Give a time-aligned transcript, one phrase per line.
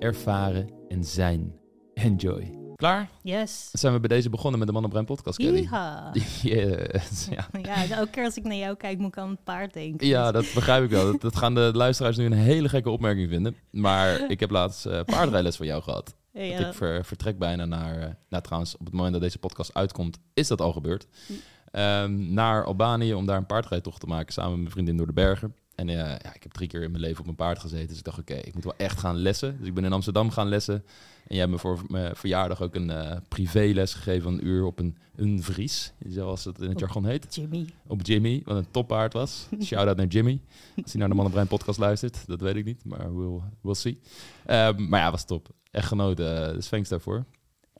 [0.00, 1.52] ervaren en zijn.
[1.94, 2.58] Enjoy.
[2.76, 3.08] Klaar?
[3.22, 3.68] Yes.
[3.72, 5.68] Dan zijn we bij deze begonnen met de Man op Brein podcast, Kelly.
[6.42, 7.48] Yes, ja.
[7.62, 10.06] Ja, elke keer als ik naar jou kijk, moet ik aan een paard denken.
[10.06, 11.12] ja, dat begrijp ik wel.
[11.12, 13.56] Dat, dat gaan de luisteraars nu een hele gekke opmerking vinden.
[13.70, 16.14] Maar ik heb laatst eh paardrijles van jou gehad.
[16.32, 19.38] Ja, Want ik ver- vertrek bijna naar, eh, nou trouwens, op het moment dat deze
[19.38, 21.06] podcast uitkomt, is dat al gebeurd.
[21.70, 25.12] Ehm, naar Albanië om daar een paardrijtocht te maken samen met mijn vriendin door de
[25.12, 25.54] bergen.
[25.80, 27.88] En eh, ja, ik heb drie keer in mijn leven op een paard gezeten.
[27.88, 29.56] Dus ik dacht, oké, ik moet wel echt gaan lessen.
[29.58, 30.74] Dus ik ben in Amsterdam gaan lessen.
[30.74, 30.82] En
[31.36, 34.78] jij hebt me voor mijn verjaardag ook een eh, privéles gegeven van een uur op
[34.78, 37.34] een, een Vries, zoals het in het Op- jargon heet.
[37.34, 37.66] Jimmy.
[37.86, 39.46] Op Jimmy, wat een toppaard was.
[39.64, 40.40] Shout-out naar Jimmy.
[40.82, 44.00] Als hij naar de Mannenbrein podcast luistert, dat weet ik niet, maar we'll, we'll see.
[44.46, 45.48] Ehm, maar ja, was top.
[45.70, 47.24] Echt genoten, eh, dus thanks daarvoor.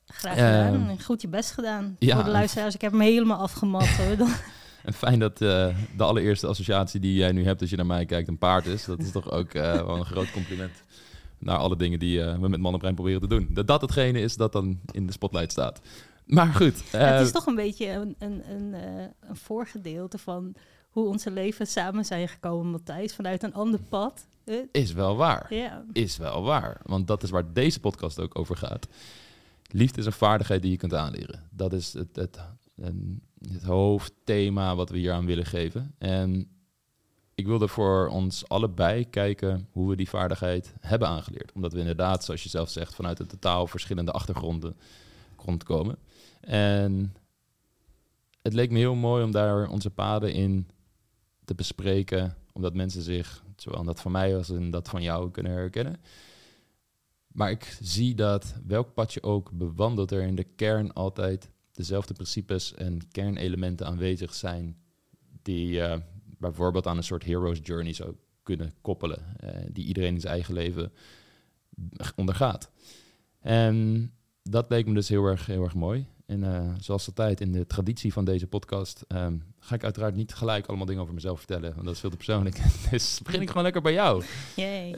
[0.06, 0.88] Graag gedaan.
[0.88, 1.96] Ehm, Goed je best gedaan.
[1.98, 2.14] ja.
[2.14, 3.86] Voor de luisteraars, ik heb hem helemaal afgemat.
[3.86, 4.16] hoor.
[4.84, 8.04] En fijn dat eh, de allereerste associatie die jij nu hebt als je naar mij
[8.06, 8.84] kijkt een paard is.
[8.84, 10.82] Dat is toch ook eh, wel een groot compliment
[11.38, 13.48] naar alle dingen die eh, we met Mannenbrein proberen te doen.
[13.50, 15.80] Dat dat hetgene is dat dan in de spotlight staat.
[16.26, 16.92] Maar goed.
[16.92, 18.74] het is toch een beetje een, een, een,
[19.20, 20.54] een voorgedeelte van
[20.90, 23.14] hoe onze levens samen zijn gekomen, Matthijs.
[23.14, 24.26] Vanuit een ander pad.
[24.72, 25.54] Is wel waar.
[25.54, 25.84] Ja.
[25.92, 26.80] is wel waar.
[26.84, 28.86] Want dat is waar deze podcast ook over gaat.
[29.70, 31.48] Liefde is een vaardigheid die je kunt aanleren.
[31.50, 32.38] Dat is het, het,
[32.76, 35.94] een- het hoofdthema wat we hier aan willen geven.
[35.98, 36.48] En
[37.34, 41.52] ik wilde voor ons allebei kijken hoe we die vaardigheid hebben aangeleerd.
[41.52, 44.76] Omdat we inderdaad, zoals je zelf zegt, vanuit een totaal verschillende achtergronden
[45.36, 45.96] grond komen.
[46.40, 47.14] En
[48.42, 50.68] het leek me heel mooi om daar onze paden in
[51.44, 52.36] te bespreken.
[52.52, 56.00] Omdat mensen zich, zowel dat van mij als in dat van jou, kunnen herkennen.
[57.26, 62.14] Maar ik zie dat welk pad je ook bewandelt, er in de kern altijd dezelfde
[62.14, 64.76] principes en kernelementen aanwezig zijn.
[65.42, 66.02] Die je
[66.38, 69.36] bijvoorbeeld aan een soort hero's journey zou kunnen koppelen.
[69.36, 70.92] eh, die iedereen in zijn eigen leven
[72.16, 72.70] ondergaat.
[73.40, 74.10] En
[74.42, 76.06] dat leek me dus heel erg, heel erg mooi.
[76.26, 80.34] En eh, zoals altijd in de traditie van deze podcast ehm, ga ik uiteraard niet
[80.34, 82.60] gelijk allemaal dingen over mezelf vertellen, want dat is veel te persoonlijk.
[82.90, 84.24] dus begin ik gewoon lekker bij jou.
[84.56, 84.92] Yay.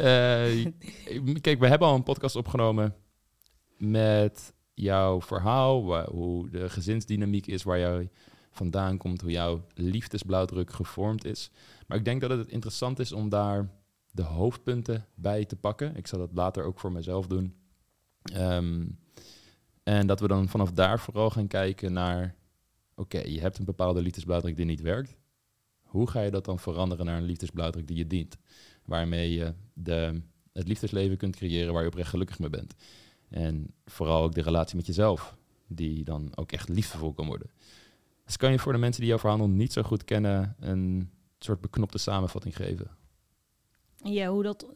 [1.40, 2.94] Kijk, we hebben al een podcast opgenomen
[3.76, 8.10] met jouw verhaal, hoe de gezinsdynamiek is, waar jij
[8.50, 11.50] vandaan komt, hoe jouw liefdesblauwdruk gevormd is.
[11.86, 13.70] Maar ik denk dat het interessant is om daar
[14.10, 15.96] de hoofdpunten bij te pakken.
[15.96, 17.54] Ik zal dat later ook voor mezelf doen.
[18.22, 18.86] Ehm,
[19.82, 22.34] en dat we dan vanaf daar vooral gaan kijken naar,
[22.94, 25.16] oké, je hebt een bepaalde liefdesblauwdruk die niet werkt.
[25.82, 28.38] Hoe ga je dat dan veranderen naar een liefdesblauwdruk die je dient?
[28.84, 30.22] waarmee je de,
[30.52, 32.74] het liefdesleven kunt creëren waar je oprecht gelukkig mee bent.
[33.32, 37.50] En vooral ook de relatie met jezelf, die dan ook echt liefdevol kan worden.
[38.24, 41.10] Dus kan je voor de mensen die jouw verhaal nog niet zo goed kennen, een
[41.38, 42.90] soort beknopte samenvatting geven?
[43.96, 44.66] Ja, hoe dat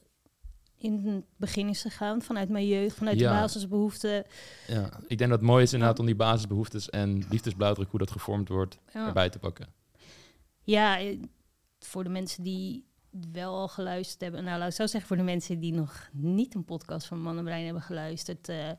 [0.79, 3.33] in het begin is gegaan, vanuit mijn jeugd, vanuit Ja.
[3.33, 4.25] de basisbehoeften.
[4.67, 8.11] Ja, ik denk dat het mooi is inderdaad om die basisbehoeftes en liefdesblauwdruk, hoe dat
[8.11, 9.07] gevormd wordt, Ja.
[9.07, 9.67] erbij te pakken.
[10.63, 11.19] Ja, eh,
[11.79, 12.85] voor de mensen die
[13.33, 14.45] wel al geluisterd hebben.
[14.45, 17.39] Nou, laat ik zo zeggen, voor de mensen die nog niet een podcast van Man
[17.39, 18.49] en Brein hebben geluisterd.
[18.49, 18.71] eh,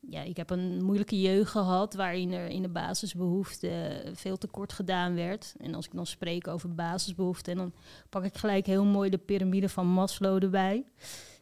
[0.00, 5.14] ja, ik heb een moeilijke jeugd gehad waarin er in de basisbehoeften veel tekort gedaan
[5.14, 5.54] werd.
[5.58, 7.72] En als ik dan spreek over basisbehoeften, dan
[8.10, 10.84] pak ik gelijk heel mooi de piramide van Maslow erbij.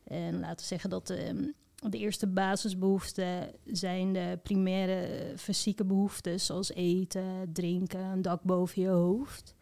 [0.05, 1.45] En laten we zeggen dat ehm,
[1.91, 8.83] de eerste basisbehoeften zijn de primaire eh, fysieke behoeften, zoals eten, drinken, een dak boven
[8.83, 9.55] je hoofd.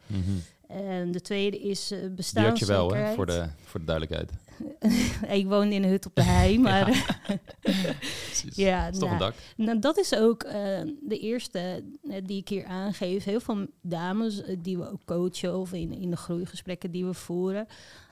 [0.72, 1.99] En de tweede is eh
[2.33, 4.31] Die had je wel, hè, voor de, voor de duidelijkheid.
[5.38, 7.16] ik woon in een hut op de hei, maar.
[8.55, 9.35] Ja, is toch nou, een dak?
[9.56, 13.25] nou, dat is ook eh, de eerste eh, die ik hier aangeef.
[13.25, 17.14] Heel veel dames eh, die we ook coachen of in, in de groeigesprekken die we
[17.14, 17.67] voeren.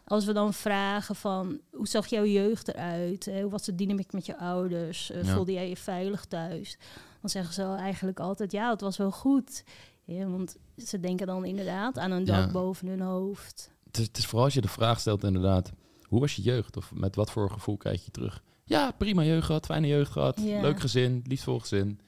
[0.05, 3.27] Als we dan vragen van, hoe zag jouw jeugd eruit?
[3.27, 5.11] Eh, hoe was de dynamiek met je ouders?
[5.11, 5.35] Eh, Ja.
[5.35, 6.79] Voelde jij je veilig thuis?
[7.21, 9.65] Dan zeggen ze eigenlijk altijd, ja, het was wel goed.
[10.15, 12.51] Ja, want ze denken dan inderdaad aan een dak Ja.
[12.53, 13.71] boven hun hoofd.
[13.87, 15.73] Het is, het is vooral als je de vraag stelt inderdaad,
[16.03, 16.77] hoe was je jeugd?
[16.77, 18.43] Of met wat voor gevoel krijg je terug?
[18.65, 20.61] Ja, prima jeugd gehad, fijne jeugd gehad, Ja.
[20.61, 22.01] leuk gezin, liefdevol gezin.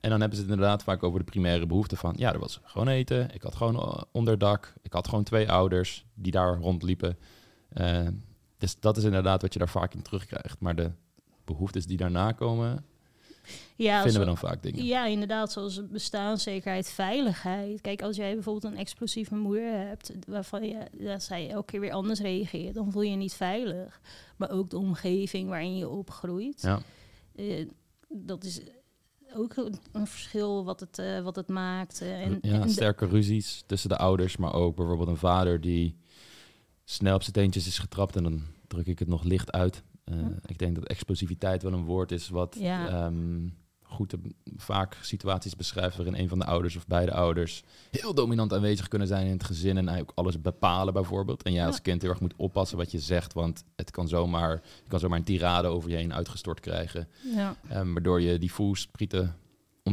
[0.00, 2.60] En dan hebben ze het inderdaad vaak over de primaire behoeften van, ja, er was
[2.62, 7.18] gewoon eten, ik had gewoon eh, onderdak, ik had gewoon twee ouders die daar rondliepen.
[7.68, 8.08] Eh,
[8.58, 10.60] dus dat is inderdaad wat je daar vaak in terugkrijgt.
[10.60, 10.90] Maar de
[11.44, 12.84] behoeftes die daarna komen,
[13.76, 14.84] Ja, vinden we dan vaak dingen.
[14.84, 17.80] Ja, inderdaad, zoals bestaanszekerheid, veiligheid.
[17.80, 21.92] Kijk, als jij bijvoorbeeld een explosieve moeder hebt, waarvan je, dat zij elke keer weer
[21.92, 24.00] anders reageert, dan voel je je niet veilig.
[24.36, 26.62] Maar ook de omgeving waarin je opgroeit.
[26.62, 26.80] Ja.
[27.36, 27.66] Eh,
[28.08, 28.60] dat is
[29.34, 29.56] ook
[29.92, 32.00] een, verschil wat het, eh, wat het maakt.
[32.00, 35.96] eh, en, ja, en sterke ruzies tussen de ouders, maar ook bijvoorbeeld een vader die
[36.84, 39.82] snel op zijn teentjes is getrapt en dan druk ik het nog licht uit.
[40.04, 40.28] Eh, Ja.
[40.46, 42.88] Ik denk dat explosiviteit wel een woord is wat Ja.
[42.88, 43.48] ehm,
[43.82, 44.18] goed te-
[44.56, 49.08] vaak situaties beschrijft waarin een van de ouders of beide ouders heel dominant aanwezig kunnen
[49.08, 51.42] zijn in het gezin en ook alles bepalen bijvoorbeeld.
[51.42, 51.82] En jij als Ja.
[51.82, 54.50] kind heel erg moet oppassen wat je zegt, want het kan zomaar,
[54.82, 57.08] je kan zomaar een tirade over je heen uitgestort krijgen.
[57.34, 57.56] ja.
[57.68, 59.36] Ehm, waardoor je die voelsprieten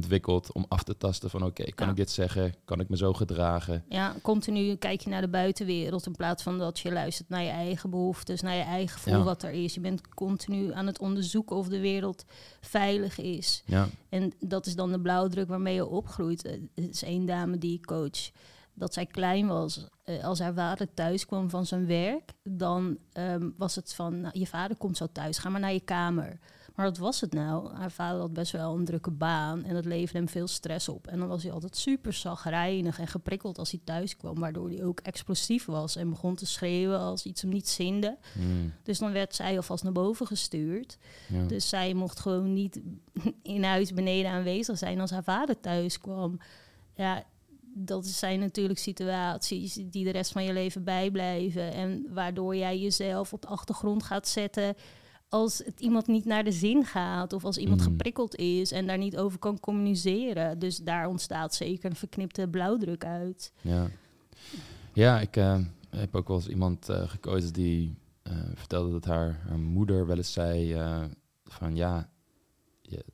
[0.01, 1.91] ontwikkelt om af te tasten van oké, kan Ja.
[1.91, 2.53] ik dit zeggen?
[2.65, 3.83] Kan ik me zo gedragen?
[3.89, 7.49] ja, continu kijk je naar de buitenwereld in plaats van dat je luistert naar je
[7.49, 9.23] eigen behoeftes, naar je eigen gevoel Ja.
[9.23, 9.73] wat er is.
[9.73, 12.25] Je bent continu aan het onderzoeken of de wereld
[12.61, 13.63] veilig is.
[13.65, 16.45] Ja, En dat is dan de blauwdruk waarmee je opgroeit.
[16.45, 18.31] Eh, Het is één dame die ik coach.
[18.73, 23.49] Dat zij klein was, eh, als haar vader thuis kwam van zijn werk, dan ehm,
[23.57, 26.39] was het van, nou, je vader komt zo thuis, ga maar naar je kamer.
[26.75, 27.73] Maar wat was het nou?
[27.73, 31.07] Haar vader had best wel een drukke baan en dat leverde hem veel stress op.
[31.07, 34.83] En dan was hij altijd super zagrijnig en geprikkeld als hij thuis kwam, waardoor hij
[34.83, 38.17] ook explosief was en begon te schreeuwen als iets hem niet zinde.
[38.33, 40.97] Mm, Dus dan werd zij alvast naar boven gestuurd.
[41.27, 41.43] ja.
[41.45, 42.81] Dus zij mocht gewoon niet
[43.43, 46.39] in huis beneden aanwezig zijn als haar vader thuis kwam.
[46.95, 47.23] Ja,
[47.73, 51.73] dat zijn natuurlijk situaties die de rest van je leven bijblijven.
[51.73, 54.75] En waardoor jij jezelf op de achtergrond gaat zetten
[55.31, 57.33] als het iemand niet naar de zin gaat.
[57.33, 57.87] Of als iemand Mm.
[57.87, 60.59] geprikkeld is en daar niet over kan communiceren.
[60.59, 63.51] Dus daar ontstaat zeker een verknipte blauwdruk uit.
[63.61, 63.89] ja.
[64.93, 69.41] ja, ik eh, heb ook wel eens iemand eh, gekozen die eh, vertelde dat haar,
[69.47, 70.75] haar moeder wel eens zei
[71.43, 72.09] van ja,
[72.81, 73.05] je,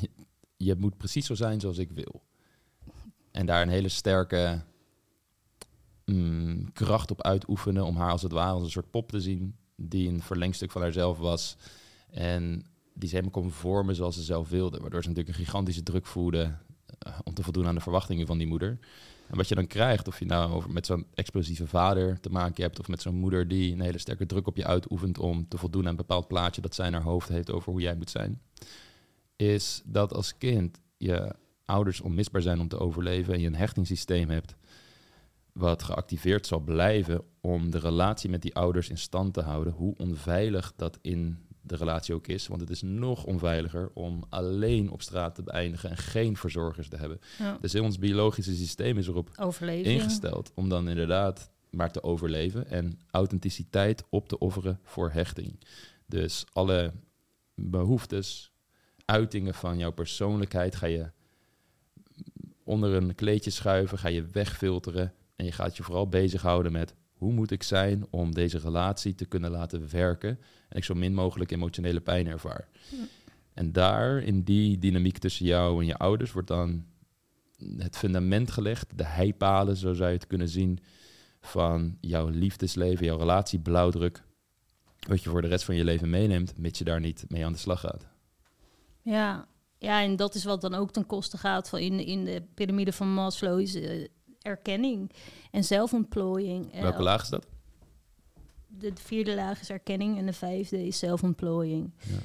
[0.00, 0.10] je,
[0.66, 2.22] je moet precies zo zijn zoals ik wil.
[3.30, 4.62] En daar een hele sterke
[6.04, 9.56] mm, kracht op uitoefenen om haar als het ware als een soort pop te zien
[9.76, 11.56] die een verlengstuk van haarzelf was.
[12.10, 14.80] En die ze helemaal kon vormen zoals ze zelf wilde.
[14.80, 16.54] Waardoor ze natuurlijk een gigantische druk voelde
[16.98, 18.78] eh, om te voldoen aan de verwachtingen van die moeder.
[19.26, 22.62] En wat je dan krijgt, of je nou over met zo'n explosieve vader te maken
[22.62, 25.58] hebt, of met zo'n moeder die een hele sterke druk op je uitoefent om te
[25.58, 28.10] voldoen aan een bepaald plaatje dat zij in haar hoofd heeft over hoe jij moet
[28.10, 28.40] zijn,
[29.36, 31.34] is dat als kind je
[31.64, 34.54] ouders onmisbaar zijn om te overleven en je een hechtingssysteem hebt
[35.56, 39.94] wat geactiveerd zal blijven om de relatie met die ouders in stand te houden, hoe
[39.96, 42.46] onveilig dat in de relatie ook is.
[42.46, 46.96] Want het is nog onveiliger om alleen op straat te beëindigen en geen verzorgers te
[46.96, 47.20] hebben.
[47.38, 47.58] Ja.
[47.60, 49.86] Dus ons biologische systeem is erop Overleving.
[49.86, 55.60] ingesteld om dan inderdaad maar te overleven en authenticiteit op te offeren voor hechting.
[56.06, 56.92] Dus alle
[57.54, 58.52] behoeftes,
[59.04, 61.10] uitingen van jouw persoonlijkheid ga je
[62.64, 67.32] onder een kleedje schuiven, ga je wegfilteren en je gaat je vooral bezighouden met hoe
[67.32, 70.38] moet ik zijn om deze relatie te kunnen laten werken
[70.68, 72.68] en ik zo min mogelijk emotionele pijn ervaar.
[72.90, 73.04] Ja.
[73.54, 76.84] En daar, in die dynamiek tussen jou en je ouders, wordt dan
[77.76, 80.78] het fundament gelegd, de heipalen, zo zou je het kunnen zien,
[81.40, 84.22] van jouw liefdesleven, jouw relatie, blauwdruk,
[85.08, 87.52] wat je voor de rest van je leven meeneemt, mits je daar niet mee aan
[87.52, 88.06] de slag gaat.
[89.02, 89.48] Ja.
[89.78, 92.92] ja, en dat is wat dan ook ten koste gaat van in, in de piramide
[92.92, 94.08] van Maslow is eh,
[94.46, 95.10] erkenning
[95.50, 96.72] en zelfontplooiing.
[96.72, 97.46] En Welke laag is dat?
[98.66, 101.92] De vierde laag is erkenning en de vijfde is zelfontplooiing.
[101.98, 102.18] Ja.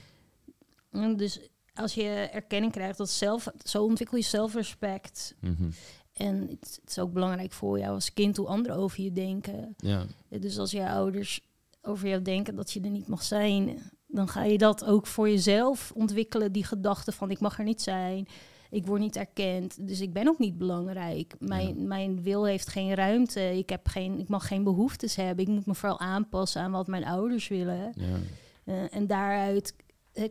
[1.00, 1.40] En Dus
[1.74, 5.36] als je erkenning krijgt, dat zelf, zo ontwikkel je zelfrespect.
[5.40, 5.70] Mhm.
[6.14, 9.74] En het, het is ook belangrijk voor jou als kind hoe anderen over je denken.
[9.78, 11.42] Ja, Dus als je ouders
[11.82, 15.30] over jou denken dat je er niet mag zijn, dan ga je dat ook voor
[15.30, 18.28] jezelf ontwikkelen, die gedachte van ik mag er niet zijn,
[18.72, 21.34] ik word niet erkend, dus ik ben ook niet belangrijk.
[21.40, 25.52] Mijn, mijn wil heeft geen ruimte, ik, heb geen, ik mag geen behoeftes hebben, ik
[25.52, 27.92] moet me vooral aanpassen aan wat mijn ouders willen.
[27.96, 28.18] ja,
[28.64, 29.74] Eh, en daaruit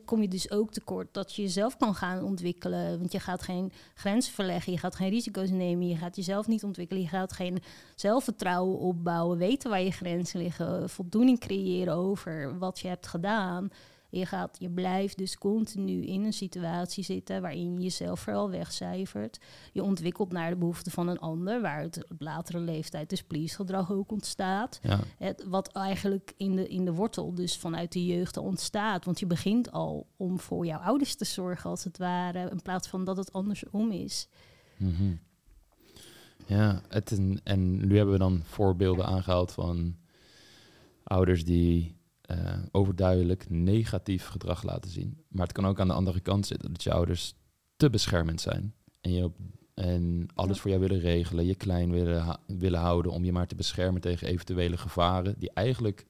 [0.04, 2.99] kom je dus ook tekort dat je jezelf kan gaan ontwikkelen.
[2.99, 6.64] Want je gaat geen grenzen verleggen, je gaat geen risico's nemen, je gaat jezelf niet
[6.64, 7.62] ontwikkelen, je gaat geen
[7.94, 13.70] zelfvertrouwen opbouwen, weten waar je grenzen liggen, voldoening creëren over wat je hebt gedaan.
[14.10, 19.38] Je, gaat, je blijft dus continu in een situatie zitten waarin je jezelf vooral wegcijfert.
[19.72, 23.92] Je ontwikkelt naar de behoeften van een ander, waar het op latere leeftijd dus please-gedrag
[23.92, 24.80] ook ontstaat.
[24.82, 29.04] ja, Het, wat eigenlijk in de, in de wortel dus vanuit de jeugd al ontstaat.
[29.04, 32.88] Want je begint al om voor jouw ouders te zorgen, als het ware, in plaats
[32.88, 34.28] van dat het andersom is.
[34.76, 35.14] Mhm.
[36.46, 39.96] Ja, het, en, en nu hebben we dan voorbeelden aangehaald van
[41.02, 42.00] ouders die
[42.30, 45.25] eh, overduidelijk negatief gedrag laten zien.
[45.28, 47.34] Maar het kan ook aan de andere kant zitten dat je ouders
[47.76, 48.75] te beschermend zijn.
[49.00, 49.37] En, je op,
[49.75, 50.62] en alles Ja.
[50.62, 54.28] voor jou willen regelen, je klein willen, willen houden om je maar te beschermen tegen
[54.28, 55.34] eventuele gevaren.
[55.38, 56.06] Die eigenlijk,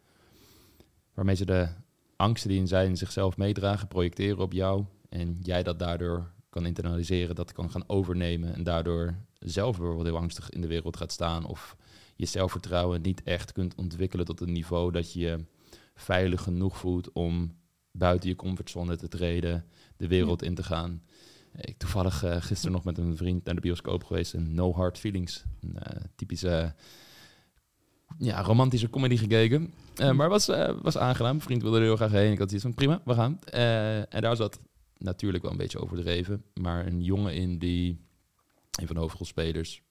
[1.14, 1.68] waarmee ze de
[2.16, 4.84] angsten die in zij in zichzelf meedragen, projecteren op jou.
[5.08, 8.54] En jij dat daardoor kan internaliseren, dat kan gaan overnemen.
[8.54, 11.44] En daardoor zelf bijvoorbeeld heel angstig in de wereld gaat staan.
[11.44, 11.76] Of
[12.16, 15.44] je zelfvertrouwen niet echt kunt ontwikkelen tot een niveau dat je
[15.94, 17.58] veilig genoeg voelt om
[17.92, 19.64] buiten je comfortzone te treden,
[19.96, 21.02] de wereld in te gaan.
[21.56, 24.98] Ik toevallig eh, gisteren nog met een vriend naar de bioscoop geweest en No Hard
[24.98, 26.74] Feelings, een eh, typische
[28.18, 29.72] ja, romantische comedy gekeken.
[29.94, 30.46] Eh, maar was,
[30.82, 31.30] was aangenaam.
[31.30, 32.32] Mijn vriend wilde er heel graag heen.
[32.32, 33.40] Ik had zoiets van prima, we gaan.
[34.08, 34.60] En daar zat
[34.98, 38.04] natuurlijk wel een beetje overdreven, maar een jongen in die,
[38.80, 39.82] een van de hoofdrolspelers,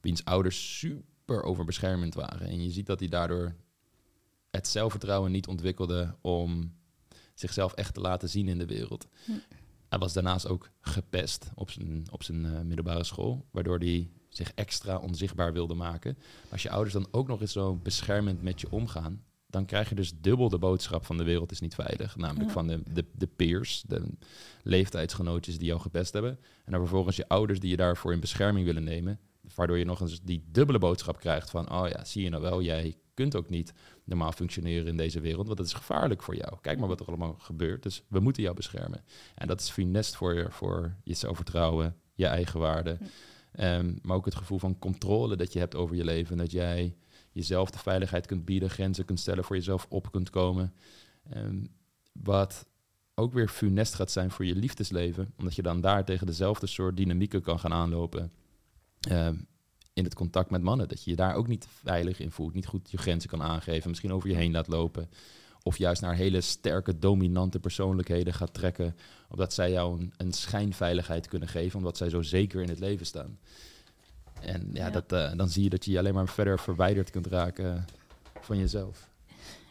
[0.00, 2.48] wiens ouders super overbeschermend waren.
[2.48, 3.54] En je ziet dat hij daardoor
[4.50, 6.72] het zelfvertrouwen niet ontwikkelde om
[7.34, 9.08] zichzelf echt te laten zien in de wereld.
[9.24, 9.32] Hm.
[9.88, 14.52] Hij was daarnaast ook gepest op zijn, op zijn eh, middelbare school, waardoor hij zich
[14.54, 16.18] extra onzichtbaar wilde maken.
[16.50, 19.94] Als je ouders dan ook nog eens zo beschermend met je omgaan, dan krijg je
[19.94, 22.16] dus dubbel de boodschap van de wereld is niet veilig.
[22.16, 22.52] Namelijk Ja.
[22.52, 24.02] van de, de, de peers, de
[24.62, 26.38] leeftijdsgenootjes die jou gepest hebben.
[26.64, 29.20] En dan vervolgens je ouders die je daarvoor in bescherming willen nemen.
[29.54, 31.72] Waardoor je nog eens die dubbele boodschap krijgt van...
[31.72, 33.72] oh ja, zie je nou wel, jij kunt ook niet
[34.10, 35.46] normaal functioneren in deze wereld...
[35.46, 36.52] want dat is gevaarlijk voor jou.
[36.60, 39.04] Kijk maar wat er allemaal gebeurt, dus we moeten jou beschermen.
[39.34, 42.98] En dat is funest voor je, voor je zelfvertrouwen, je eigen waarde...
[43.52, 46.36] Ehm, maar ook het gevoel van controle dat je hebt over je leven.
[46.36, 46.96] Dat jij
[47.32, 50.74] jezelf de veiligheid kunt bieden, grenzen kunt stellen, voor jezelf op kunt komen.
[51.30, 51.64] Ehm,
[52.12, 52.66] wat
[53.14, 55.32] ook weer funest gaat zijn voor je liefdesleven.
[55.36, 58.32] Omdat je dan daar tegen dezelfde soort dynamieken kan gaan aanlopen.
[59.00, 59.36] Ehm,
[59.92, 60.88] in het contact met mannen.
[60.88, 62.54] Dat je je daar ook niet veilig in voelt.
[62.54, 63.88] Niet goed je grenzen kan aangeven.
[63.88, 65.10] Misschien over je heen laat lopen.
[65.62, 68.96] Of juist naar hele sterke, dominante persoonlijkheden gaat trekken.
[69.28, 71.78] Omdat zij jou een, een schijnveiligheid kunnen geven.
[71.78, 73.38] Omdat zij zo zeker in het leven staan.
[74.40, 74.90] En ja, Ja.
[74.90, 77.84] Dat, eh, dan zie je dat je je alleen maar verder verwijderd kunt raken
[78.40, 79.09] van jezelf.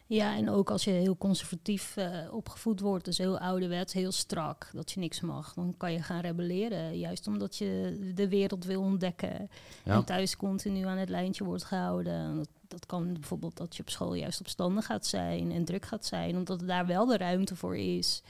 [0.10, 4.70] Ja, en ook als je heel conservatief eh, opgevoed wordt, dus heel ouderwets, heel strak,
[4.74, 6.98] dat je niks mag, dan kan je gaan rebelleren.
[6.98, 9.50] Juist omdat je de wereld wil ontdekken
[9.86, 9.94] Ja.
[9.96, 12.14] en thuis continu aan het lijntje wordt gehouden.
[12.14, 15.86] En Dat, dat kan bijvoorbeeld dat je op school juist opstandig gaat zijn en druk
[15.86, 18.22] gaat zijn, omdat daar wel de ruimte voor is.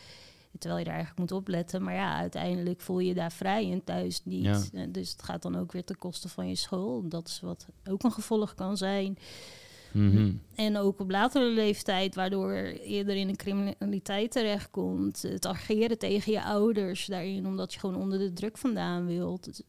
[0.57, 1.83] Terwijl je daar eigenlijk moet opletten.
[1.83, 4.43] Maar ja, uiteindelijk voel je je daar vrij en thuis niet.
[4.43, 4.61] Ja.
[4.73, 7.07] Eh, Dus het gaat dan ook weer ten koste van je school.
[7.07, 9.17] Dat is wat ook een gevolg kan zijn.
[9.91, 10.31] Mhm.
[10.55, 15.21] En ook op latere leeftijd, waardoor eerder in de criminaliteit terechtkomt.
[15.21, 19.63] Het ageren tegen je ouders daarin, omdat je gewoon onder de druk vandaan wilt.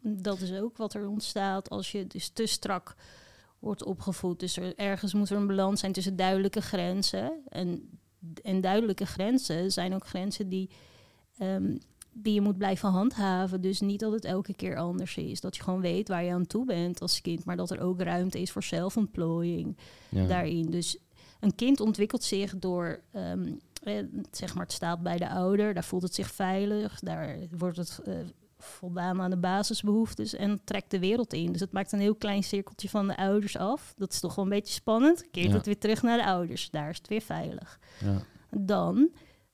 [0.00, 2.94] Dat is ook wat er ontstaat als je dus te strak
[3.58, 4.40] wordt opgevoed.
[4.40, 7.42] Dus er, ergens moet er een balans zijn tussen duidelijke grenzen.
[7.48, 7.98] En,
[8.42, 10.70] en duidelijke grenzen zijn ook grenzen die,
[11.38, 11.76] ehm,
[12.18, 13.60] die je moet blijven handhaven.
[13.60, 15.40] Dus niet dat het elke keer anders is.
[15.40, 17.44] Dat je gewoon weet waar je aan toe bent als kind.
[17.44, 19.76] Maar dat er ook ruimte is voor zelfontplooiing
[20.08, 20.26] Ja.
[20.26, 20.70] daarin.
[20.70, 20.98] Dus
[21.40, 23.94] een kind ontwikkelt zich door, ehm, eh,
[24.30, 28.00] zeg maar, het staat bij de ouder, daar voelt het zich veilig, daar wordt het
[28.04, 28.14] eh,
[28.58, 31.52] voldaan aan de basisbehoeftes en trekt de wereld in.
[31.52, 33.94] Dus het maakt een heel klein cirkeltje van de ouders af.
[33.96, 35.30] Dat is toch wel een beetje spannend.
[35.30, 35.52] Keert Ja.
[35.54, 37.78] het weer terug naar de ouders, daar is het weer veilig.
[38.04, 38.22] Ja.
[38.50, 39.08] Dan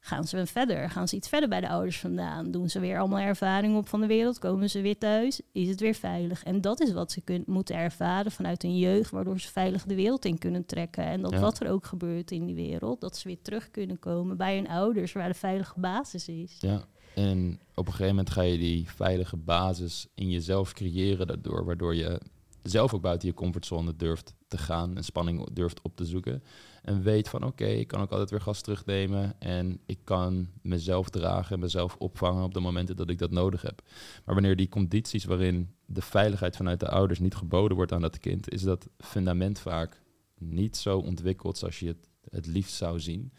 [0.04, 2.50] gaan ze verder, gaan ze iets verder bij de ouders vandaan.
[2.50, 5.80] Doen ze weer allemaal ervaring op van de wereld, komen ze weer thuis, is het
[5.80, 6.42] weer veilig.
[6.42, 9.94] En dat is wat ze kun, moeten ervaren vanuit hun jeugd, waardoor ze veilig de
[9.94, 11.04] wereld in kunnen trekken.
[11.04, 11.40] En dat Ja.
[11.40, 14.68] wat er ook gebeurt in die wereld, dat ze weer terug kunnen komen bij hun
[14.68, 16.56] ouders, waar de veilige basis is.
[16.60, 16.82] Ja,
[17.14, 21.94] en op een gegeven moment ga je die veilige basis in jezelf creëren daardoor, waardoor
[21.94, 22.20] je
[22.62, 26.42] zelf ook buiten je comfortzone durft te gaan en spanning durft op te zoeken.
[26.82, 31.08] En weet van oké, ik kan ook altijd weer gas terugnemen en ik kan mezelf
[31.08, 33.82] dragen en mezelf opvangen op de momenten dat ik dat nodig heb.
[34.24, 38.18] Maar wanneer die condities waarin de veiligheid vanuit de ouders niet geboden wordt aan dat
[38.18, 40.02] kind, is dat fundament vaak
[40.38, 43.32] niet zo ontwikkeld zoals je het het liefst zou zien.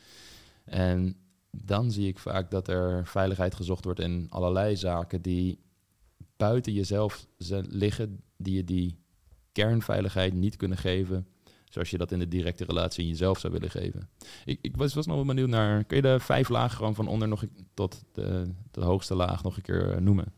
[0.66, 1.16] En
[1.52, 5.60] dan zie ik vaak dat er veiligheid gezocht wordt in allerlei zaken die
[6.38, 7.28] buiten jezelf
[7.68, 9.03] liggen, die je die
[9.54, 11.28] kernveiligheid niet kunnen geven,
[11.70, 14.10] zoals je dat in de directe relatie in jezelf zou willen geven.
[14.46, 17.28] Ik, ik was, nog wel benieuwd naar, kun je de vijf lagen gewoon van onder
[17.28, 17.44] nog
[17.74, 20.34] tot de, de hoogste laag nog een keer eh, noemen?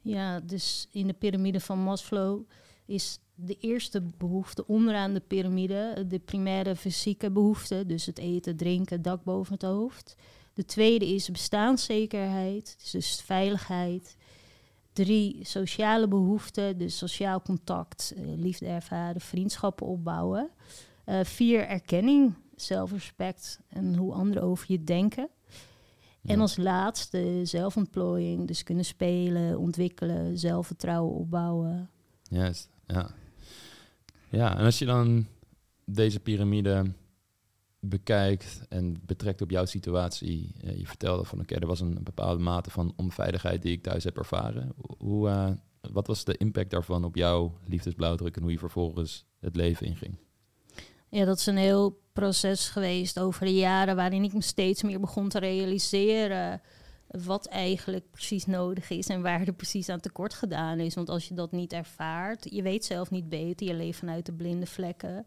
[0.00, 2.42] Ja, dus in de piramide van Maslow
[2.86, 9.02] is de eerste behoefte onderaan de piramide de primaire fysieke behoefte, dus het eten, drinken,
[9.02, 10.16] dak boven het hoofd.
[10.52, 14.16] De tweede is bestaanszekerheid, dus veiligheid.
[14.96, 20.50] Drie, sociale behoeften, dus sociaal contact, eh, liefde ervaren, vriendschappen opbouwen.
[21.04, 22.34] Eh, vier, erkenning.
[22.54, 25.28] zelfrespect en hoe anderen over je denken.
[26.22, 31.90] En als laatste zelfontplooiing, dus kunnen spelen, ontwikkelen, zelfvertrouwen opbouwen.
[32.22, 33.10] Juist, ja.
[34.30, 35.26] Ja, en als je dan
[35.84, 36.92] deze piramide
[37.88, 40.54] bekijkt en betrekt op jouw situatie.
[40.60, 44.04] Eh, je vertelde van oké, er was een bepaalde mate van onveiligheid die ik thuis
[44.04, 44.72] heb ervaren.
[44.98, 45.50] Hoe, uh,
[45.92, 50.18] wat was de impact daarvan op jouw liefdesblauwdruk en hoe je vervolgens het leven inging?
[51.08, 55.00] Ja, dat is een heel proces geweest over de jaren waarin ik me steeds meer
[55.00, 56.60] begon te realiseren
[57.24, 60.94] wat eigenlijk precies nodig is en waar er precies aan tekort gedaan is.
[60.94, 64.32] Want als je dat niet ervaart, je weet zelf niet beter, je leeft vanuit de
[64.32, 65.26] blinde vlekken.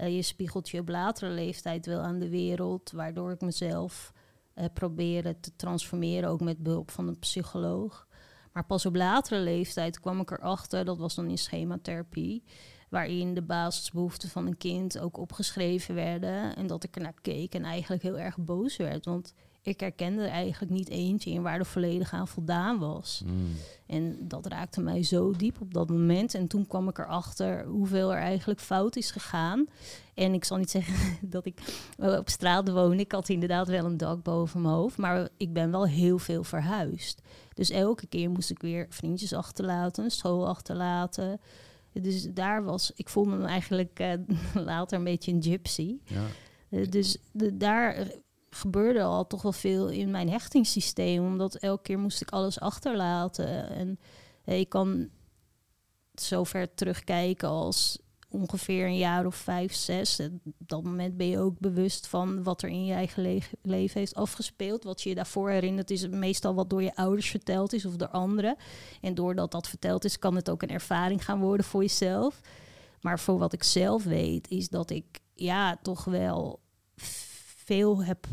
[0.00, 4.12] Uh, je spiegelt je op latere leeftijd wel aan de wereld, waardoor ik mezelf
[4.54, 8.06] uh, probeerde te transformeren, ook met behulp van een psycholoog.
[8.52, 12.44] Maar pas op latere leeftijd kwam ik erachter, dat was dan in schematherapie,
[12.88, 16.56] waarin de basisbehoeften van een kind ook opgeschreven werden.
[16.56, 19.04] En dat ik er naar keek en eigenlijk heel erg boos werd.
[19.04, 23.22] Want ik herkende er eigenlijk niet eentje in waar er volledig aan voldaan was.
[23.24, 23.52] Hmm.
[23.86, 26.34] En dat raakte mij zo diep op dat moment.
[26.34, 29.66] En toen kwam ik erachter hoeveel er eigenlijk fout is gegaan.
[30.14, 31.60] En ik zal niet zeggen dat ik
[31.96, 32.98] op straat woon.
[32.98, 34.96] Ik had inderdaad wel een dak boven mijn hoofd.
[34.96, 37.22] Maar ik ben wel heel veel verhuisd.
[37.54, 41.40] Dus elke keer moest ik weer vriendjes achterlaten, school achterlaten.
[41.92, 44.12] Dus daar was, ik voelde me eigenlijk uh,
[44.64, 45.96] later een beetje een gypsy.
[46.04, 46.24] Ja.
[46.68, 48.06] Uh, dus de, daar
[48.50, 51.24] gebeurde al toch wel veel in mijn hechtingssysteem.
[51.24, 53.70] Omdat elke keer moest ik alles achterlaten.
[53.70, 53.98] En
[54.44, 55.08] uh, ik kan
[56.14, 60.20] zover terugkijken als ongeveer een jaar of vijf, zes.
[60.44, 64.00] Op dat moment ben je ook bewust van wat er in je eigen le leven
[64.00, 64.84] heeft afgespeeld.
[64.84, 68.08] Wat je je daarvoor herinnert is meestal wat door je ouders verteld is of door
[68.08, 68.56] anderen.
[69.00, 72.40] En doordat dat verteld is, kan het ook een ervaring gaan worden voor jezelf.
[73.00, 76.60] Maar voor wat ik zelf weet, is dat ik ja, toch wel
[77.70, 78.26] veel heb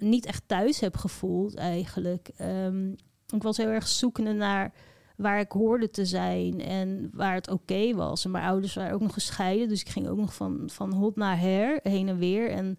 [0.00, 2.30] niet echt thuis heb gevoeld eigenlijk.
[2.40, 2.96] Um,
[3.28, 4.72] ik was heel erg zoekende naar
[5.16, 8.24] waar ik hoorde te zijn en waar het oké was.
[8.24, 11.16] En mijn ouders waren ook nog gescheiden, dus ik ging ook nog van, van hot
[11.16, 12.50] naar her, heen en weer.
[12.50, 12.78] En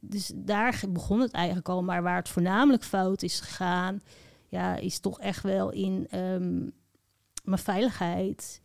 [0.00, 1.82] dus daar begon het eigenlijk al.
[1.82, 4.00] Maar waar het voornamelijk fout is gegaan,
[4.48, 6.72] ja, is toch echt wel in um,
[7.44, 8.60] mijn veiligheid,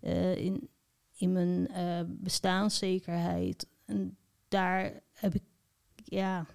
[0.00, 0.68] uh, in,
[1.16, 3.66] in mijn uh, bestaanszekerheid.
[3.84, 4.16] En
[4.48, 5.42] daar heb ik,
[5.94, 6.46] ja,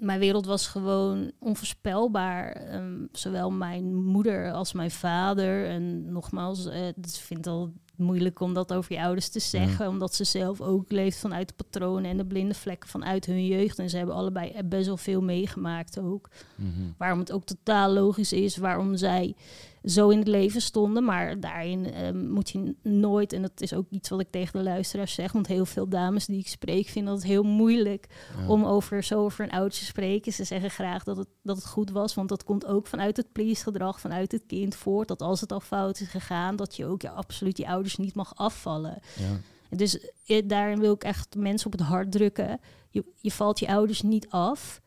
[0.00, 2.74] mijn wereld was gewoon onvoorspelbaar.
[2.74, 5.66] Um, zowel mijn moeder als mijn vader.
[5.66, 9.88] En nogmaals, uh, ik vind het al moeilijk om dat over je ouders te zeggen.
[9.88, 13.78] Omdat ze zelf ook leeft vanuit de patronen en de blinde vlekken vanuit hun jeugd.
[13.78, 16.28] En ze hebben allebei best wel veel meegemaakt ook.
[16.56, 16.94] Mm -hmm.
[16.98, 19.34] Waarom het ook totaal logisch is waarom zij
[19.84, 21.04] zo in het leven stonden.
[21.04, 24.64] Maar daarin um, moet je nooit, en dat is ook iets wat ik tegen de
[24.64, 28.06] luisteraars zeg, want heel veel dames die ik spreek vinden het heel moeilijk
[28.38, 28.48] ja.
[28.48, 30.32] om over zo over een oudje te spreken.
[30.32, 33.32] Ze zeggen graag dat het, dat het goed was, want dat komt ook vanuit het
[33.32, 35.08] please-gedrag, vanuit het kind voort.
[35.08, 38.14] Dat als het al fout is gegaan, dat je ook ja, absoluut je ouders niet
[38.14, 38.98] mag afvallen.
[39.18, 39.76] Ja.
[39.76, 42.60] Dus eh, daarin wil ik echt mensen op het hart drukken.
[42.90, 44.82] Je, je valt je ouders niet af.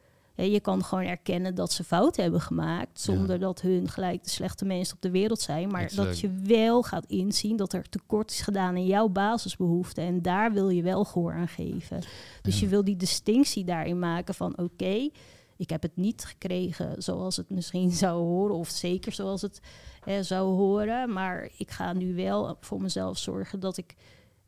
[0.45, 3.41] Je kan gewoon erkennen dat ze fouten hebben gemaakt, zonder ja.
[3.41, 5.69] dat hun gelijk de slechte mensen op de wereld zijn.
[5.69, 6.07] Maar exact.
[6.07, 10.03] dat je wel gaat inzien dat er tekort is gedaan in jouw basisbehoeften.
[10.03, 12.01] En daar wil je wel gehoor aan geven.
[12.41, 12.65] Dus ja.
[12.65, 15.11] je wil die distinctie daarin maken van oké, okay,
[15.57, 19.61] ik heb het niet gekregen zoals het misschien zou horen, of zeker zoals het
[20.03, 21.13] eh, zou horen.
[21.13, 23.95] Maar ik ga nu wel voor mezelf zorgen dat ik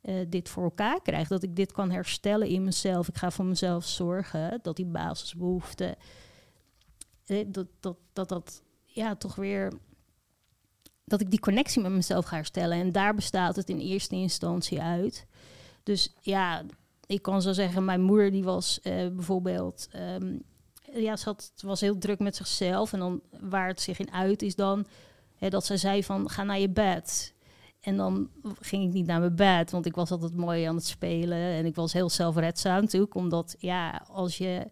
[0.04, 1.28] uh, dit voor elkaar krijg.
[1.28, 3.08] Dat ik dit kan herstellen in mezelf.
[3.08, 5.96] Ik ga voor mezelf zorgen dat die basisbehoeften.
[7.26, 9.74] Uh, dat, dat, dat dat ja, toch weer.
[11.06, 12.80] Dat ik die connectie met mezelf ga herstellen.
[12.80, 15.26] En daar bestaat het in eerste instantie uit.
[15.84, 16.64] Dus ja,
[17.06, 19.88] ik kan zo zeggen, mijn moeder die was uh, bijvoorbeeld.
[19.96, 20.42] Um,
[20.94, 22.94] ja, ze had, was heel druk met zichzelf.
[22.94, 24.86] En dan waar het zich in uit is dan.
[25.36, 27.34] Hè, dat zij zei van ga naar je bed.
[27.82, 30.86] En dan ging ik niet naar mijn bed, want ik was altijd mooi aan het
[30.86, 31.38] spelen.
[31.38, 34.72] En ik was heel zelfredzaam natuurlijk, omdat ja, als je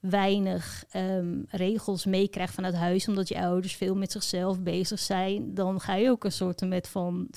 [0.00, 5.80] weinig um, regels meekrijgt vanuit huis, omdat je ouders veel met zichzelf bezig zijn, dan
[5.80, 7.28] ga je ook een soort met van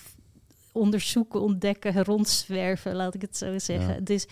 [0.72, 3.94] onderzoeken, ontdekken, rondzwerven, laat ik het zo zeggen.
[3.94, 4.00] Ja.
[4.00, 4.28] Dus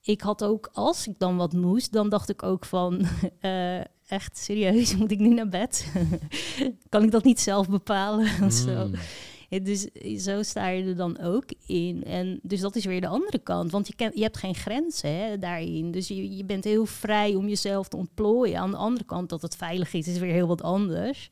[0.00, 3.06] ik had ook, als ik dan wat moest, dan dacht ik ook van,
[3.40, 5.92] uh, echt serieus, moet ik nu naar bed?
[6.88, 8.28] kan ik dat niet zelf bepalen?
[8.40, 8.50] Mm.
[8.50, 8.90] zo.
[9.48, 9.88] Dus
[10.24, 12.04] zo sta je er dan ook in.
[12.04, 13.70] En dus dat is weer de andere kant.
[13.70, 15.90] Want je, je hebt geen grenzen hè, daarin.
[15.90, 18.58] Dus je, je bent heel vrij om jezelf te ontplooien.
[18.58, 21.30] Aan de andere kant dat het veilig is, is weer heel wat anders.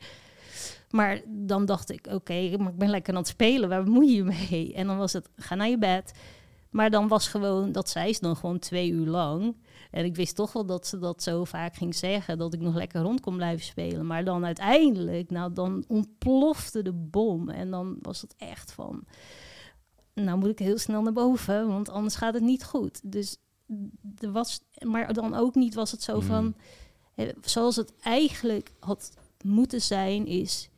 [0.91, 3.69] Maar dan dacht ik, oké, maar ik ben lekker aan het spelen.
[3.69, 4.75] Waar je je mee?
[4.75, 6.13] En dan was het, ga naar je bed.
[6.71, 9.57] Maar dan was gewoon, dat zei ze dan gewoon twee uur lang.
[9.93, 12.75] En ik wist toch wel dat ze dat zo vaak ging zeggen, dat ik nog
[12.75, 14.07] lekker rond kon blijven spelen.
[14.07, 17.49] Maar dan uiteindelijk, nou dan ontplofte de bom.
[17.49, 19.05] En dan was het echt van,
[20.15, 23.01] nou moet ik heel snel naar boven, want anders gaat het niet goed.
[23.13, 23.37] Dus
[24.19, 26.23] er was, maar dan ook niet was het zo Mm.
[26.23, 26.55] van,
[27.41, 29.13] zoals het eigenlijk had
[29.45, 30.71] moeten zijn, is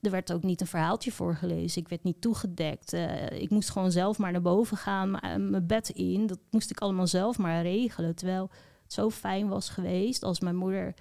[0.00, 1.82] er werd ook niet een verhaaltje voorgelezen.
[1.82, 2.92] Ik werd niet toegedekt.
[2.92, 6.26] Eh, ik moest gewoon zelf maar naar boven gaan, eh, mijn bed in.
[6.26, 8.14] Dat moest ik allemaal zelf maar regelen.
[8.14, 8.50] Terwijl
[8.82, 10.94] het zo fijn was geweest als mijn moeder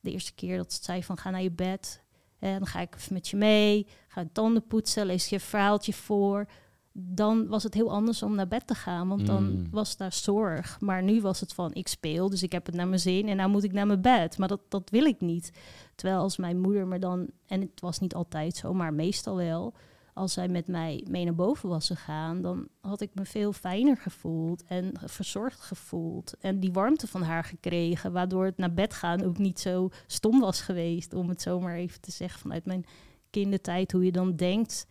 [0.00, 2.02] de eerste keer dat ze zei van ga naar je bed.
[2.38, 3.86] En dan ga ik even met je mee.
[4.08, 6.46] Ga tanden poetsen, lees je een verhaaltje voor.
[6.96, 9.66] Dan was het heel anders om naar bed te gaan, want dan Mm.
[9.70, 10.80] was daar zorg.
[10.80, 13.36] Maar nu was het van ik speel, dus ik heb het naar mijn zin en
[13.36, 14.38] nou moet ik naar mijn bed.
[14.38, 15.52] Maar dat, dat wil ik niet.
[15.94, 19.74] Terwijl als mijn moeder me dan, en het was niet altijd zo, maar meestal wel,
[20.12, 23.96] als zij met mij mee naar boven was gegaan, dan had ik me veel fijner
[23.96, 26.34] gevoeld en verzorgd gevoeld.
[26.40, 30.40] En die warmte van haar gekregen, waardoor het naar bed gaan ook niet zo stom
[30.40, 32.84] was geweest, om het zomaar even te zeggen vanuit mijn
[33.30, 34.86] kindertijd, hoe je dan denkt.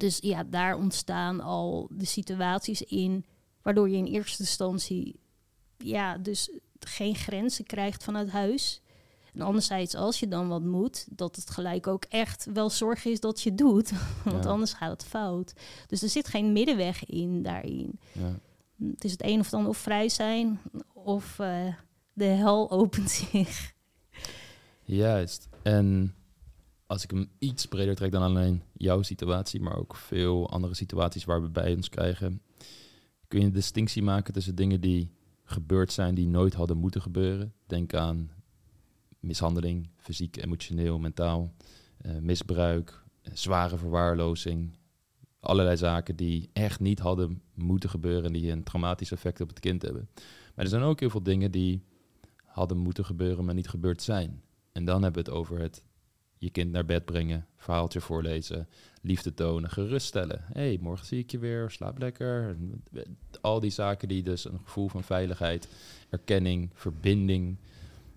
[0.00, 3.24] Dus ja, daar ontstaan al de situaties in,
[3.62, 5.20] waardoor je in eerste instantie
[5.78, 8.80] ja, dus geen grenzen krijgt vanuit huis.
[9.34, 13.20] En anderzijds, als je dan wat moet, dat het gelijk ook echt wel zorg is
[13.20, 13.90] dat je doet.
[14.24, 14.50] Want Ja.
[14.50, 15.52] anders gaat het fout.
[15.86, 17.98] Dus er zit geen middenweg in daarin.
[18.12, 18.38] Ja.
[18.90, 20.60] Het is het een of ander of vrij zijn
[20.92, 21.74] of eh,
[22.12, 23.72] de hel opent zich.
[24.84, 25.48] Juist.
[25.62, 26.14] En
[26.90, 31.24] als ik hem iets breder trek dan alleen jouw situatie, maar ook veel andere situaties
[31.24, 32.42] waar we bij ons krijgen,
[33.28, 35.10] kun je een distinctie maken tussen dingen die
[35.44, 37.54] gebeurd zijn die nooit hadden moeten gebeuren.
[37.66, 38.30] Denk aan
[39.20, 41.52] mishandeling, fysiek, emotioneel, mentaal,
[41.96, 44.76] eh, misbruik, eh, zware verwaarlozing.
[45.40, 49.60] Allerlei zaken die echt niet hadden moeten gebeuren en die een traumatisch effect op het
[49.60, 50.08] kind hebben.
[50.54, 51.82] Maar er zijn ook heel veel dingen die
[52.44, 54.42] hadden moeten gebeuren, maar niet gebeurd zijn.
[54.72, 55.84] En dan hebben we het over het
[56.40, 58.68] je kind naar bed brengen, verhaaltje voorlezen,
[59.02, 60.44] liefde tonen, geruststellen.
[60.52, 62.56] Hé, hey, morgen zie ik je weer, slaap lekker.
[63.40, 65.68] Al die zaken die dus een gevoel van veiligheid,
[66.10, 67.56] erkenning, verbinding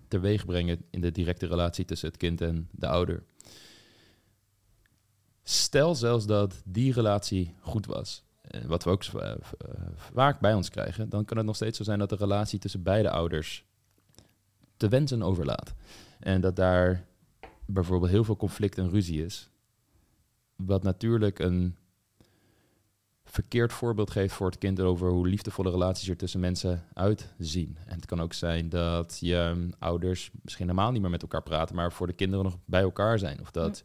[0.08, 3.22] teweeg brengen in de directe relatie tussen het kind en de ouder.
[5.42, 9.36] Stel zelfs dat die relatie goed was, eh, wat we ook eh, eh,
[9.96, 12.82] vaak bij ons krijgen, dan kan het nog steeds zo zijn dat de relatie tussen
[12.82, 13.64] beide ouders
[14.76, 15.74] te wensen overlaat.
[16.20, 17.06] En dat daar
[17.66, 19.50] bijvoorbeeld heel veel conflict en ruzie is.
[20.56, 21.76] Wat natuurlijk een
[23.24, 27.78] verkeerd voorbeeld geeft voor het kind over hoe liefdevolle relaties er tussen mensen uitzien.
[27.86, 31.76] En het kan ook zijn dat je ouders misschien helemaal niet meer met elkaar praten,
[31.76, 33.40] maar voor de kinderen nog bij elkaar zijn.
[33.40, 33.82] Of dat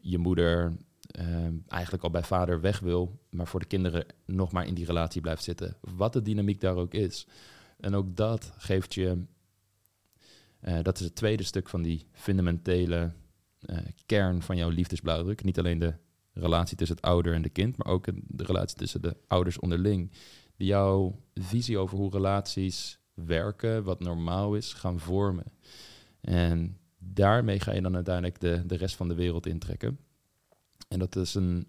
[0.00, 0.76] je moeder
[1.20, 4.86] um, eigenlijk al bij vader weg wil, maar voor de kinderen nog maar in die
[4.86, 5.76] relatie blijft zitten.
[5.80, 7.26] Wat de dynamiek daar ook is.
[7.80, 9.24] En ook dat geeft je
[10.64, 13.12] uh, dat is het tweede stuk van die fundamentele
[13.60, 15.44] uh, kern van jouw liefdesblauwdruk.
[15.44, 15.94] Niet alleen de
[16.32, 20.10] relatie tussen het ouder en de kind, maar ook de relatie tussen de ouders onderling.
[20.56, 25.52] Die jouw visie over hoe relaties werken, wat normaal is, gaan vormen.
[26.20, 29.98] En daarmee ga je dan uiteindelijk de, de rest van de wereld intrekken.
[30.88, 31.66] En dat is een,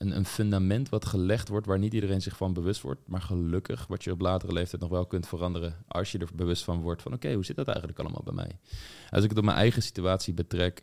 [0.00, 3.00] een, een fundament wat gelegd wordt waar niet iedereen zich van bewust wordt.
[3.06, 6.64] Maar gelukkig wat je op latere leeftijd nog wel kunt veranderen als je er bewust
[6.64, 8.58] van wordt van oké, okay, hoe zit dat eigenlijk allemaal bij mij?
[9.10, 10.82] Als ik het op mijn eigen situatie betrek.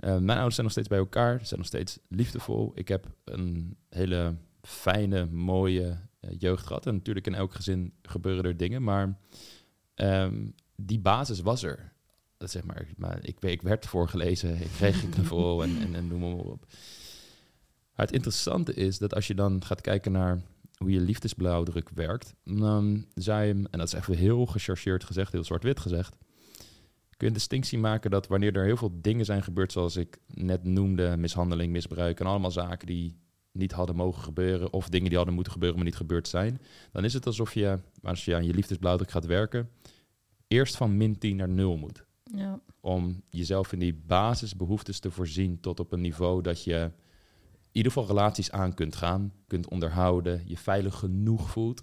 [0.00, 2.72] Uh, mijn ouders zijn nog steeds bij elkaar, zijn nog steeds liefdevol.
[2.74, 6.86] Ik heb een hele fijne, mooie uh, jeugd gehad.
[6.86, 9.18] En natuurlijk in elk gezin gebeuren er dingen, maar
[9.94, 11.92] um, die basis was er.
[12.36, 16.08] Dat zeg maar, maar ik, ik werd voorgelezen, ik kreeg een knuffel en, en, en
[16.08, 16.66] noem maar op.
[17.98, 20.42] Maar het interessante is dat als je dan gaat kijken naar
[20.76, 25.44] hoe je liefdesblauwdruk werkt, dan zou je, en dat is even heel gechargeerd gezegd, heel
[25.44, 26.16] zwart-wit gezegd,
[27.08, 30.18] kun je een distinctie maken dat wanneer er heel veel dingen zijn gebeurd, zoals ik
[30.26, 33.16] net noemde, mishandeling, misbruik en allemaal zaken die
[33.52, 36.60] niet hadden mogen gebeuren, of dingen die hadden moeten gebeuren, maar niet gebeurd zijn,
[36.92, 39.70] dan is het alsof je, als je aan je liefdesblauwdruk gaat werken,
[40.46, 42.04] eerst van min 10 naar 0 moet.
[42.22, 42.60] Ja.
[42.80, 46.90] Om jezelf in die basisbehoeftes te voorzien tot op een niveau dat je
[47.78, 51.82] ieder geval relaties aan kunt gaan, kunt onderhouden, je veilig genoeg voelt.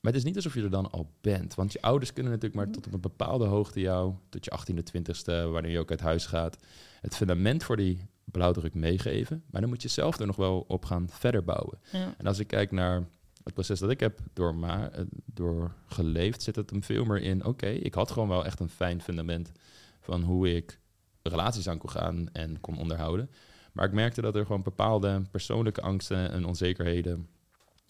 [0.00, 1.54] Maar het is niet alsof je er dan al bent.
[1.54, 4.76] Want je ouders kunnen natuurlijk maar tot op een bepaalde hoogte jou, tot je 18e,
[4.76, 6.56] 20ste, wanneer je ook uit huis gaat,
[7.00, 9.42] het fundament voor die blauwdruk meegeven.
[9.50, 11.78] Maar dan moet je zelf er nog wel op gaan verder bouwen.
[11.92, 12.14] Ja.
[12.18, 13.04] En als ik kijk naar
[13.44, 14.90] het proces dat ik heb door, ma-
[15.24, 18.60] door geleefd, zit het hem veel meer in, oké, okay, ik had gewoon wel echt
[18.60, 19.52] een fijn fundament
[20.00, 20.80] van hoe ik
[21.22, 23.30] relaties aan kon gaan en kon onderhouden.
[23.74, 27.28] Maar ik merkte dat er gewoon bepaalde persoonlijke angsten en onzekerheden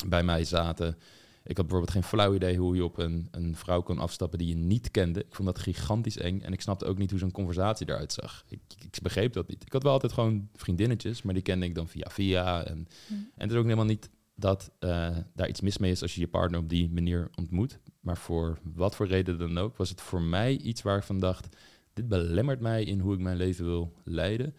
[0.06, 0.96] bij mij zaten.
[1.44, 4.48] Ik had bijvoorbeeld geen flauw idee hoe je op een, een vrouw kon afstappen die
[4.48, 5.20] je niet kende.
[5.20, 8.44] Ik vond dat gigantisch eng en ik snapte ook niet hoe zo'n conversatie eruit zag.
[8.48, 9.62] Ik, ik begreep dat niet.
[9.64, 12.64] Ik had wel altijd gewoon vriendinnetjes, maar die kende ik dan via via.
[12.64, 13.12] En, Hm.
[13.14, 16.20] en het is ook helemaal niet dat eh, daar iets mis mee is als je
[16.20, 17.78] je partner op die manier ontmoet.
[18.00, 21.18] Maar voor wat voor reden dan ook, was het voor mij iets waar ik van
[21.18, 21.56] dacht...
[21.92, 24.54] dit belemmert mij in hoe ik mijn leven wil leiden.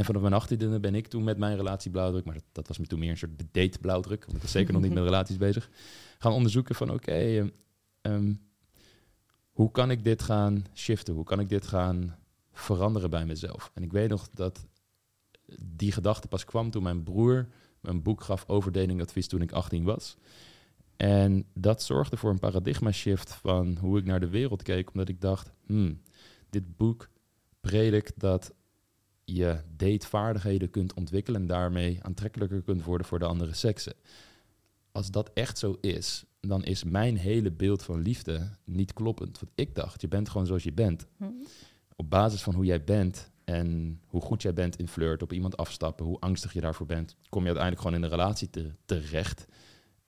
[0.00, 2.24] En vanaf mijn achttiende ben ik toen met mijn relatie blauwdruk...
[2.24, 4.24] maar dat, dat was me toen meer een soort date blauwdruk...
[4.24, 5.70] want ik was zeker nog niet met relaties bezig...
[6.18, 7.48] gaan onderzoeken van oké, ehm,
[8.00, 8.34] ehm,
[9.50, 11.14] hoe kan ik dit gaan shiften?
[11.14, 12.16] Hoe kan ik dit gaan
[12.52, 13.70] veranderen bij mezelf?
[13.74, 14.66] En ik weet nog dat
[15.62, 17.48] die gedachte pas kwam toen mijn broer
[17.80, 20.16] me een boek gaf over datingadvies toen ik 18 was.
[20.96, 25.08] En dat zorgde voor een paradigma shift van hoe ik naar de wereld keek, omdat
[25.08, 26.00] ik dacht, hmm,
[26.50, 27.08] dit boek
[27.60, 28.52] predikt dat
[29.36, 33.94] je datevaardigheden kunt ontwikkelen en daarmee aantrekkelijker kunt worden voor de andere seksen.
[34.92, 39.38] Als dat echt zo is, dan is mijn hele beeld van liefde niet kloppend.
[39.40, 41.06] Want ik dacht, je bent gewoon zoals je bent.
[41.16, 41.24] Hm.
[41.96, 45.56] Op basis van hoe jij bent en hoe goed jij bent in flirt, op iemand
[45.56, 49.46] afstappen, hoe angstig je daarvoor bent, kom je uiteindelijk gewoon in een relatie te, terecht.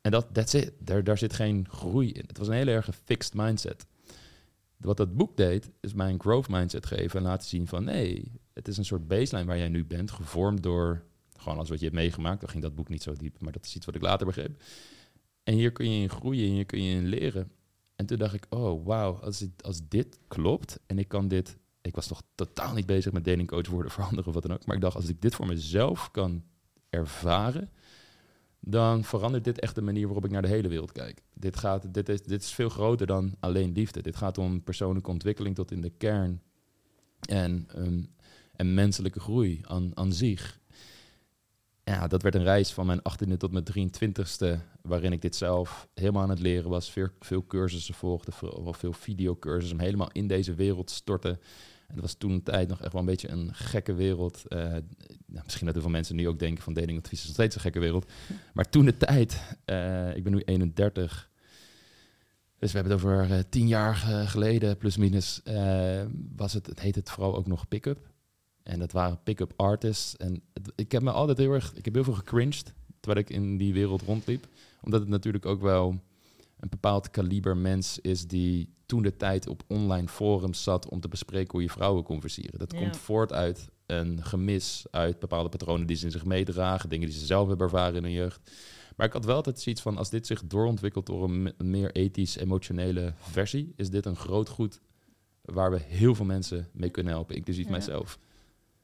[0.01, 0.73] En dat that's it.
[0.79, 2.25] Daar, daar zit geen groei in.
[2.27, 3.87] Het was een hele erg fixed mindset.
[4.77, 8.33] Wat dat boek deed, is mij een growth mindset geven en laten zien van nee,
[8.55, 11.03] het is een soort baseline waar jij nu bent, gevormd door
[11.37, 12.41] gewoon alles wat je hebt meegemaakt.
[12.41, 14.63] Dan ging dat boek niet zo diep, maar dat is iets wat ik later begreep.
[15.43, 17.51] En hier kun je in groeien en hier kun je in leren.
[17.97, 21.57] En toen dacht ik, oh wauw, als, het- als dit klopt en ik kan dit...
[21.83, 24.67] Ik was nog totaal niet bezig met datingcoach worden voor anderen of wat dan ook.
[24.67, 26.45] Maar ik dacht, als ik dit voor mezelf kan
[26.91, 27.71] ervaren,
[28.61, 31.23] dan verandert dit echt de manier waarop ik naar de hele wereld kijk.
[31.35, 34.03] Dit, gaat, dit, is, dit is veel groter dan alleen liefde.
[34.03, 36.43] Dit gaat om persoonlijke ontwikkeling tot in de kern.
[37.29, 38.03] En, ehm,
[38.63, 40.61] en menselijke groei aan, aan zich.
[41.85, 45.89] Ja, dat werd een reis van mijn 18e tot mijn 23e, waarin ik dit zelf
[45.95, 46.91] helemaal aan het leren was.
[46.91, 51.31] Veel, veel cursussen volgde, wel veel videocursussen, om helemaal in deze wereld te storten.
[51.87, 54.43] En dat was toen een tijd nog echt wel een beetje een gekke wereld.
[54.49, 57.61] Nou, misschien dat heel veel mensen nu ook denken van datingadvies is nog steeds een
[57.61, 58.11] gekke wereld.
[58.55, 61.31] Maar toen de tijd, eh, ik ben nu 31,
[62.59, 63.95] dus we hebben het over eh, tien jaar
[64.27, 65.43] geleden, plus minus,
[66.37, 68.12] was het, het heet het vooral ook nog pick-up.
[68.63, 70.17] En dat waren pick-up artists.
[70.17, 73.31] En het- ik heb me altijd heel erg, ik heb heel veel gecringed terwijl ik
[73.35, 74.47] in die wereld rondliep.
[74.83, 75.89] Omdat het natuurlijk ook wel
[76.61, 81.09] een bepaald kaliber mens is die toen de tijd op online forums zat om te
[81.09, 82.59] bespreken hoe je vrouwen kon versieren.
[82.59, 82.79] Dat Ja.
[82.79, 87.19] komt voort uit een gemis, uit bepaalde patronen die ze in zich meedragen, dingen die
[87.19, 88.51] ze zelf hebben ervaren in hun jeugd.
[88.97, 91.71] Maar ik had wel altijd zoiets van, als dit zich doorontwikkelt door een, me- een
[91.71, 94.81] meer ethisch-emotionele versie, is dit een groot goed
[95.43, 97.71] waar we heel veel mensen mee kunnen helpen, inclusief Ja.
[97.71, 98.19] mijzelf.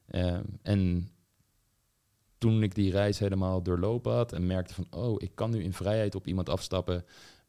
[0.08, 1.08] Ehm, en
[2.38, 5.72] toen ik die reis helemaal doorlopen had en merkte van, oh, ik kan nu in
[5.72, 7.04] vrijheid op iemand afstappen,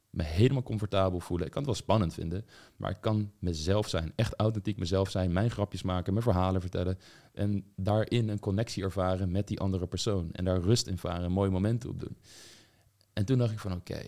[0.09, 1.45] me helemaal comfortabel voelen.
[1.45, 2.45] Ik kan het wel spannend vinden,
[2.75, 6.97] maar ik kan mezelf zijn, echt authentiek mezelf zijn, mijn grapjes maken, mijn verhalen vertellen
[7.33, 11.49] en daarin een connectie ervaren met die andere persoon en daar rust in varen, mooie
[11.49, 12.17] momenten op doen.
[13.13, 14.01] En toen dacht ik van, oké,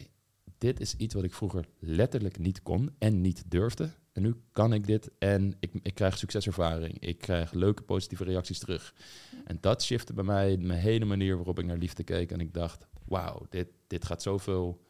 [0.58, 3.90] dit is iets wat ik vroeger letterlijk niet kon en niet durfde.
[4.12, 7.00] En nu kan ik dit en ik, ik krijg succeservaring.
[7.00, 8.94] Ik krijg leuke positieve reacties terug.
[9.46, 12.32] En dat shifte bij mij mijn hele manier waarop ik naar liefde keek.
[12.32, 14.82] En ik dacht, wauw, dit, dit gaat zoveel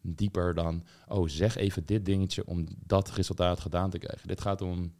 [0.00, 0.84] dieper dan...
[1.08, 4.28] oh, zeg even dit dingetje om dat resultaat gedaan te krijgen.
[4.28, 4.94] Dit gaat om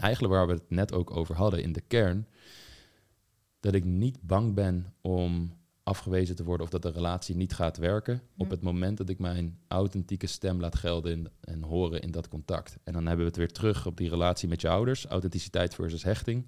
[0.00, 2.28] eigenlijk waar we het net ook over hadden in de kern...
[3.60, 5.56] dat ik niet bang ben om
[5.86, 8.52] afgewezen te worden of dat de relatie niet gaat werken op Hm.
[8.52, 12.78] het moment dat ik mijn authentieke stem laat gelden in, en horen in dat contact.
[12.84, 16.02] En dan hebben we het weer terug op die relatie met je ouders, authenticiteit versus
[16.02, 16.46] hechting.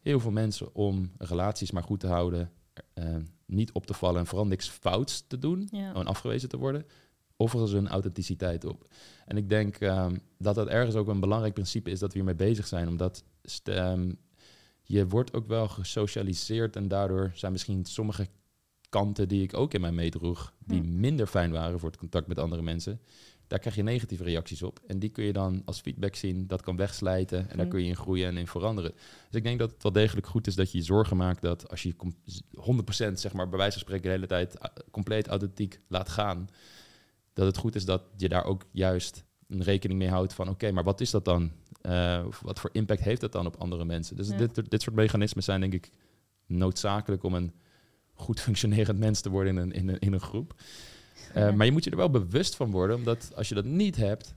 [0.00, 2.52] Heel veel mensen om relaties maar goed te houden,
[2.94, 5.88] eh, niet op te vallen en vooral niks fouts te doen, Ja.
[5.88, 6.84] gewoon afgewezen te worden,
[7.36, 8.86] offeren ze hun authenticiteit op.
[9.26, 12.34] En ik denk ehm, dat dat ergens ook een belangrijk principe is dat we hiermee
[12.34, 13.24] bezig zijn, omdat
[13.64, 14.12] ehm,
[14.82, 18.26] je wordt ook wel gesocialiseerd en daardoor zijn misschien sommige
[18.96, 21.00] kanten die ik ook in mij meedroeg, die Hm.
[21.00, 23.00] minder fijn waren voor het contact met andere mensen.
[23.46, 24.80] Daar krijg je negatieve reacties op.
[24.86, 26.46] En die kun je dan als feedback zien.
[26.46, 27.50] Dat kan wegslijten.
[27.50, 28.92] En daar kun je in groeien en in veranderen.
[28.92, 31.68] Dus ik denk dat het wel degelijk goed is dat je je zorgen maakt dat
[31.70, 32.14] als je je com-
[32.54, 34.56] 100% zeg maar bij wijze van spreken de hele tijd
[34.90, 36.48] compleet authentiek laat gaan.
[37.32, 40.70] Dat het goed is dat je daar ook juist een rekening mee houdt van oké,
[40.72, 41.52] maar wat is dat dan?
[41.80, 44.16] Eh, wat voor impact heeft dat dan op andere mensen?
[44.16, 44.36] Dus Ja.
[44.36, 45.90] dit, dit soort mechanismen zijn denk ik
[46.46, 47.52] noodzakelijk om een
[48.16, 50.54] goed functionerend mens te worden in een, in een, in een groep.
[51.34, 51.52] Eh, Ja.
[51.52, 54.34] Maar je moet je er wel bewust van worden, omdat als je dat niet hebt,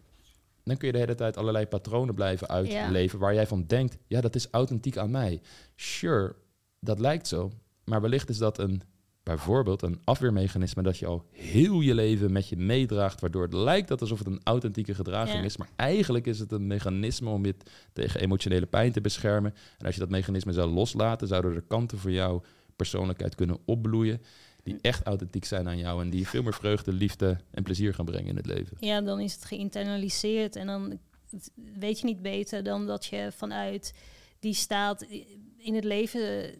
[0.63, 4.21] dan kun je de hele tijd allerlei patronen blijven uitleven waar jij van denkt, ja,
[4.21, 5.41] dat is authentiek aan mij.
[5.75, 6.35] Sure,
[6.79, 7.51] dat lijkt zo,
[7.85, 8.81] maar wellicht is dat een
[9.23, 13.87] bijvoorbeeld een afweermechanisme dat je al heel je leven met je meedraagt, waardoor het lijkt
[13.87, 15.43] dat alsof het een authentieke gedraging Ja.
[15.43, 17.55] is, maar eigenlijk is het een mechanisme om je
[17.93, 19.53] tegen emotionele pijn te beschermen.
[19.77, 22.41] En als je dat mechanisme zou loslaten, zouden er kanten voor jouw
[22.79, 24.21] persoonlijkheid kunnen opbloeien
[24.63, 28.05] die echt authentiek zijn aan jou en die veel meer vreugde, liefde en plezier gaan
[28.05, 28.77] brengen in het leven.
[28.79, 30.99] Ja, dan is het geïnternaliseerd en dan
[31.77, 33.93] weet je niet beter dan dat je vanuit
[34.39, 35.01] die staat
[35.57, 36.51] in het leven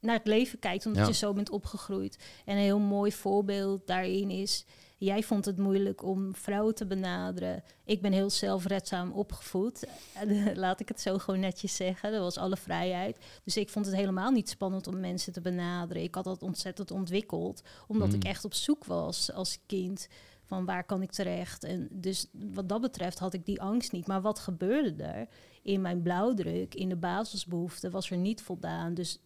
[0.00, 1.08] naar het leven kijkt, omdat Ja.
[1.08, 2.18] je zo bent opgegroeid.
[2.44, 4.64] En een heel mooi voorbeeld daarin is,
[5.04, 7.62] jij vond het moeilijk om vrouwen te benaderen.
[7.84, 9.86] Ik ben heel zelfredzaam opgevoed.
[10.54, 12.12] Laat ik het zo gewoon netjes zeggen.
[12.12, 13.16] Dat was alle vrijheid.
[13.44, 16.02] Dus ik vond het helemaal niet spannend om mensen te benaderen.
[16.02, 18.14] Ik had dat ontzettend ontwikkeld, omdat Mm.
[18.14, 20.08] ik echt op zoek was als kind
[20.44, 21.64] van waar kan ik terecht.
[21.64, 24.06] En dus wat dat betreft had ik die angst niet.
[24.06, 25.28] Maar wat gebeurde er?
[25.62, 28.94] In mijn blauwdruk, in de basisbehoeften, was er niet voldaan.
[28.94, 29.20] Dus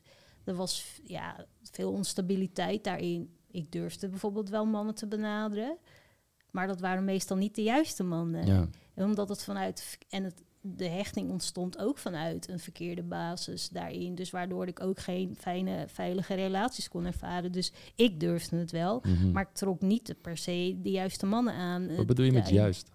[0.44, 3.35] er was ja, veel onstabiliteit daarin.
[3.56, 5.76] Ik durfde bijvoorbeeld wel mannen te benaderen.
[6.50, 8.46] Maar dat waren meestal niet de juiste mannen.
[8.46, 8.68] Ja.
[8.94, 9.98] En omdat het vanuit.
[10.08, 14.14] En het, de hechting ontstond ook vanuit een verkeerde basis daarin.
[14.14, 17.52] Dus waardoor ik ook geen fijne, veilige relaties kon ervaren.
[17.52, 19.02] Dus ik durfde het wel.
[19.02, 19.30] Mhm.
[19.30, 21.96] Maar ik trok niet per se de juiste mannen aan.
[21.96, 22.90] Wat bedoel je met juist?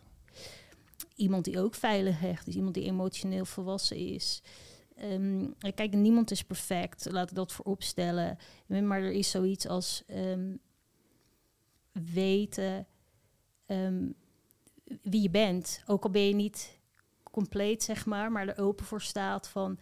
[1.16, 2.56] Iemand die ook veilig hecht is.
[2.56, 4.42] Iemand die emotioneel volwassen is.
[5.02, 7.12] Ehm, kijk, niemand is perfect.
[7.12, 8.38] Laat ik dat voorop stellen.
[8.68, 10.56] Maar er is zoiets als ehm,
[11.92, 12.86] weten
[13.66, 14.06] ehm,
[15.02, 15.84] wie je bent.
[15.88, 16.80] Ook al ben je niet
[17.32, 19.78] compleet, zeg maar, maar er open voor staat van...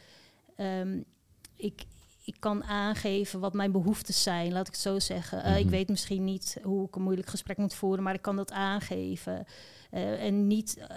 [1.56, 1.86] ik,
[2.24, 5.44] ik kan aangeven wat mijn behoeftes zijn, laat ik het zo zeggen.
[5.44, 5.74] Eh, Ik Mhm.
[5.74, 9.46] weet misschien niet hoe ik een moeilijk gesprek moet voeren, maar ik kan dat aangeven.
[9.92, 10.88] Eh, en niet,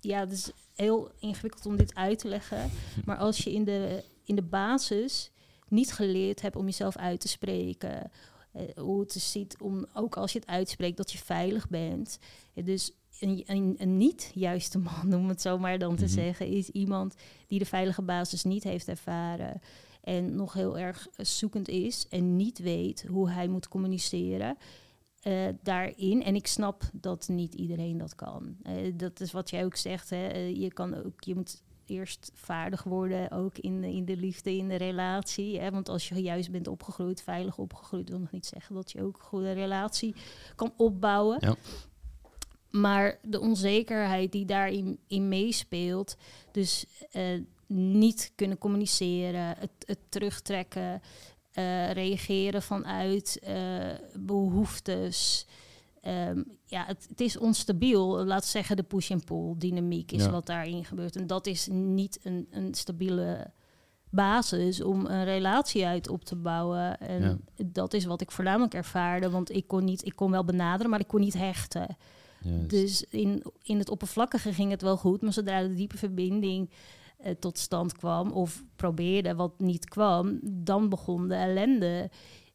[0.00, 2.70] ja, is heel ingewikkeld om dit uit te leggen.
[3.04, 5.30] Maar als je in de, in de basis
[5.68, 8.10] niet geleerd hebt om jezelf uit te spreken,
[8.52, 12.18] eh, hoe het is ziet om, ook als je het uitspreekt, dat je veilig bent.
[12.54, 16.12] Dus een, een, een niet juiste man, om het zo maar dan te Mhm.
[16.12, 17.14] zeggen, is iemand
[17.46, 19.60] die de veilige basis niet heeft ervaren.
[20.02, 24.56] En nog heel erg zoekend is en niet weet hoe hij moet communiceren
[25.26, 26.22] eh, daarin.
[26.22, 28.56] En ik snap dat niet iedereen dat kan.
[28.62, 30.10] Eh, dat is wat jij ook zegt.
[30.10, 30.26] Hè?
[30.26, 34.56] eh, je kan ook, je moet eerst vaardig worden, ook in, de- in de liefde,
[34.56, 35.58] in de relatie.
[35.60, 35.70] Hè?
[35.70, 39.16] Want als je juist bent opgegroeid, veilig opgegroeid, wil nog niet zeggen dat je ook
[39.16, 40.14] een goede relatie
[40.56, 41.36] kan opbouwen.
[41.40, 41.54] Ja.
[42.70, 46.16] Maar de onzekerheid die daarin in meespeelt,
[46.52, 46.86] dus
[47.66, 51.00] niet kunnen communiceren, het, het terugtrekken,
[51.56, 53.54] eh, reageren vanuit eh,
[54.18, 55.46] behoeftes.
[56.00, 58.24] Ehm, ja, het, het is onstabiel.
[58.24, 60.30] Laat zeggen de push en pull dynamiek is Ja.
[60.30, 61.16] wat daarin gebeurt.
[61.16, 63.50] En dat is niet een, een stabiele
[64.10, 66.98] basis om een relatie uit op te bouwen.
[67.00, 67.36] En Ja.
[67.66, 69.30] dat is wat ik voornamelijk ervaarde.
[69.30, 71.96] Want ik kon, niet, ik kon wel benaderen, maar ik kon niet hechten.
[72.40, 72.70] Juist.
[72.70, 76.70] Dus in, in het oppervlakkige ging het wel goed, maar zodra de diepe verbinding
[77.26, 82.10] eh, tot stand kwam of probeerde wat niet kwam, dan begon de ellende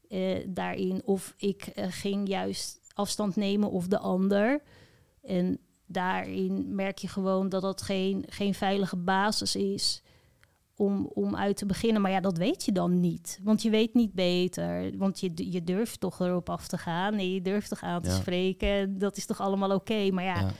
[0.10, 1.01] eh, daarin.
[1.05, 4.62] Of ik eh, ging juist afstand nemen of de ander.
[5.23, 10.01] En daarin merk je gewoon dat dat geen, geen veilige basis is
[10.75, 12.01] om, om uit te beginnen.
[12.01, 13.39] Maar ja, dat weet je dan niet.
[13.43, 14.97] Want je weet niet beter.
[14.97, 17.13] Want je, je durft toch erop af te gaan.
[17.13, 18.15] En je durft toch aan te Ja.
[18.15, 18.97] spreken.
[18.97, 20.12] Dat is toch allemaal oké.
[20.12, 20.51] Maar ja, ja.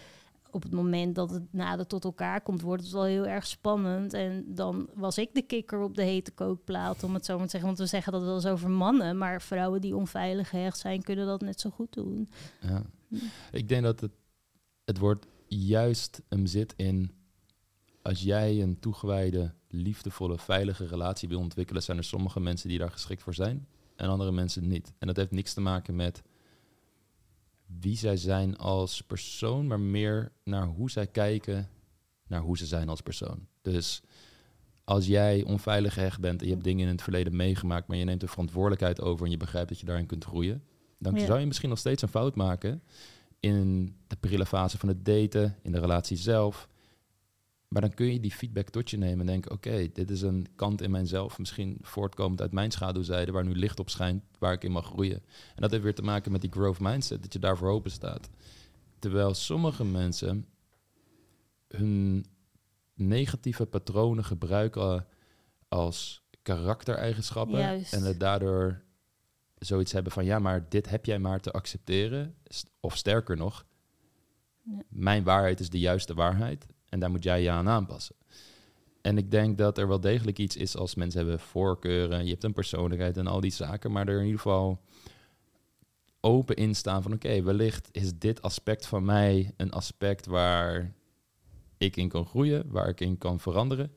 [0.52, 4.14] Op het moment dat het nader tot elkaar komt, wordt het wel heel erg spannend.
[4.14, 7.52] En dan was ik de kikker op de hete kookplaat, om het zo maar te
[7.52, 7.70] zeggen.
[7.70, 11.26] Want we zeggen dat wel eens over mannen, maar vrouwen die onveilig gehecht zijn, kunnen
[11.26, 12.30] dat net zo goed doen.
[12.62, 12.84] Ja.
[13.08, 13.16] Hm.
[13.52, 14.12] Ik denk dat het,
[14.86, 17.12] het woord juist hem zit in...
[18.02, 21.84] Als jij een toegewijde, liefdevolle, veilige relatie wil ontwikkelen...
[21.84, 24.94] zijn er sommige mensen die daar geschikt voor zijn en andere mensen niet.
[25.00, 26.22] En dat heeft niks te maken met
[27.80, 29.68] wie zij zijn als persoon...
[29.68, 31.70] maar meer naar hoe zij kijken
[32.28, 33.48] naar hoe ze zijn als persoon.
[33.62, 34.02] Dus
[34.84, 37.88] als jij onveilig gehecht bent en je hebt dingen in het verleden meegemaakt...
[37.88, 40.64] maar je neemt de verantwoordelijkheid over en je begrijpt dat je daarin kunt groeien...
[40.98, 41.26] dan Ja.
[41.26, 42.82] zou je misschien nog steeds een fout maken
[43.40, 46.70] in de prille fase van het daten, in de relatie zelf.
[47.72, 50.48] Maar dan kun je die feedback tot je nemen en denken: oké, dit is een
[50.56, 54.64] kant in mijzelf, misschien voortkomend uit mijn schaduwzijde, waar nu licht op schijnt, waar ik
[54.64, 55.24] in mag groeien.
[55.56, 58.30] En dat heeft weer te maken met die growth mindset, dat je daarvoor open staat.
[59.00, 60.46] Terwijl sommige mensen
[61.68, 62.26] hun
[62.94, 65.08] negatieve patronen gebruiken
[65.68, 67.94] als karaktereigenschappen Juist.
[67.94, 68.82] en het daardoor
[69.58, 72.36] zoiets hebben van ja, maar dit heb jij maar te accepteren.
[72.80, 73.66] Of sterker nog,
[74.64, 74.82] Ja.
[74.90, 78.16] mijn waarheid is de juiste waarheid en daar moet jij je aan aanpassen.
[79.02, 82.44] en ik denk dat er wel degelijk iets is als mensen hebben voorkeuren, je hebt
[82.44, 84.82] een persoonlijkheid en al die zaken, maar er in ieder geval
[86.20, 90.94] open in staan van oké, wellicht is dit aspect van mij een aspect waar
[91.78, 93.92] ik in kan groeien, waar ik in kan veranderen.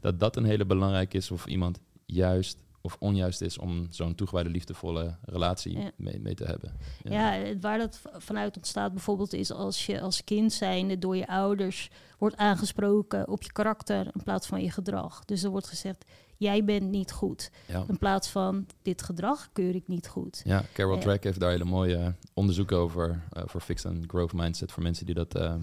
[0.00, 4.50] Dat dat een hele belangrijke is of iemand juist of onjuist is om zo'n toegewijde,
[4.50, 6.72] liefdevolle relatie mee, mee, te hebben.
[7.02, 7.32] Ja.
[7.32, 7.58] ja.
[7.58, 12.36] waar dat vanuit ontstaat bijvoorbeeld is als je als kind zijnde door je ouders wordt
[12.36, 15.24] aangesproken op je karakter in plaats van je gedrag.
[15.24, 16.04] Dus er wordt gezegd,
[16.36, 17.50] jij bent niet goed.
[17.88, 20.42] In plaats van, dit gedrag keur ik niet goed.
[20.44, 24.72] Ja, Carol Track heeft daar hele mooie onderzoeken over, uh, voor Fixed and Growth Mindset,
[24.72, 25.54] voor mensen die dat uh,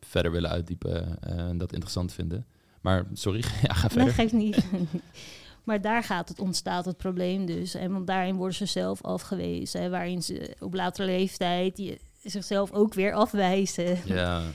[0.00, 2.46] verder willen uitdiepen en dat interessant vinden.
[2.80, 4.04] Maar sorry, ja, ga verder.
[4.04, 4.64] Nee, geeft niet.
[5.64, 7.74] Maar daar gaat het, ontstaat het probleem dus.
[7.74, 9.90] En want daarin worden ze zelf afgewezen.
[9.90, 13.98] Waarin ze op latere leeftijd je, zichzelf ook weer afwijzen.
[14.04, 14.42] Ja.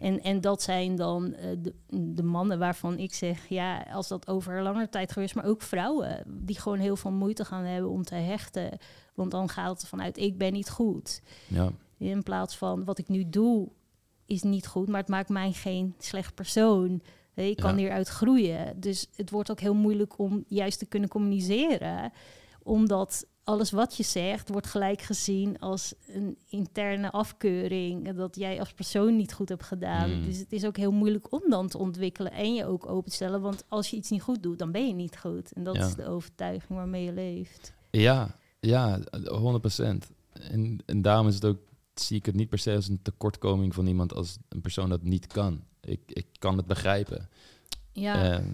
[0.00, 4.28] En, en dat zijn dan uh, de, de, mannen waarvan ik zeg, ja, als dat
[4.28, 7.90] over een langere tijd geweest, maar ook vrouwen, die gewoon heel veel moeite gaan hebben
[7.90, 8.78] om te hechten.
[9.14, 11.22] Want dan gaat het vanuit, ik ben niet goed.
[11.46, 11.70] Ja.
[11.98, 13.68] In plaats van, wat ik nu doe,
[14.26, 17.02] is niet goed, maar het maakt mij geen slecht persoon.
[17.34, 18.80] Ik kan hieruit groeien.
[18.80, 22.12] Dus het wordt ook heel moeilijk om juist te kunnen communiceren.
[22.62, 28.12] Omdat alles wat je zegt wordt gelijk gezien als een interne afkeuring.
[28.12, 30.10] Dat jij als persoon niet goed hebt gedaan.
[30.10, 30.24] Hmm.
[30.24, 33.16] Dus het is ook heel moeilijk om dan te ontwikkelen en je ook open te
[33.16, 33.40] stellen.
[33.40, 35.52] Want als je iets niet goed doet, dan ben je niet goed.
[35.52, 37.74] En dat is de overtuiging waarmee je leeft.
[37.90, 40.10] Ja, ja, 100 procent.
[40.32, 41.58] En, en daarom is het ook,
[41.94, 45.02] zie ik het niet per se als een tekortkoming van iemand als een persoon dat
[45.02, 45.64] niet kan.
[45.80, 47.28] Ik, ik kan het begrijpen.
[47.92, 48.38] Ja.
[48.38, 48.46] Uh,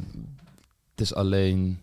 [0.91, 1.81] het is alleen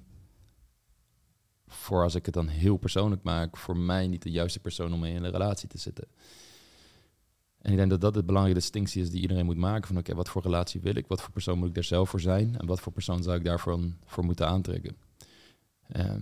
[1.68, 5.00] voor als ik het dan heel persoonlijk maak, voor mij niet de juiste persoon om
[5.00, 6.08] mee in een relatie te zitten.
[7.62, 9.88] En ik denk dat dat de belangrijke distinctie is die iedereen moet maken.
[9.88, 11.08] Van oké, wat voor relatie wil ik?
[11.08, 12.58] Wat voor persoon moet ik er zelf voor zijn?
[12.58, 14.98] En wat voor persoon zou ik daarvoor voor moeten aantrekken?
[15.96, 16.14] Uh,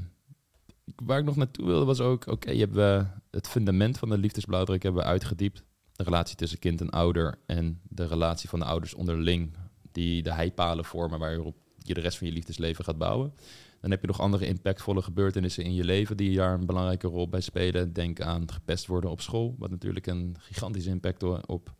[0.95, 4.17] waar ik nog naartoe wilde was ook, oké, je hebt uh, het fundament van de
[4.17, 8.65] liefdesblauwdruk hebben we uitgediept de relatie tussen kind en ouder en de relatie van de
[8.65, 9.57] ouders onderling,
[9.91, 13.33] die de heipalen vormen waarop je de rest van je liefdesleven gaat bouwen.
[13.81, 17.29] Dan heb je nog andere impactvolle gebeurtenissen in je leven die daar een belangrijke rol
[17.29, 17.93] bij spelen.
[17.93, 21.73] Denk aan gepest worden op school, wat natuurlijk een gigantische impact op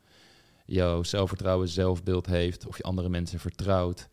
[0.66, 4.10] jouw zelfvertrouwen, zelfbeeld heeft, of je andere mensen vertrouwt.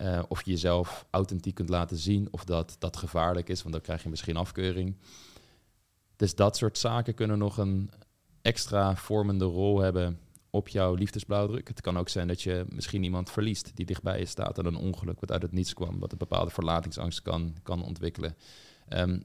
[0.00, 3.82] Uh, of je jezelf authentiek kunt laten zien, of dat dat gevaarlijk is, want dan
[3.82, 4.96] krijg je misschien afkeuring.
[6.16, 7.90] Dus dat soort zaken kunnen nog een,
[8.42, 10.18] extra vormende rol hebben
[10.50, 11.68] op jouw liefdesblauwdruk.
[11.68, 14.76] Het kan ook zijn dat je misschien iemand verliest die dichtbij je staat en een
[14.76, 18.36] ongeluk wat uit het niets kwam, wat een bepaalde verlatingsangst kan, kan ontwikkelen.
[18.88, 19.22] Um,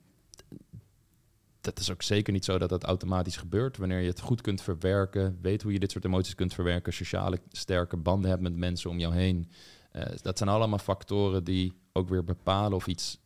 [1.62, 3.78] dat is ook zeker niet zo dat dat automatisch gebeurt.
[3.78, 7.40] Wanneer je het goed kunt verwerken, weet hoe je dit soort emoties kunt verwerken, sociale
[7.52, 9.50] sterke banden hebt met mensen om jou heen.
[9.94, 13.20] Uh, dat zijn allemaal factoren die ook weer bepalen of iets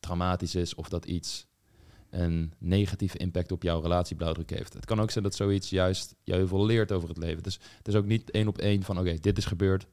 [0.00, 1.46] traumatisch is of dat iets
[2.12, 4.72] een negatieve impact op jouw relatieblauwdruk heeft.
[4.72, 7.42] Het kan ook zijn dat zoiets juist jou heel veel leert over het leven.
[7.42, 9.86] Dus het is ook niet één op één van oké, dit is gebeurd.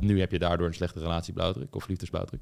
[0.00, 2.40] Nu heb je daardoor een slechte relatieblauwdruk of liefdesblauwdruk.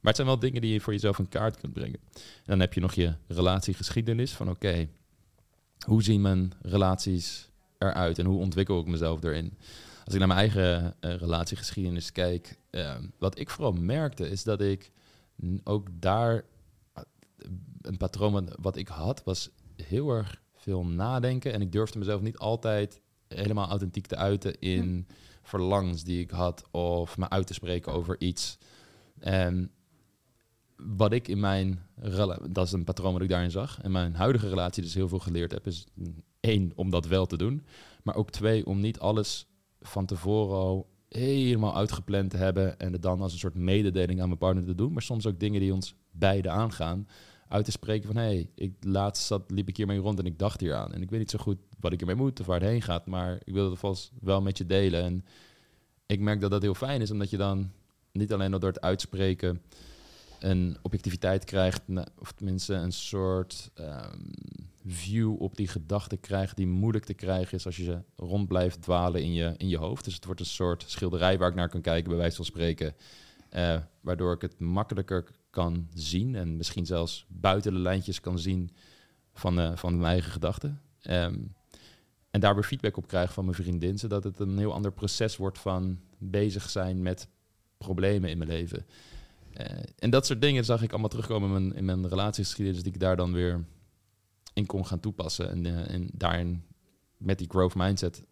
[0.00, 1.98] Maar het zijn wel dingen die je voor jezelf in kaart kunt brengen.
[2.14, 4.88] En dan heb je nog je relatiegeschiedenis van oké,
[5.86, 9.58] hoe zien mijn relaties eruit en hoe ontwikkel ik mezelf erin?
[10.04, 14.60] Als ik naar mijn eigen uh, relatiegeschiedenis kijk, uh, wat ik vooral merkte is dat
[14.60, 14.90] ik
[15.64, 16.44] ook daar
[17.82, 21.52] een patroon wat ik had, was heel erg veel nadenken.
[21.52, 25.14] En ik durfde mezelf niet altijd helemaal authentiek te uiten in hm.
[25.42, 28.58] verlangens die ik had of me uit te spreken over iets.
[29.18, 29.70] En
[30.76, 31.86] wat ik in mijn
[32.50, 33.80] dat is een patroon wat ik daarin zag.
[33.80, 35.86] En mijn huidige relatie dus heel veel geleerd heb, is
[36.40, 37.64] één, om dat wel te doen.
[38.02, 39.46] Maar ook twee, om niet alles
[39.80, 44.26] van tevoren al helemaal uitgepland te hebben en het dan als een soort mededeling aan
[44.26, 44.92] mijn partner te doen.
[44.92, 47.08] Maar soms ook dingen die ons beide aangaan
[47.48, 48.16] uit te spreken van...
[48.16, 50.92] hé, hey, ik, laatst zat, liep ik hiermee rond en ik dacht hier aan.
[50.92, 53.06] En ik weet niet zo goed wat ik ermee moet of waar het heen gaat...
[53.06, 55.02] maar ik wil het vast wel met je delen.
[55.02, 55.24] En
[56.06, 57.72] ik merk dat dat heel fijn is, omdat je dan
[58.12, 59.62] niet alleen door het uitspreken...
[60.40, 61.82] een objectiviteit krijgt,
[62.18, 64.30] of tenminste een soort um,
[64.86, 66.56] view op die gedachte krijgt...
[66.56, 69.78] die moeilijk te krijgen is als je ze rond blijft dwalen in je, in je
[69.78, 70.04] hoofd.
[70.04, 72.94] Dus het wordt een soort schilderij waar ik naar kan kijken, bij wijze van spreken...
[73.56, 78.70] Uh, waardoor ik het makkelijker kan zien en misschien zelfs buiten de lijntjes kan zien
[79.32, 80.80] van, uh, van mijn eigen gedachten.
[81.10, 81.54] Um,
[82.30, 85.36] en daar weer feedback op krijgen van mijn vriendin, zodat het een heel ander proces
[85.36, 87.28] wordt van bezig zijn met
[87.78, 88.86] problemen in mijn leven.
[89.60, 89.66] Uh,
[89.98, 93.00] en dat soort dingen zag ik allemaal terugkomen in mijn, in mijn relatiegeschiedenis, die ik
[93.00, 93.64] daar dan weer
[94.52, 95.50] in kon gaan toepassen.
[95.50, 96.62] En, uh, en daarin
[97.16, 98.24] met die growth mindset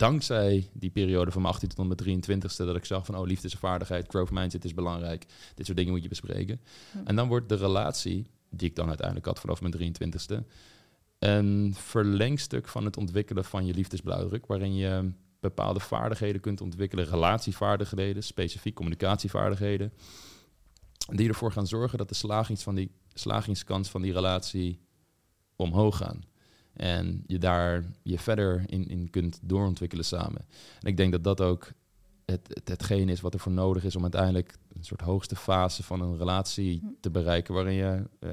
[0.00, 3.46] dankzij die periode van mijn 18 tot mijn 23ste, dat ik zag van, oh, liefde
[3.46, 6.60] is een vaardigheid, growth mindset is belangrijk, dit soort dingen moet je bespreken.
[7.04, 10.46] En dan wordt de relatie, die ik dan uiteindelijk had vanaf mijn 23ste,
[11.18, 18.22] een verlengstuk van het ontwikkelen van je liefdesblauwdruk, waarin je bepaalde vaardigheden kunt ontwikkelen, relatievaardigheden,
[18.22, 19.92] specifiek communicatievaardigheden,
[21.08, 24.80] die ervoor gaan zorgen dat de slagings van die, slagingskans van die relatie
[25.56, 26.29] omhoog gaan.
[26.80, 30.46] En je daar je verder in, in kunt doorontwikkelen samen.
[30.80, 31.72] En ik denk dat dat ook
[32.24, 35.82] het, het, hetgeen is wat er voor nodig is om uiteindelijk een soort hoogste fase
[35.82, 38.30] van een relatie te bereiken, waarin je eh,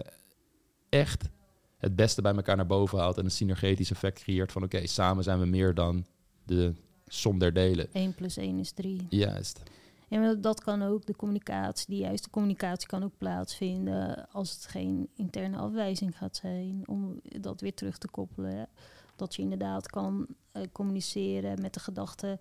[0.89, 1.29] echt
[1.77, 5.23] het beste bij elkaar naar boven haalt en een synergetisch effect creëert van oké, samen
[5.23, 6.05] zijn we meer dan
[6.43, 6.73] de
[7.07, 7.93] som der delen.
[7.93, 9.05] 1 plus 1 is 3.
[9.09, 9.61] Juist.
[10.09, 15.09] En dat kan ook, de communicatie, die juiste communicatie kan ook plaatsvinden als het geen
[15.15, 18.55] interne afwijzing gaat zijn, om dat weer terug te koppelen.
[18.57, 18.63] hè.
[19.15, 22.39] Dat je inderdaad kan eh, communiceren met de gedachte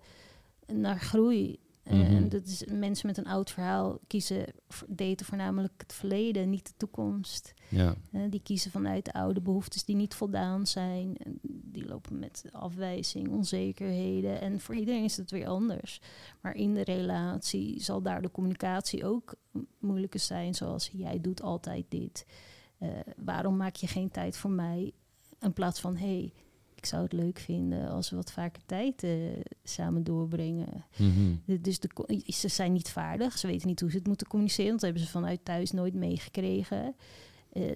[0.67, 1.59] naar groei.
[1.83, 2.15] Eh, Mhm.
[2.15, 4.45] En dat is, mensen met een oud verhaal kiezen,
[4.87, 7.53] daten voornamelijk het verleden, niet de toekomst.
[7.69, 7.95] Ja.
[8.29, 11.17] Die kiezen vanuit de oude behoeftes die niet voldaan zijn.
[11.87, 14.41] Lopen met afwijzing, onzekerheden.
[14.41, 16.01] En voor iedereen is het weer anders.
[16.41, 19.35] Maar in de relatie zal daar de communicatie ook
[19.79, 20.55] moeilijker zijn.
[20.55, 22.25] Zoals jij doet altijd dit.
[22.77, 24.91] Eh, waarom maak je geen tijd voor mij?
[25.39, 26.33] In plaats van hé, hey,
[26.75, 29.11] ik zou het leuk vinden als we wat vaker tijd eh,
[29.63, 30.85] samen doorbrengen.
[30.97, 31.35] Mhm.
[31.45, 31.89] De- Dus de,
[32.27, 33.37] ze zijn niet vaardig.
[33.37, 34.71] Ze weten niet hoe ze het moeten communiceren.
[34.71, 36.95] Dat hebben ze vanuit thuis nooit meegekregen.
[37.53, 37.75] Eh,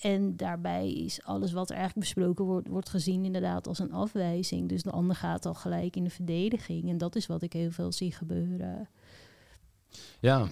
[0.00, 4.68] en daarbij is alles wat er eigenlijk besproken wordt, wordt gezien inderdaad als een afwijzing.
[4.68, 6.88] Dus de ander gaat al gelijk in de verdediging.
[6.88, 8.88] En dat is wat ik heel veel zie gebeuren.
[10.20, 10.48] Ja,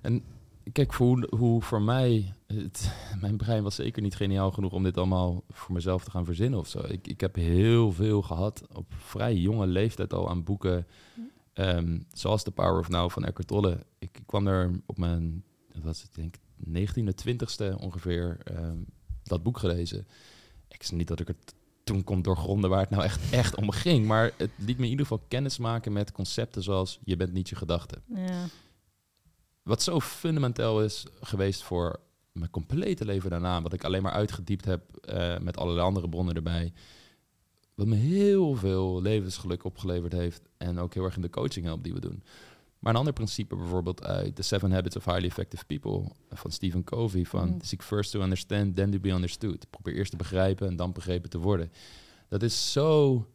[0.00, 0.22] en
[0.72, 4.82] kijk, voor hoe, hoe voor mij, het, mijn brein was zeker niet geniaal genoeg om
[4.82, 6.78] dit allemaal voor mezelf te gaan verzinnen of zo.
[6.88, 10.86] Ik, ik heb heel veel gehad op vrij jonge leeftijd al aan boeken,
[11.52, 13.86] ehm, zoals The Power of Now van Eckhart Tolle.
[13.98, 16.34] Ik, ik kwam er op mijn, wat was het, ik denk
[16.68, 18.78] 19e, 20ste ongeveer, ehm,
[19.22, 20.06] dat boek gelezen.
[20.68, 21.54] Ik zeg niet dat ik het
[21.84, 24.90] toen kon doorgronden waar het nou echt, echt om ging, maar het liet me in
[24.90, 28.46] ieder geval kennis maken met concepten zoals je bent niet je gedachten Ja,
[29.62, 32.00] wat zo fundamenteel is geweest voor
[32.32, 36.34] mijn complete leven daarna, wat ik alleen maar uitgediept heb eh, met allerlei andere bronnen
[36.34, 36.72] erbij,
[37.74, 41.84] wat me heel veel levensgeluk opgeleverd heeft en ook heel erg in de coaching helpt
[41.84, 42.22] die we doen.
[42.84, 46.84] Maar een ander principe bijvoorbeeld uit The Seven Habits of Highly Effective People van Stephen
[46.84, 47.60] Covey van Mm.
[47.60, 49.70] seek first to understand, then to be understood.
[49.70, 51.72] Probeer eerst te begrijpen en dan begrepen te worden.
[52.28, 53.26] Dat is zo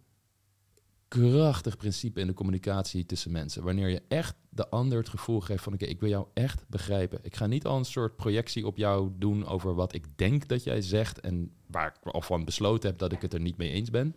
[1.07, 3.63] krachtig principe in de communicatie tussen mensen.
[3.63, 5.73] Wanneer je echt de ander het gevoel geeft van...
[5.73, 7.19] oké, ik wil jou echt begrijpen.
[7.21, 9.45] Ik ga niet al een soort projectie op jou doen...
[9.45, 11.19] over wat ik denk dat jij zegt...
[11.19, 14.15] en waar ik al van besloten heb dat ik het er niet mee eens ben.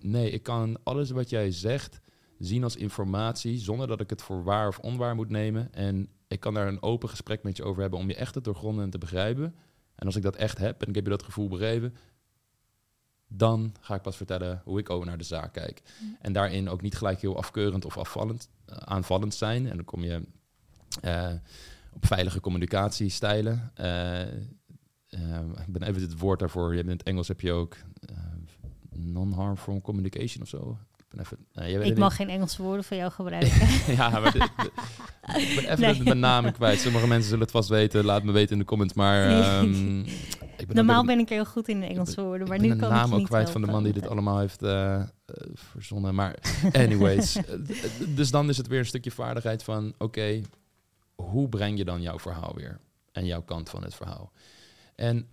[0.00, 2.00] Nee, ik kan alles wat jij zegt
[2.38, 3.58] zien als informatie...
[3.58, 5.72] zonder dat ik het voor waar of onwaar moet nemen.
[5.72, 7.98] En ik kan daar een open gesprek met je over hebben...
[7.98, 9.54] om je echt te doorgronden en te begrijpen.
[9.94, 11.94] En als ik dat echt heb en ik heb je dat gevoel begrepen...
[13.28, 15.82] dan ga ik pas vertellen hoe ik over naar de zaak kijk.
[16.20, 19.68] En daarin ook niet gelijk heel afkeurend of afvallend, eh, aanvallend zijn.
[19.68, 20.22] En dan kom je
[21.00, 21.32] eh,
[21.92, 23.70] op veilige communicatiestijlen.
[23.74, 24.32] Eh,
[25.66, 26.70] ik ben even het woord daarvoor.
[26.70, 27.76] Je hebt in het Engels heb je ook
[28.90, 30.78] non-harmful communication of zo.
[31.10, 31.38] Ik ben even.
[31.52, 33.94] jij weet ik het mag geen Engelse woorden van jou gebruiken.
[33.94, 34.70] ja, maar de- de-
[35.40, 36.02] ik ben even Nee.
[36.02, 36.80] mijn namen kwijt.
[36.80, 38.04] Sommige mensen zullen het vast weten.
[38.04, 38.94] Laat me weten in de comments.
[38.94, 39.98] Maar ehm,
[40.60, 42.90] ik ben Normaal ben ik heel goed in de Engelse woorden, maar nu de kan
[42.90, 45.02] naam ik je ook kwijt van de man die dit allemaal heeft eh,
[45.54, 46.14] verzonnen.
[46.14, 46.34] Maar
[46.72, 47.36] anyways,
[48.16, 49.94] dus dan is het weer een stukje vaardigheid van...
[49.98, 50.40] oké,
[51.14, 52.78] hoe breng je dan jouw verhaal weer?
[53.12, 54.32] En jouw kant van het verhaal.
[54.94, 55.26] En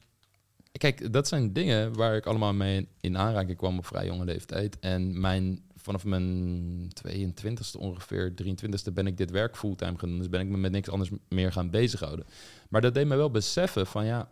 [0.77, 4.79] kijk, dat zijn dingen waar ik allemaal mee in aanraking kwam op vrij jonge leeftijd.
[4.79, 10.17] En mijn, vanaf mijn 22e ongeveer, 23e ben ik dit werk fulltime gaan doen.
[10.17, 12.25] Dus ben ik me met niks anders meer gaan bezighouden.
[12.69, 14.29] Maar dat deed me wel beseffen van ja,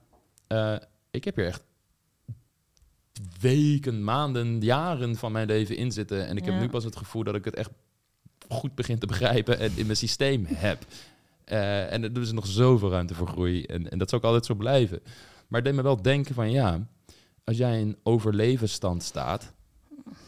[0.47, 0.75] eh,
[1.11, 1.63] ik heb hier echt
[3.39, 6.27] weken, maanden, jaren van mijn leven in zitten.
[6.27, 7.71] En ik heb nu pas het gevoel dat ik het echt
[8.49, 10.85] goed begin te begrijpen en in mijn systeem heb.
[11.43, 13.63] Eh, en er is nog zoveel ruimte voor groei.
[13.63, 15.01] En, en dat zal ook altijd zo blijven.
[15.53, 16.87] Maar het deed me wel denken van ja,
[17.43, 19.53] als jij in overlevensstand staat.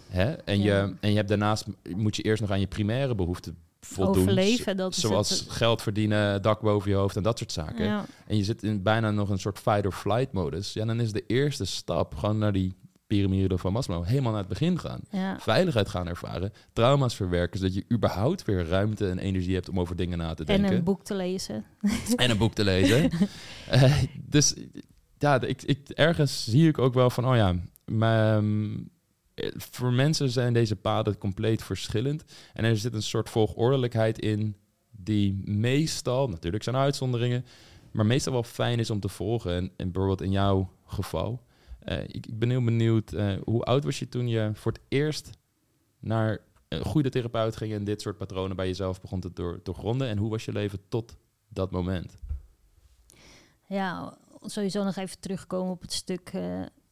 [0.09, 0.83] Hè, en, Ja.
[0.85, 1.65] je, en je hebt daarnaast
[1.95, 4.21] moet je eerst nog aan je primaire behoeften voldoen.
[4.21, 5.49] Overleven, dat is Zoals het.
[5.49, 8.83] geld verdienen, dak boven je hoofd en dat soort zaken Ja, en je zit in
[8.83, 12.73] bijna nog een soort fight-or-flight modus, ja, dan is de eerste stap gewoon naar die
[13.07, 14.99] piramide van Maslow helemaal naar het begin gaan.
[15.11, 15.39] ja.
[15.39, 19.95] Veiligheid gaan ervaren, trauma's verwerken, zodat je überhaupt weer ruimte en energie hebt om over
[19.95, 20.77] dingen na te En denken.
[20.77, 21.65] een boek te lezen.
[22.15, 23.09] En een boek te lezen.
[23.69, 23.93] Eh,
[24.25, 24.53] dus
[25.17, 27.55] ja, ik, ik, ergens zie ik ook wel van, oh ja,
[27.85, 28.89] mijn,
[29.33, 32.23] eh, voor mensen zijn deze paden compleet verschillend.
[32.53, 34.55] En er zit een soort volgordelijkheid in
[34.91, 37.45] die meestal, natuurlijk zijn er uitzonderingen,
[37.91, 39.55] maar meestal wel fijn is om te volgen.
[39.55, 41.43] En, en bijvoorbeeld in jouw geval.
[41.79, 44.81] eh, ik, ik ben heel benieuwd, eh, hoe oud was je toen je voor het
[44.87, 45.29] eerst
[45.99, 50.07] naar een goede therapeut ging en dit soort patronen bij jezelf begon te door, doorgronden?
[50.07, 52.15] En hoe was je leven tot dat moment?
[53.67, 54.17] Ja,
[54.49, 56.31] sowieso nog even terugkomen op het stuk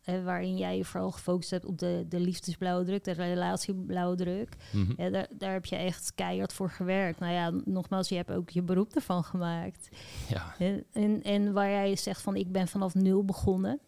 [0.04, 4.56] eh, waarin jij je vooral gefocust hebt op de, de liefdesblauwdruk, de relatieblauwdruk.
[4.72, 5.01] Mhm.
[5.01, 7.20] Ja, daar, daar heb je echt keihard voor gewerkt.
[7.20, 9.89] Nou ja, nogmaals, je hebt ook je beroep ervan gemaakt.
[10.30, 13.80] Ja, En, en, en waar jij zegt van ik ben vanaf nul begonnen.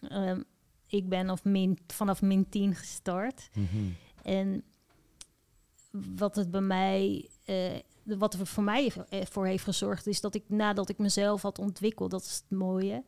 [0.00, 0.40] Ehm,
[0.86, 3.50] ik ben of min, vanaf min 10 gestart.
[3.54, 3.88] Mhm.
[4.22, 4.64] En
[6.16, 10.34] wat het bij mij, eh, wat er voor mij eh, voor heeft gezorgd, is dat
[10.34, 13.04] ik nadat ik mezelf had ontwikkeld, dat is het mooie.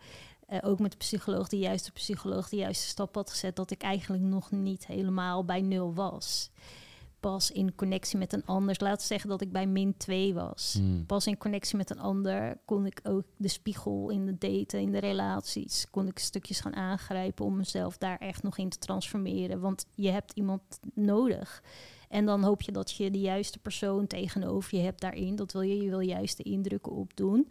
[0.47, 3.83] eh, ook met de psycholoog, de juiste psycholoog, de juiste stap had gezet, dat ik
[3.83, 6.51] eigenlijk nog niet helemaal bij nul was.
[7.21, 10.79] Pas in connectie met een ander, laat zeggen dat ik bij min 2 was.
[10.81, 11.07] Mm.
[11.07, 14.93] Pas in connectie met een ander kon ik ook de spiegel in de daten, in
[14.93, 19.61] de relaties, kon ik stukjes gaan aangrijpen om mezelf daar echt nog in te transformeren.
[19.61, 20.63] Want je hebt iemand
[20.95, 21.63] nodig.
[22.09, 25.37] En dan hoop je dat je de juiste persoon tegenover je hebt daarin.
[25.37, 27.49] Dat wil je, je wil juiste indrukken opdoen.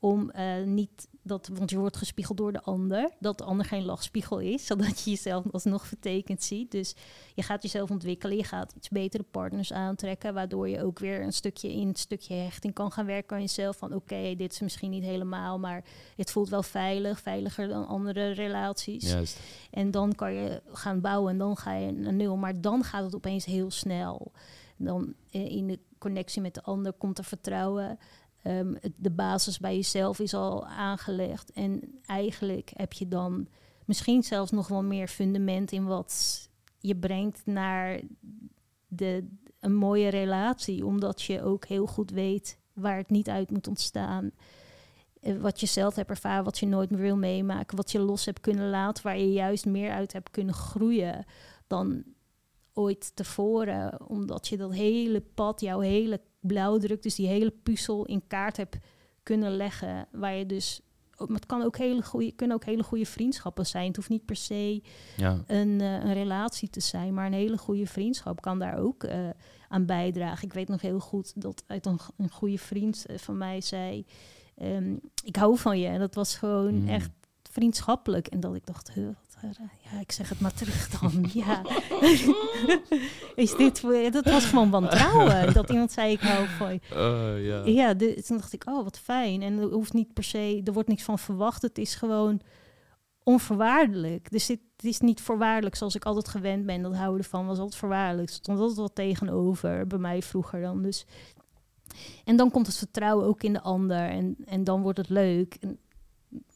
[0.00, 3.84] Om eh, niet dat, want je wordt gespiegeld door de ander, dat de ander geen
[3.84, 6.70] lachspiegel is, zodat je jezelf alsnog vertekend ziet.
[6.70, 6.94] Dus
[7.34, 11.32] je gaat jezelf ontwikkelen, je gaat iets betere partners aantrekken, waardoor je ook weer een
[11.32, 13.76] stukje in het stukje hechting kan gaan werken aan jezelf.
[13.76, 15.84] Van oké, dit is misschien niet helemaal, maar
[16.16, 19.10] het voelt wel veilig, veiliger dan andere relaties.
[19.10, 19.40] Juist.
[19.70, 22.36] En dan kan je gaan bouwen en dan ga je naar nul.
[22.36, 24.32] Maar dan gaat het opeens heel snel.
[24.76, 27.98] Dan eh, in de connectie met de ander komt er vertrouwen.
[28.42, 31.52] Ehm, de basis bij jezelf is al aangelegd.
[31.52, 33.48] En eigenlijk heb je dan
[33.84, 38.00] misschien zelfs nog wel meer fundament in wat je brengt naar
[38.88, 39.26] de,
[39.60, 40.86] een mooie relatie.
[40.86, 44.30] Omdat je ook heel goed weet waar het niet uit moet ontstaan.
[45.20, 47.76] Eh, Wat je zelf hebt ervaren, wat je nooit meer wil meemaken.
[47.76, 51.24] Wat je los hebt kunnen laten, waar je juist meer uit hebt kunnen groeien
[51.66, 52.04] dan
[52.72, 54.08] ooit tevoren.
[54.08, 58.76] Omdat je dat hele pad, jouw hele blauwdruk, dus die hele puzzel in kaart hebt
[59.22, 60.06] kunnen leggen.
[60.12, 60.80] Waar je dus.
[61.16, 63.86] Maar het kan ook hele goede, kunnen ook hele goede vriendschappen zijn.
[63.86, 64.82] Het hoeft niet per se
[65.16, 65.42] Ja.
[65.46, 69.28] een, eh, een relatie te zijn, maar een hele goede vriendschap kan daar ook eh,
[69.68, 70.44] aan bijdragen.
[70.46, 74.06] Ik weet nog heel goed dat uit een, een goede vriend eh, van mij zei:
[74.56, 75.86] ehm, Ik hou van je.
[75.86, 76.88] En dat was gewoon Mm.
[76.88, 77.10] echt
[77.42, 78.26] vriendschappelijk.
[78.26, 79.08] En dat ik dacht: "Huh.
[79.78, 81.28] Ja, ik zeg het maar terug dan.
[81.44, 81.62] ja.
[83.34, 85.54] Is dit, voor- dat was gewoon wantrouwen.
[85.54, 86.80] dat iemand zei: Ik hou van je.
[86.92, 87.64] Oh, ja.
[87.64, 89.42] Ja, de, toen dacht ik, oh, wat fijn.
[89.42, 91.62] En er hoeft niet per se, er wordt niks van verwacht.
[91.62, 92.40] Het is gewoon
[93.22, 94.30] onvoorwaardelijk.
[94.30, 96.82] Dus het, het is niet voorwaardelijk zoals ik altijd gewend ben.
[96.82, 98.28] Dat houden van was altijd voorwaardelijk.
[98.28, 100.82] Er stond altijd wat tegenover bij mij vroeger dan.
[100.82, 101.06] Dus.
[102.24, 104.08] En dan komt het vertrouwen ook in de ander.
[104.08, 105.54] En, en dan wordt het leuk.
[105.60, 105.78] En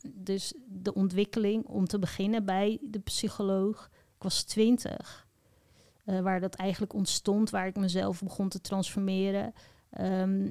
[0.02, 3.90] dus de ontwikkeling om te beginnen bij de psycholoog.
[4.16, 5.26] Ik was twintig.
[6.04, 9.52] eh, waar dat eigenlijk ontstond, waar ik mezelf begon te transformeren.
[9.90, 10.50] Ehm,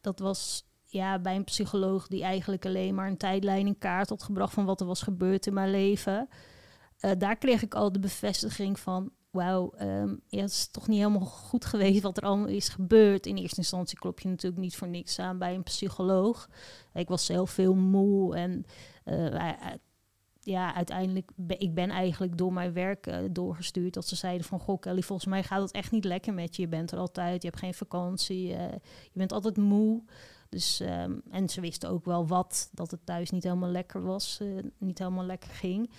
[0.00, 4.22] dat was ja, bij een psycholoog die eigenlijk alleen maar een tijdlijn in kaart had
[4.22, 6.28] gebracht van wat er was gebeurd in mijn leven.
[6.98, 11.26] Eh, daar kreeg ik al de bevestiging van, wauw, ehm, het is toch niet helemaal
[11.26, 13.26] goed geweest wat er allemaal is gebeurd.
[13.26, 16.48] In eerste instantie klop je natuurlijk niet voor niks aan bij een psycholoog.
[16.94, 18.64] Ik was zelf veel moe en
[19.04, 19.54] eh,
[20.40, 23.94] ja, uiteindelijk ben ik ben eigenlijk door mijn werk eh, doorgestuurd.
[23.94, 26.62] Dat ze zeiden van, goh Kelly, volgens mij gaat het echt niet lekker met je.
[26.62, 28.72] Je bent er altijd, je hebt geen vakantie, eh,
[29.02, 30.02] je bent altijd moe.
[30.48, 34.40] Dus, ehm, en ze wisten ook wel wat, dat het thuis niet helemaal lekker was,
[34.78, 35.90] niet helemaal lekker ging.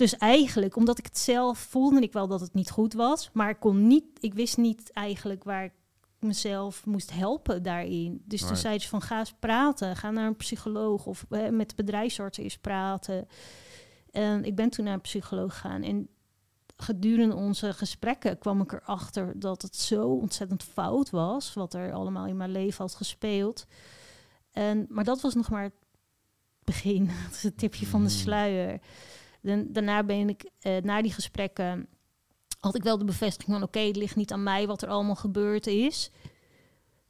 [0.00, 3.50] Dus eigenlijk, omdat ik het zelf voelde ik wel dat het niet goed was, maar
[3.50, 5.72] ik kon niet, ik wist niet eigenlijk waar ik
[6.18, 8.22] mezelf moest helpen daarin.
[8.24, 11.74] Dus toen zei ze van ga eens praten, ga naar een psycholoog of met de
[11.76, 13.28] bedrijfsarts eens praten.
[14.10, 16.08] En ik ben toen naar een psycholoog gegaan en
[16.76, 22.26] gedurende onze gesprekken kwam ik erachter dat het zo ontzettend fout was, wat er allemaal
[22.26, 23.66] in mijn leven had gespeeld.
[24.52, 25.74] En, maar dat was nog maar het
[26.64, 28.16] begin, dat is het tipje van de Mm.
[28.16, 28.80] sluier.
[29.42, 31.86] Daarna ben ik, eh, na die gesprekken,
[32.60, 35.14] had ik wel de bevestiging van, oké, het ligt niet aan mij wat er allemaal
[35.14, 36.10] gebeurd is.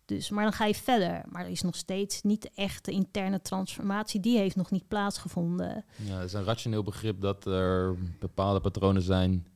[0.05, 1.23] Dus, maar dan ga je verder.
[1.29, 4.21] Maar er is nog steeds niet de echte interne transformatie.
[4.21, 5.85] Die heeft nog niet plaatsgevonden.
[5.97, 9.47] Ja, het is een rationeel begrip dat er bepaalde patronen zijn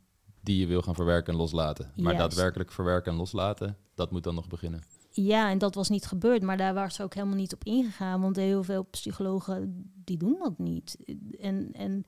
[0.41, 1.93] die je wil gaan verwerken en loslaten.
[1.97, 2.19] Maar Juist.
[2.19, 4.83] daadwerkelijk verwerken en loslaten, dat moet dan nog beginnen.
[5.11, 8.21] Ja, en dat was niet gebeurd, maar daar waren ze ook helemaal niet op ingegaan,
[8.21, 10.97] want heel veel psychologen die doen dat niet.
[11.41, 12.05] En, en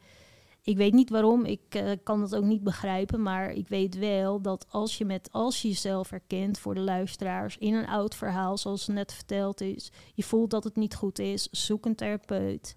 [0.67, 4.41] ik weet niet waarom, ik eh, kan dat ook niet begrijpen, maar ik weet wel
[4.41, 8.59] dat als je, met, als je jezelf herkent voor de luisteraars in een oud verhaal,
[8.59, 12.77] zoals net verteld is, je voelt dat het niet goed is, zoek een therapeut.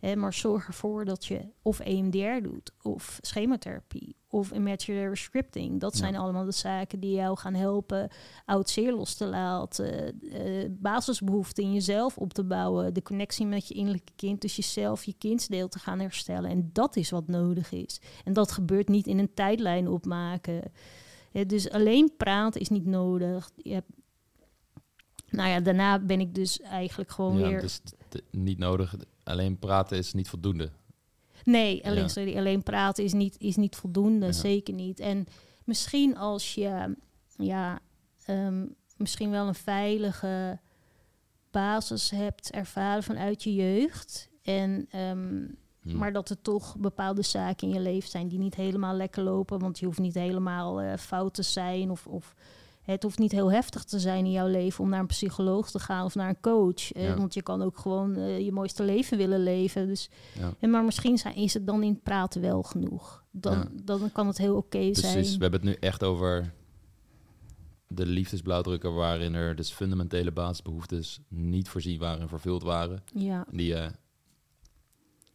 [0.00, 5.80] Hè, maar zorg ervoor dat je of EMDR doet, of schematherapie, of imaginary scripting.
[5.80, 8.10] Dat zijn allemaal de zaken die jou gaan helpen
[8.44, 13.68] oud zeer los te laten, uh, basisbehoeften in jezelf op te bouwen, de connectie met
[13.68, 16.50] je innerlijke kind, dus jezelf, je kindsdeel te gaan herstellen.
[16.50, 18.00] En dat is wat nodig is.
[18.24, 20.72] En dat gebeurt niet in een tijdlijn opmaken.
[21.46, 23.50] dus alleen praten is niet nodig.
[23.56, 23.90] Je hebt
[25.30, 27.60] nou ja, daarna ben ik dus eigenlijk gewoon ja, weer...
[27.60, 27.80] Dus
[28.30, 30.70] niet nodig, alleen praten is niet voldoende.
[31.44, 35.00] Nee, alleen, sorry, alleen praten is niet, is niet voldoende, zeker niet.
[35.00, 35.26] En
[35.64, 36.96] misschien als je
[37.36, 37.80] ja,
[38.24, 38.66] ehm,
[38.96, 40.60] misschien wel een veilige
[41.50, 44.30] basis hebt ervaren vanuit je jeugd.
[44.42, 45.46] En, ehm,
[45.80, 45.96] hmm.
[45.96, 49.58] Maar dat er toch bepaalde zaken in je leven zijn die niet helemaal lekker lopen.
[49.58, 52.34] Want je hoeft niet helemaal uh, fout te zijn of, of
[52.82, 55.78] het hoeft niet heel heftig te zijn in jouw leven om naar een psycholoog te
[55.78, 56.92] gaan of naar een coach.
[56.92, 59.86] Eh, want je kan ook gewoon uh, je mooiste leven willen leven.
[59.86, 60.54] Dus, ja.
[60.58, 63.24] en maar misschien zijn, is het dan in het praten wel genoeg.
[63.30, 65.12] Dan, dan kan het heel oké zijn.
[65.12, 66.52] Precies, we hebben het nu echt over
[67.86, 73.02] de liefdesblauwdrukken waarin er dus fundamentele basisbehoeftes niet voorzien waren en vervuld waren.
[73.14, 73.46] Ja.
[73.50, 73.90] Die je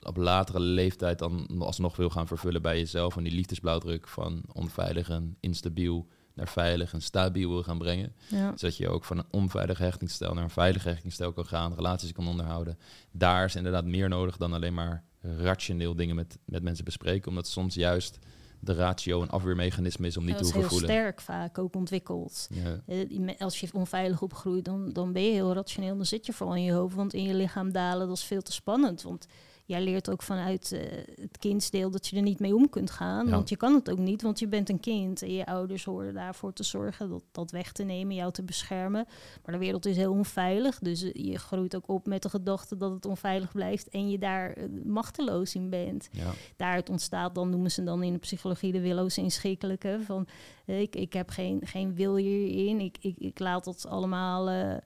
[0.01, 3.17] op latere leeftijd dan alsnog wil gaan vervullen bij jezelf.
[3.17, 6.07] En die liefdesblauwdruk van onveilig en instabiel
[6.37, 8.13] naar veilig en stabiel wil gaan brengen.
[8.29, 8.53] Ja.
[8.55, 12.27] Zodat je ook van een onveilige hechtingsstijl naar een veilige hechtingsstijl kan gaan, relaties kan
[12.27, 12.77] onderhouden.
[13.11, 17.29] Daar is inderdaad meer nodig dan alleen maar rationeel dingen met, met mensen bespreken.
[17.29, 18.19] Omdat soms juist
[18.59, 20.87] de ratio een afweermechanisme is om niet te hoeven voelen.
[20.87, 22.47] Dat is heel sterk vaak ook ontwikkeld.
[22.51, 22.81] Ja.
[22.85, 25.95] Eh, als je onveilig opgroeit, dan, dan ben je heel rationeel.
[25.95, 28.41] Dan zit je vooral in je hoofd, want in je lichaam dalen, dat is veel
[28.41, 29.01] te spannend.
[29.01, 29.27] Want
[29.67, 30.79] jij leert ook vanuit uh,
[31.21, 33.29] het kindsdeel dat je er niet mee om kunt gaan.
[33.29, 35.21] Want je kan het ook niet, want je bent een kind.
[35.21, 39.05] En je ouders horen daarvoor te zorgen, dat, dat weg te nemen, jou te beschermen.
[39.45, 40.79] Maar de wereld is heel onveilig.
[40.79, 43.89] Dus eh, je groeit ook op met de gedachte dat het onveilig blijft.
[43.89, 46.09] En je daar uh, machteloos in bent.
[46.11, 46.31] Ja.
[46.55, 49.99] Daaruit ontstaat dan, noemen ze dan in de psychologie de willoos inschikkelijke.
[50.05, 50.27] Van
[50.65, 52.79] ik, ik heb geen, geen wil hierin.
[52.79, 54.79] Ik, ik, ik laat dat allemaal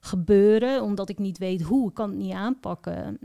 [0.00, 1.88] gebeuren, omdat ik niet weet hoe.
[1.88, 3.18] Ik kan het niet aanpakken.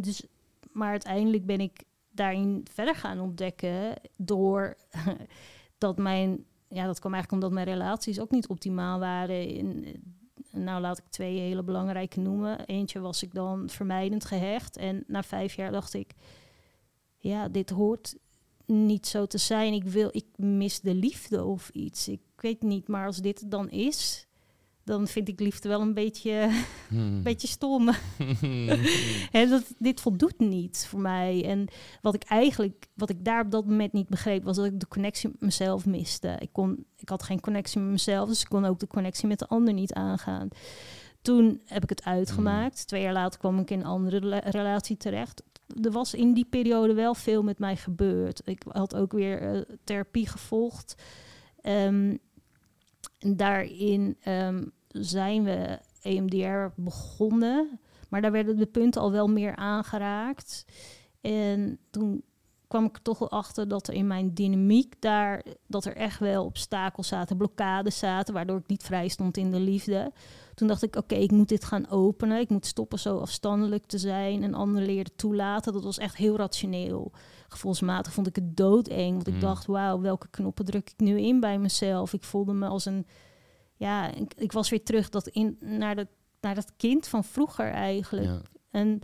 [0.00, 0.26] Dus,
[0.72, 4.76] maar uiteindelijk ben ik daarin verder gaan ontdekken door
[5.78, 9.48] dat mijn, ja, dat kwam eigenlijk omdat mijn relaties ook niet optimaal waren.
[9.48, 9.86] In,
[10.50, 12.66] nou, laat ik twee hele belangrijke noemen.
[12.66, 14.76] Eentje was ik dan vermijdend gehecht.
[14.76, 16.14] En na vijf jaar dacht ik,
[17.16, 18.16] ja, dit hoort
[18.66, 19.72] niet zo te zijn.
[19.72, 22.08] Ik wil, ik mis de liefde of iets.
[22.08, 24.26] Ik weet niet, maar als dit dan is,
[24.84, 26.50] dan vind ik liefde wel een beetje,
[26.88, 27.22] hmm.
[27.28, 27.88] beetje stom.
[29.36, 31.44] He, dat, dit voldoet niet voor mij.
[31.44, 31.68] En
[32.00, 34.88] wat ik eigenlijk, wat ik daar op dat moment niet begreep, was dat ik de
[34.88, 36.36] connectie met mezelf miste.
[36.38, 39.38] Ik, kon, ik had geen connectie met mezelf, dus ik kon ook de connectie met
[39.38, 40.48] de ander niet aangaan.
[41.22, 42.76] Toen heb ik het uitgemaakt.
[42.76, 42.86] Hmm.
[42.86, 45.42] Twee jaar later kwam ik in een andere relatie terecht.
[45.82, 48.42] Er was in die periode wel veel met mij gebeurd.
[48.44, 50.94] Ik had ook weer uh, therapie gevolgd.
[51.62, 52.18] Um,
[53.22, 57.80] en daarin um, zijn we EMDR begonnen.
[58.08, 60.64] Maar daar werden de punten al wel meer aangeraakt.
[61.20, 62.22] En toen
[62.68, 65.44] kwam ik toch wel achter dat er in mijn dynamiek daar...
[65.66, 68.34] dat er echt wel obstakels zaten, blokkades zaten...
[68.34, 70.12] waardoor ik niet vrij stond in de liefde.
[70.54, 72.40] Toen dacht ik, oké, ik moet dit gaan openen.
[72.40, 75.72] Ik moet stoppen zo afstandelijk te zijn en anderen leren toelaten.
[75.72, 77.12] Dat was echt heel rationeel
[77.48, 79.12] gevoelsmatig vond ik het doodeng.
[79.12, 79.40] Want ik mm.
[79.40, 82.12] dacht, wauw, welke knoppen druk ik nu in bij mezelf?
[82.12, 83.06] Ik voelde me als een...
[83.76, 86.08] Ja, ik, ik was weer terug dat in, naar, dat,
[86.40, 88.40] naar dat kind van vroeger eigenlijk.
[88.70, 89.00] En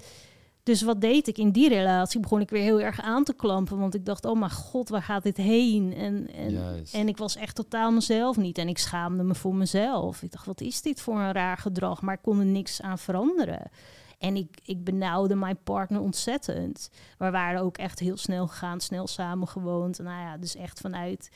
[0.68, 2.20] dus wat deed ik in die relatie?
[2.20, 3.78] Begon ik weer heel erg aan te klampen.
[3.78, 5.94] Want ik dacht, oh mijn god, waar gaat dit heen?
[5.94, 8.58] En, en, en ik was echt totaal mezelf niet.
[8.58, 10.22] En ik schaamde me voor mezelf.
[10.22, 12.02] Ik dacht, wat is dit voor een raar gedrag?
[12.02, 13.70] Maar ik kon er niks aan veranderen.
[14.18, 16.90] En ik, ik benauwde mijn partner ontzettend.
[17.18, 19.98] We waren ook echt heel snel gegaan, snel samen gewoond.
[19.98, 21.30] Nou ja, dus echt vanuit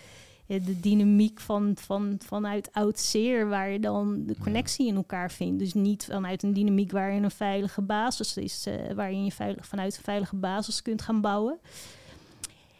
[0.52, 5.30] eh, de dynamiek van, van, vanuit oud zeer, waar je dan de connectie in elkaar
[5.30, 5.58] vindt.
[5.58, 9.96] Dus niet vanuit een dynamiek waarin een veilige basis is, uh, waarin je veilig, vanuit
[9.96, 11.58] een veilige basis kunt gaan bouwen.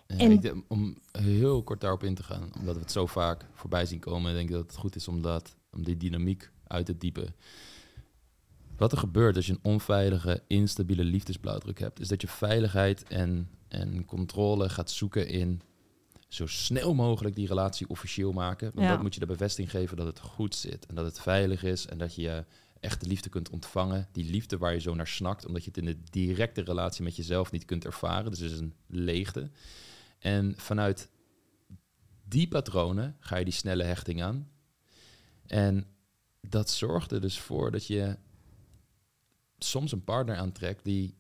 [0.07, 3.99] en om heel kort daarop in te gaan, omdat we het zo vaak voorbij zien
[3.99, 7.35] komen, denk ik dat het goed is om, dat, om die dynamiek uit te diepen.
[8.77, 13.49] Wat er gebeurt als je een onveilige, instabiele liefdesblauwdruk hebt, is dat je veiligheid en,
[13.69, 15.61] en controle gaat zoeken in
[16.35, 18.71] zo snel mogelijk die relatie officieel maken.
[18.75, 18.93] Want ja.
[18.93, 21.87] dat moet je de bevestiging geven dat het goed zit en dat het veilig is
[21.87, 22.45] en dat je
[22.81, 24.09] echte liefde kunt ontvangen.
[24.13, 27.17] Die liefde waar je zo naar snakt, omdat je het in de directe relatie met
[27.17, 28.31] jezelf niet kunt ervaren.
[28.31, 29.51] Dus het is een leegte.
[30.19, 31.11] En vanuit
[32.25, 34.51] die patronen ga je die snelle hechting aan.
[35.47, 35.87] En
[36.41, 38.17] dat zorgt er dus voor dat je
[39.59, 41.15] soms een partner aantrekt die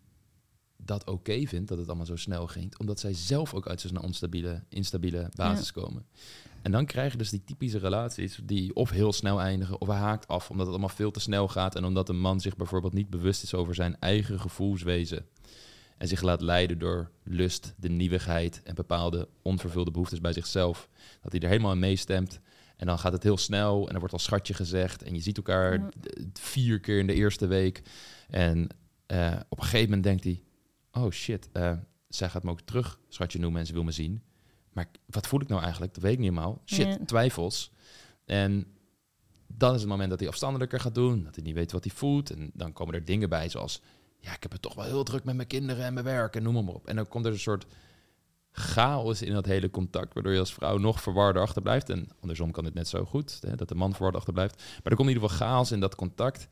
[0.84, 4.02] dat oké vindt, dat het allemaal zo snel ging, omdat zij zelf ook uit zo'n
[4.02, 6.06] onstabiele, instabiele basis komen.
[6.62, 10.28] En dan krijg je dus die typische relaties die of heel snel eindigen of haakt
[10.28, 13.10] af omdat het allemaal veel te snel gaat en omdat een man zich bijvoorbeeld niet
[13.10, 15.26] bewust is over zijn eigen gevoelswezen
[15.98, 20.88] en zich laat leiden door lust, de nieuwigheid en bepaalde onvervulde behoeftes bij zichzelf.
[21.22, 22.40] Dat hij er helemaal in meestemt
[22.76, 25.36] en dan gaat het heel snel en er wordt al schatje gezegd en je ziet
[25.36, 25.88] elkaar
[26.32, 27.82] vier keer in de eerste week
[28.28, 28.68] en
[29.06, 30.42] uh, op een gegeven moment denkt hij,
[30.92, 31.72] oh shit, uh,
[32.08, 34.22] zij gaat me ook terug schatje noemen en ze wil me zien.
[34.72, 35.94] Maar wat voel ik nou eigenlijk?
[35.94, 36.62] Dat weet ik niet helemaal.
[36.64, 37.72] Shit, twijfels.
[38.24, 38.66] En
[39.46, 41.94] dan is het moment dat hij afstandelijker gaat doen, dat hij niet weet wat hij
[41.94, 42.30] voelt.
[42.30, 43.80] En dan komen er dingen bij zoals,
[44.18, 46.42] ja, ik heb het toch wel heel druk met mijn kinderen en mijn werk en
[46.42, 46.86] noem maar op.
[46.86, 47.66] En dan komt er een soort
[48.52, 51.90] chaos in dat hele contact, waardoor je als vrouw nog verwarder achterblijft.
[51.90, 54.56] En andersom kan het net zo goed, hè, dat de man verward achterblijft.
[54.56, 56.48] Maar er komt in ieder geval chaos in dat contact.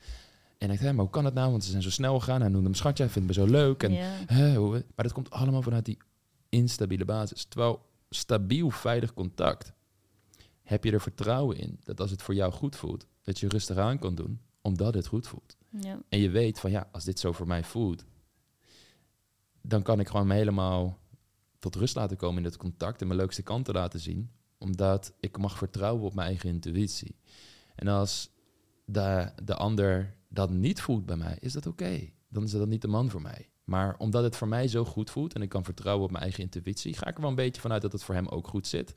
[0.60, 1.50] En ik dacht, maar hoe kan het nou?
[1.50, 2.40] Want ze zijn zo snel gegaan.
[2.40, 3.82] Hij noemde hem schatje, hij vindt me zo leuk.
[3.82, 3.92] En,
[4.26, 5.98] hè, hoe, maar dat komt allemaal vanuit die
[6.48, 7.44] instabiele basis.
[7.44, 9.72] Terwijl stabiel, veilig contact
[10.62, 13.76] heb je er vertrouwen in dat als het voor jou goed voelt, dat je rustig
[13.76, 15.56] aan kan doen, omdat het goed voelt.
[15.80, 16.02] Ja.
[16.08, 18.04] En je weet van ja, als dit zo voor mij voelt,
[19.62, 20.98] dan kan ik gewoon me helemaal
[21.58, 25.38] tot rust laten komen in het contact en mijn leukste kanten laten zien, omdat ik
[25.38, 27.16] mag vertrouwen op mijn eigen intuïtie.
[27.74, 28.30] En als
[28.84, 32.08] de, de ander dat niet voelt bij mij, is dat oké.
[32.28, 33.48] Dan is dat niet de man voor mij.
[33.64, 36.42] Maar omdat het voor mij zo goed voelt en ik kan vertrouwen op mijn eigen
[36.42, 38.94] intuïtie, ga ik er wel een beetje vanuit dat het voor hem ook goed zit.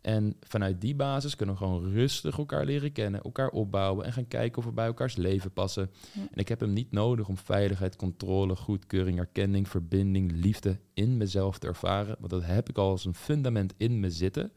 [0.00, 4.28] En vanuit die basis kunnen we gewoon rustig elkaar leren kennen, elkaar opbouwen en gaan
[4.28, 5.90] kijken of we bij elkaars leven passen.
[6.14, 11.58] En ik heb hem niet nodig om veiligheid, controle, goedkeuring, erkenning, verbinding, liefde in mezelf
[11.58, 12.16] te ervaren.
[12.18, 14.52] Want dat heb ik al als een fundament in me zitten.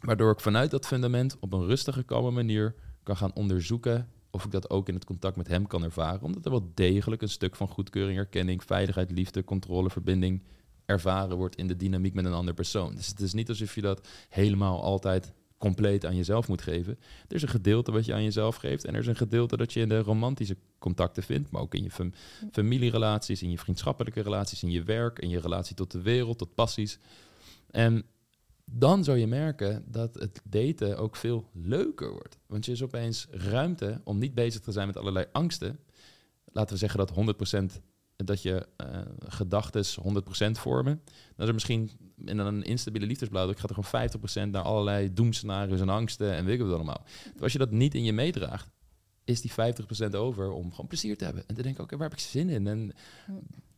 [0.00, 4.50] Waardoor ik vanuit dat fundament op een rustige, kalme manier kan gaan onderzoeken of ik
[4.50, 6.22] dat ook in het contact met hem kan ervaren.
[6.22, 10.42] Omdat er wel degelijk een stuk van goedkeuring, erkenning, veiligheid, liefde, controle, verbinding
[10.84, 12.94] ervaren wordt in de dynamiek met een ander persoon.
[12.94, 16.98] Dus het is niet alsof je dat helemaal altijd compleet aan jezelf moet geven.
[17.28, 19.72] Er is een gedeelte wat je aan jezelf geeft en er is een gedeelte dat
[19.72, 22.12] je in de romantische contacten vindt, maar ook in je
[22.52, 26.54] familierelaties, in je vriendschappelijke relaties, in je werk, in je relatie tot de wereld, tot
[26.54, 26.98] passies.
[27.70, 28.04] En
[28.70, 32.38] dan zou je merken dat het daten ook veel leuker wordt.
[32.46, 35.78] Want je is opeens ruimte om niet bezig te zijn met allerlei angsten.
[36.44, 37.12] Laten we zeggen dat
[37.76, 37.82] 100%
[38.16, 41.00] dat je uh, gedachten 100% vormen.
[41.04, 41.90] Dan is er misschien
[42.24, 46.54] in een instabiele liefdesblauwdruk gaat er gewoon 50% naar allerlei doemscenario's en angsten en weet
[46.54, 47.04] ik wat allemaal.
[47.32, 48.70] Dus als je dat niet in je meedraagt,
[49.24, 49.52] is die
[50.10, 51.44] 50% over om gewoon plezier te hebben.
[51.46, 52.66] En te denken, oké, waar heb ik zin in?
[52.66, 52.92] En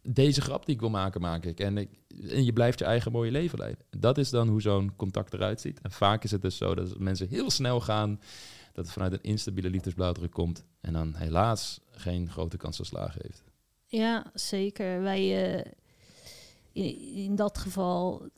[0.03, 1.61] deze grap die ik wil maken, maak ik.
[1.61, 1.89] En, ik.
[2.29, 3.85] en je blijft je eigen mooie leven leiden.
[3.91, 5.81] Dat is dan hoe zo'n contact eruit ziet.
[5.81, 8.21] En vaak is het dus zo dat mensen heel snel gaan,
[8.73, 10.65] dat het vanuit een instabiele liefdesblauwdruk komt.
[10.81, 13.43] En dan helaas geen grote kans van slagen heeft.
[13.87, 15.03] Ja, zeker.
[15.03, 15.29] Wij,
[16.73, 18.29] in, in, dat geval,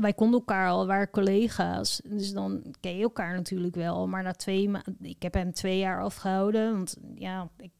[0.00, 2.00] wij konden elkaar al, waren collega's.
[2.04, 4.08] Dus dan ken je elkaar natuurlijk wel.
[4.08, 6.72] Maar na twee maanden, ik heb hem twee jaar afgehouden.
[6.72, 7.70] Want ja, ik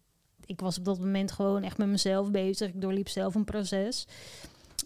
[0.46, 2.68] ik was op dat moment gewoon echt met mezelf bezig.
[2.68, 4.06] Ik doorliep zelf een proces.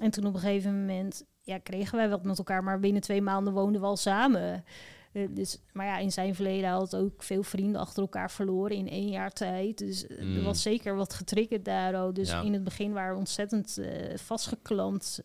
[0.01, 3.23] En toen op een gegeven moment ja, kregen wij wat met elkaar, maar binnen twee
[3.23, 4.65] maanden woonden we al samen.
[5.13, 8.89] Uh, dus, maar ja, in zijn verleden had ook veel vrienden achter elkaar verloren in
[8.89, 9.79] één jaar tijd.
[9.79, 10.45] Dus eh, er mm.
[10.45, 12.13] was zeker wat getriggerd daar.
[12.13, 15.23] Dus in het begin waren we ontzettend uh, vastgeklampt.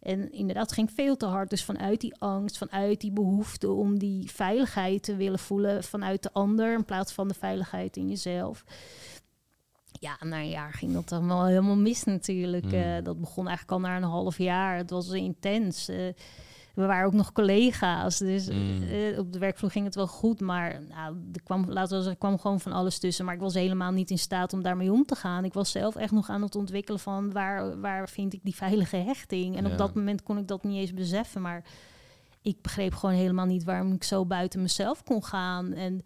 [0.00, 1.50] En inderdaad, ging veel te hard.
[1.50, 6.32] Dus vanuit die angst, vanuit die behoefte om die veiligheid te willen voelen vanuit de
[6.32, 8.64] ander, in plaats van de veiligheid in jezelf
[10.04, 12.64] ja, na een jaar ging dat dan wel helemaal mis natuurlijk.
[12.64, 12.74] Mm.
[12.74, 14.76] Uh, dat begon eigenlijk al na een half jaar.
[14.76, 15.88] Het was intens.
[15.88, 15.96] Uh,
[16.74, 18.82] we waren ook nog collega's, dus mm.
[18.82, 20.40] uh, op de werkvloer ging het wel goed.
[20.40, 23.24] Maar nou, er kwam, laten we zeggen, er kwam gewoon van alles tussen.
[23.24, 25.44] Maar ik was helemaal niet in staat om daarmee om te gaan.
[25.44, 28.96] Ik was zelf echt nog aan het ontwikkelen van waar, waar vind ik die veilige
[28.96, 29.56] hechting.
[29.56, 31.42] En op dat moment kon ik dat niet eens beseffen.
[31.42, 31.64] Maar
[32.42, 35.72] ik begreep gewoon helemaal niet waarom ik zo buiten mezelf kon gaan.
[35.72, 36.04] En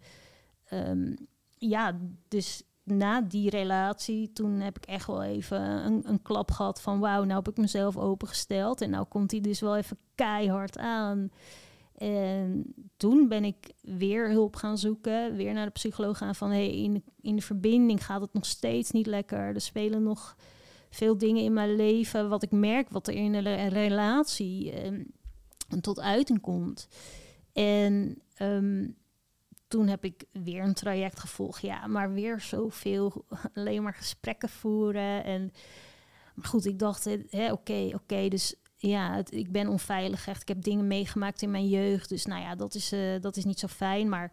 [0.73, 1.15] um,
[1.57, 1.97] ja,
[2.27, 6.99] dus na die relatie, toen heb ik echt wel even een, een klap gehad van
[6.99, 11.31] wauw, nou heb ik mezelf opengesteld en nou komt hij dus wel even keihard aan.
[11.95, 16.69] En toen ben ik weer hulp gaan zoeken, weer naar de psycholoog gaan van hey,
[16.69, 19.39] in, in de verbinding gaat het nog steeds niet lekker.
[19.39, 20.35] Er spelen nog
[20.89, 25.11] veel dingen in mijn leven wat ik merk wat er in een relatie um,
[25.81, 26.87] tot uiting komt.
[27.53, 28.95] En um,
[29.69, 31.61] toen heb ik weer een traject gevolgd.
[31.61, 35.23] Ja, maar weer zoveel, alleen maar gesprekken voeren.
[35.23, 35.53] En,
[36.33, 37.07] maar goed, ik dacht,
[37.51, 40.41] oké, oké, dus ja, het, ik ben onveilig echt.
[40.41, 42.09] Ik heb dingen meegemaakt in mijn jeugd.
[42.09, 44.09] Dus nou ja, dat is, uh, dat is niet zo fijn.
[44.09, 44.31] Maar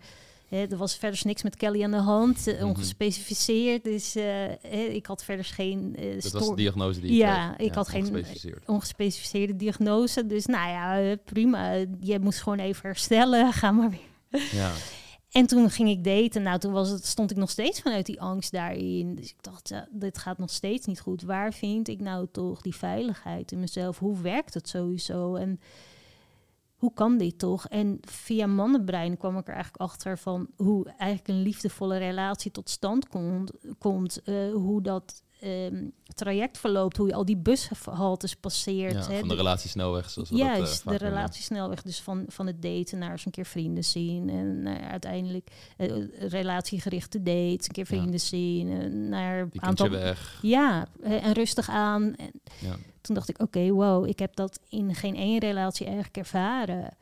[0.48, 3.84] hè, er was verder niks met Kelly aan de hand, uh, ongespecificeerd.
[3.84, 5.96] Dus uh, ik had verder geen...
[6.20, 8.24] dat was de diagnose die Ja, ik had geen
[8.66, 10.26] ongespecificeerde diagnose.
[10.26, 11.72] Dus nou ja, prima.
[12.00, 13.52] Je moest gewoon even herstellen.
[13.60, 14.40] Ga maar weer.
[14.52, 14.72] Ja.
[15.36, 16.42] En toen ging ik daten.
[16.42, 19.14] Nou, toen was het, stond ik nog steeds vanuit die angst daarin.
[19.14, 21.22] Dus ik dacht, ja, dit gaat nog steeds niet goed.
[21.22, 23.98] Waar vind ik nou toch die veiligheid in mezelf?
[23.98, 25.34] Hoe werkt het sowieso?
[25.34, 25.60] En
[26.76, 27.68] hoe kan dit toch?
[27.68, 32.70] En via mannenbrein kwam ik er eigenlijk achter van hoe eigenlijk een liefdevolle relatie tot
[32.70, 33.52] stand komt.
[33.78, 38.92] komt uh, hoe dat um, traject verloopt, hoe je al die bushaltes passeert.
[38.92, 41.82] Ja, hè, van de relatiesnelweg, zoals we Juist, dat, uh, de relatiesnelweg.
[41.82, 44.28] Dus van, van het daten naar eens een keer vrienden zien.
[44.28, 48.18] En naar uiteindelijk uh, relatiegerichte dates, een keer vrienden ja.
[48.18, 48.70] zien.
[48.70, 49.88] En naar aantal...
[49.88, 50.38] weg.
[50.42, 52.14] Ja, en rustig aan.
[52.14, 52.30] En
[52.60, 52.76] ja.
[53.00, 56.96] Toen dacht ik, oké, okay, wow, ik heb dat in geen één relatie eigenlijk ervaren.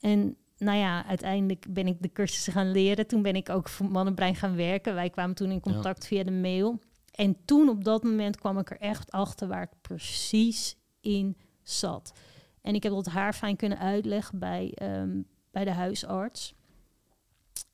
[0.00, 3.06] En nou ja, uiteindelijk ben ik de cursussen gaan leren.
[3.06, 4.94] Toen ben ik ook voor Mannenbrein gaan werken.
[4.94, 6.08] Wij kwamen toen in contact ja.
[6.08, 6.78] via de mail.
[7.20, 12.12] En toen op dat moment kwam ik er echt achter waar het precies in zat.
[12.60, 16.54] En ik heb dat haar fijn kunnen uitleggen bij, um, bij de huisarts.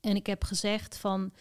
[0.01, 1.33] En ik heb gezegd van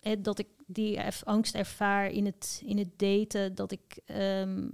[0.00, 3.54] het, dat ik die angst ervaar in het, in het daten.
[3.54, 4.70] Dat ik um,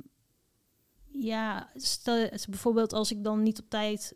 [1.12, 4.14] ja, stel, bijvoorbeeld als ik dan niet op tijd,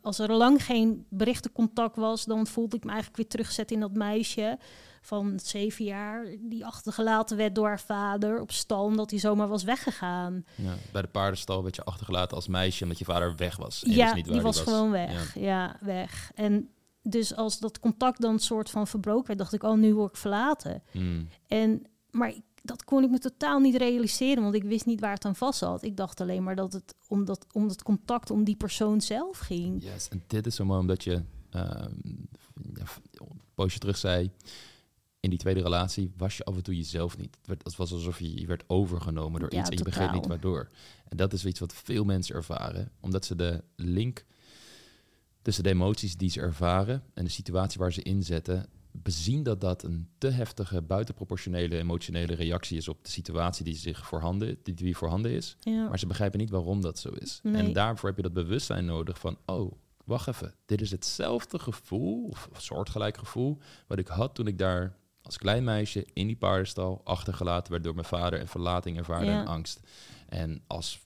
[0.00, 3.92] als er lang geen berichtencontact was, dan voelde ik me eigenlijk weer terugzet in dat
[3.92, 4.58] meisje
[5.00, 9.64] van zeven jaar, die achtergelaten werd door haar vader op stal, omdat hij zomaar was
[9.64, 10.44] weggegaan.
[10.54, 13.82] Ja, bij de paardenstal werd je achtergelaten als meisje, omdat je vader weg was.
[13.86, 15.34] ja, niet die was, gewoon weg.
[15.34, 15.40] Ja.
[15.42, 15.76] ja.
[15.80, 16.30] weg.
[16.34, 16.68] En
[17.02, 20.16] dus als dat contact dan soort van verbroken werd, dacht ik, oh, nu word ik
[20.16, 20.82] verlaten.
[20.92, 21.28] Mm.
[21.48, 25.14] En, maar ik, dat kon ik me totaal niet realiseren, want ik wist niet waar
[25.14, 25.82] het aan vast zat.
[25.82, 29.38] Ik dacht alleen maar dat het om dat, om dat contact om die persoon zelf
[29.38, 29.82] ging.
[29.82, 31.88] Yes, en dit is zo mooi omdat je ja,
[32.54, 34.30] een poosje terug zei,
[35.20, 37.36] in die tweede relatie was je af en toe jezelf niet.
[37.36, 40.12] Het, werd, het was alsof je, je werd overgenomen door ja, iets en je begreep
[40.12, 40.68] niet waardoor.
[41.08, 44.24] En dat is iets wat veel mensen ervaren, omdat ze de link
[45.42, 48.68] tussen de emoties die ze ervaren en de situatie waar ze in zetten,
[49.02, 54.06] bezien dat dat een te heftige, buitenproportionele emotionele reactie is op de situatie die zich
[54.06, 55.56] voorhanden, die, die voorhanden is.
[55.60, 55.88] Ja.
[55.88, 57.40] Maar ze begrijpen niet waarom dat zo is.
[57.42, 57.62] Nee.
[57.62, 59.72] En daarvoor heb je dat bewustzijn nodig van, oh,
[60.04, 64.96] wacht even, dit is hetzelfde gevoel, of soortgelijk gevoel, wat ik had toen ik daar
[65.22, 69.40] als klein meisje in die paardenstal achtergelaten werd door mijn vader en verlating ervaarde Ja.
[69.40, 69.80] en angst.
[70.28, 71.00] En als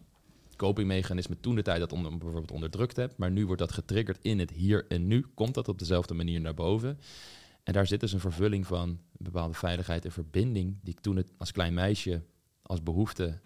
[0.57, 4.39] copingmechanisme toen de tijd dat onder, bijvoorbeeld onderdrukt heb, maar nu wordt dat getriggerd in
[4.39, 6.99] het hier en nu, komt dat op dezelfde manier naar boven.
[7.69, 11.17] En daar zit dus een vervulling van een bepaalde veiligheid en verbinding, die ik toen
[11.17, 12.23] het als klein meisje
[12.63, 13.39] als behoefte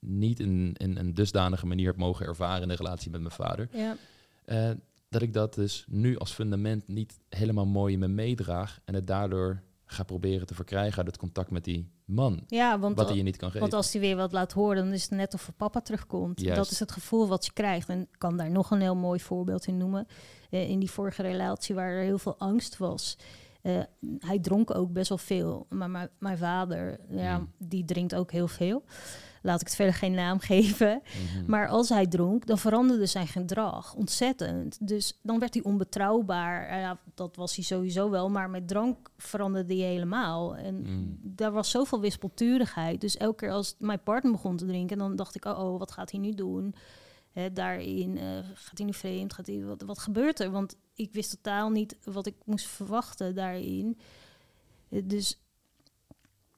[0.00, 3.68] niet in, in een dusdanige manier heb mogen ervaren in de relatie met mijn vader.
[3.72, 3.96] Ja.
[4.44, 4.70] Eh,
[5.08, 9.06] dat ik dat dus nu als fundament niet helemaal mooi in me meedraag en het
[9.06, 12.44] daardoor ga proberen te verkrijgen uit het contact met die man.
[12.46, 13.60] Ja, want, wat hij je niet kan geven.
[13.60, 16.40] want als hij weer wat laat horen, dan is het net of papa terugkomt.
[16.40, 16.56] Juist.
[16.56, 17.88] Dat is het gevoel wat je krijgt.
[17.88, 20.06] En ik kan daar nog een heel mooi voorbeeld in noemen.
[20.50, 23.16] Eh, in die vorige relatie waar er heel veel angst was.
[23.66, 23.80] Eh,
[24.18, 25.66] hij dronk ook best wel veel.
[25.68, 27.52] Maar mijn- mijn vader, ja, Mm.
[27.58, 28.82] die drinkt ook heel veel.
[29.42, 31.02] Laat ik het verder geen naam geven.
[31.34, 31.50] Mhm.
[31.50, 34.88] Maar als hij dronk, dan veranderde zijn gedrag ontzettend.
[34.88, 36.66] Dus dan werd hij onbetrouwbaar.
[36.66, 40.56] Eh, Ja, dat was hij sowieso wel, maar met drank veranderde hij helemaal.
[40.56, 41.18] En Mm.
[41.22, 43.00] daar was zoveel wispelturigheid.
[43.00, 45.92] Dus elke keer als mijn partner begon te drinken, dan dacht ik, oh, oh wat
[45.92, 46.74] gaat hij nu doen?
[47.52, 49.32] Daarin eh, gaat hij nu vreemd?
[49.32, 50.50] Gaat hij, wat, wat gebeurt er?
[50.50, 53.98] Want ik wist totaal niet wat ik moest verwachten daarin.
[54.88, 55.40] Eh, Dus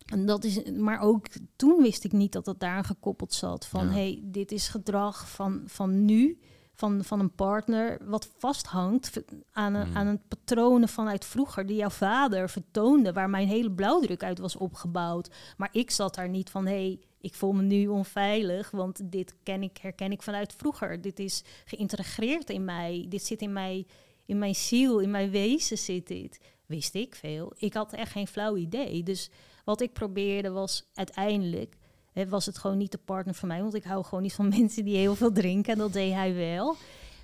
[0.07, 1.27] en dat is, maar ook
[1.57, 3.67] toen wist ik niet dat het daaraan gekoppeld zat.
[3.67, 3.93] Van Ja.
[3.93, 6.41] hey, dit is gedrag van, van nu,
[6.75, 9.23] van, van een partner, wat vasthangt
[9.53, 9.97] aan een, Mm.
[9.97, 14.57] aan een patronen vanuit vroeger, die jouw vader vertoonde, waar mijn hele blauwdruk uit was
[14.57, 15.31] opgebouwd.
[15.57, 19.63] Maar ik zat daar niet van hey, ik voel me nu onveilig, want dit ken
[19.63, 21.01] ik, herken ik vanuit vroeger.
[21.01, 23.07] Dit is geïntegreerd in mij.
[23.09, 23.87] Dit zit in mij,
[24.27, 26.41] in mijn ziel, in mijn wezen zit dit.
[26.67, 27.53] Wist ik veel.
[27.57, 29.03] Ik had echt geen flauw idee.
[29.03, 29.31] Dus
[29.65, 31.77] wat ik probeerde was uiteindelijk,
[32.13, 34.49] hè, was het gewoon niet de partner van mij, want ik hou gewoon niet van
[34.59, 36.77] mensen die heel veel drinken en dat deed hij wel.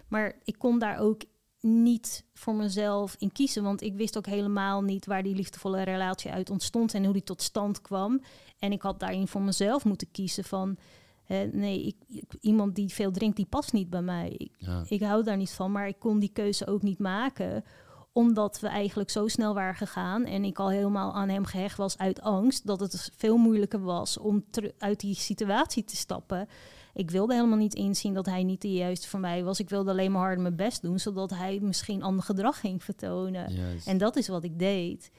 [0.08, 1.22] Maar ik kon daar ook
[1.66, 6.30] niet voor mezelf in kiezen, want ik wist ook helemaal niet waar die liefdevolle relatie
[6.30, 8.20] uit ontstond en hoe die tot stand kwam.
[8.58, 10.76] En ik had daarin voor mezelf moeten kiezen van,
[11.52, 14.28] nee, ik, ik- iemand die veel drinkt, die past niet bij mij.
[14.38, 14.82] Ik, Ja.
[14.88, 17.64] ik hou daar niet van, maar ik kon die keuze ook niet maken
[18.12, 21.98] omdat we eigenlijk zo snel waren gegaan en ik al helemaal aan hem gehecht was
[21.98, 24.44] uit angst, dat het dus veel moeilijker was om
[24.78, 26.48] uit die situatie te stappen.
[26.94, 29.60] Ik wilde helemaal niet inzien dat hij niet de juiste voor mij was.
[29.60, 33.52] Ik wilde alleen maar harder mijn best doen, zodat hij misschien ander gedrag ging vertonen.
[33.84, 35.10] En dat is wat ik deed.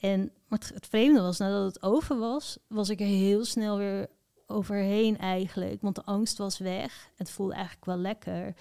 [0.00, 4.08] En het, het vreemde was, nadat het over was, was ik er heel snel weer
[4.46, 5.80] overheen eigenlijk.
[5.80, 7.10] Want de angst was weg.
[7.16, 8.54] Het voelde eigenlijk wel lekker.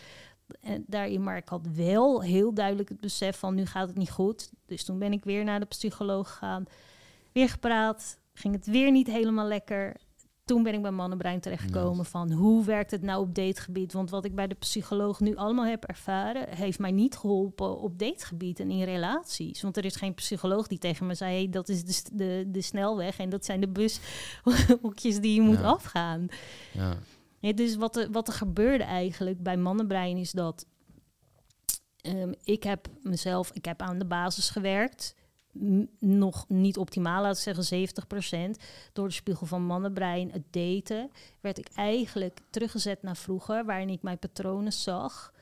[0.62, 4.12] En daarin, maar ik had wel heel duidelijk het besef van nu gaat het niet
[4.12, 4.52] goed.
[4.66, 6.66] Dus toen ben ik weer naar de psycholoog gegaan.
[7.32, 8.20] Weer gepraat.
[8.34, 9.96] Ging het weer niet helemaal lekker
[10.44, 13.94] toen ben ik bij Mannenbrein terechtgekomen van hoe werkt het nou op dategebied?
[13.94, 18.00] Want wat ik bij de psycholoog nu allemaal heb ervaren, heeft mij niet geholpen op
[18.00, 19.62] dategebied en in relaties.
[19.62, 22.62] Want er is geen psycholoog die tegen me zei, hey, dat is de, de, de
[22.62, 26.28] snelweg en dat zijn de bushoekjes die je moet afgaan.
[26.74, 26.98] Ja.
[27.39, 30.66] Ja, dus wat er, wat er gebeurde eigenlijk bij Mannenbrein is dat
[32.08, 35.16] um, ik heb mezelf, ik heb aan de basis gewerkt
[35.99, 38.62] nog niet optimaal, laten we zeggen 70%.
[38.93, 44.01] Door de spiegel van mannenbrein, het daten, werd ik eigenlijk teruggezet naar vroeger, waarin ik
[44.01, 45.34] mijn patronen zag.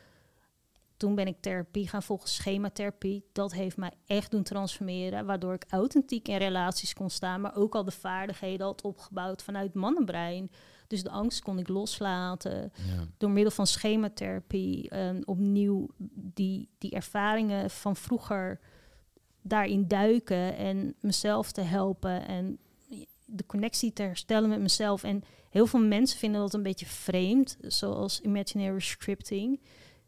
[0.97, 3.26] Toen ben ik therapie gaan volgen, schematherapie.
[3.32, 7.76] Dat heeft mij echt doen transformeren, waardoor ik authentiek in relaties kon staan, maar ook
[7.76, 10.51] al de vaardigheden had opgebouwd vanuit mannenbrein.
[10.88, 12.72] Dus de angst kon ik loslaten.
[13.18, 18.59] Door middel van schematherapie um, opnieuw die, die ervaringen van vroeger
[19.41, 22.59] daarin duiken en mezelf te helpen en
[23.25, 25.03] de connectie te herstellen met mezelf.
[25.03, 29.59] En heel veel mensen vinden dat een beetje vreemd, zoals imaginary scripting.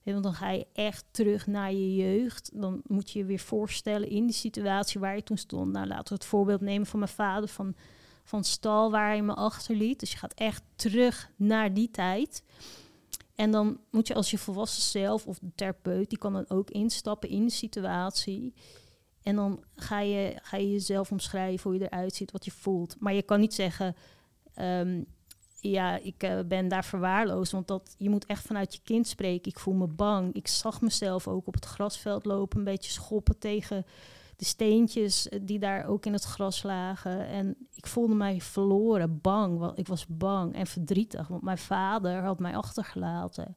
[0.03, 2.49] Want dan ga je echt terug naar je jeugd.
[2.53, 5.71] Dan moet je je weer voorstellen in die situatie waar je toen stond.
[5.71, 7.75] Nou, laten we het voorbeeld nemen van mijn vader van,
[8.23, 9.99] van stal waar hij me achterliet.
[9.99, 12.43] Dus je gaat echt terug naar die tijd.
[13.35, 16.69] En dan moet je als je volwassen zelf of de therapeut, die kan dan ook
[16.69, 18.53] instappen in de situatie.
[19.23, 22.95] En dan ga je, ga je jezelf omschrijven hoe je eruit ziet, wat je voelt.
[22.99, 23.95] Maar je kan niet zeggen,
[24.59, 25.05] um,
[25.59, 27.51] ja, ik uh, ben daar verwaarloosd.
[27.51, 29.51] Want dat, je moet echt vanuit je kind spreken.
[29.51, 30.33] Ik voel me bang.
[30.33, 33.85] Ik zag mezelf ook op het grasveld lopen, een beetje schoppen tegen
[34.35, 37.27] de steentjes eh, die daar ook in het gras lagen.
[37.27, 39.71] En ik voelde mij verloren, bang.
[39.75, 43.55] Ik was bang en verdrietig, want mijn vader had mij achtergelaten.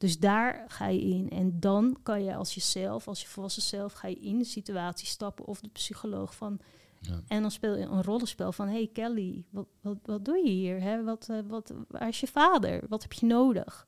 [0.00, 1.30] Dus daar ga je in.
[1.30, 5.06] En dan kan je als jezelf, als je volwassen zelf, ga je in de situatie
[5.06, 6.60] stappen of de psycholoog van.
[7.00, 7.20] Ja.
[7.28, 10.82] En dan speel je een rollenspel van: Hey Kelly, wat, wat, wat doe je hier?
[10.82, 11.04] Hè?
[11.04, 12.82] Wat, uh, wat, waar is je vader?
[12.88, 13.86] Wat heb je nodig?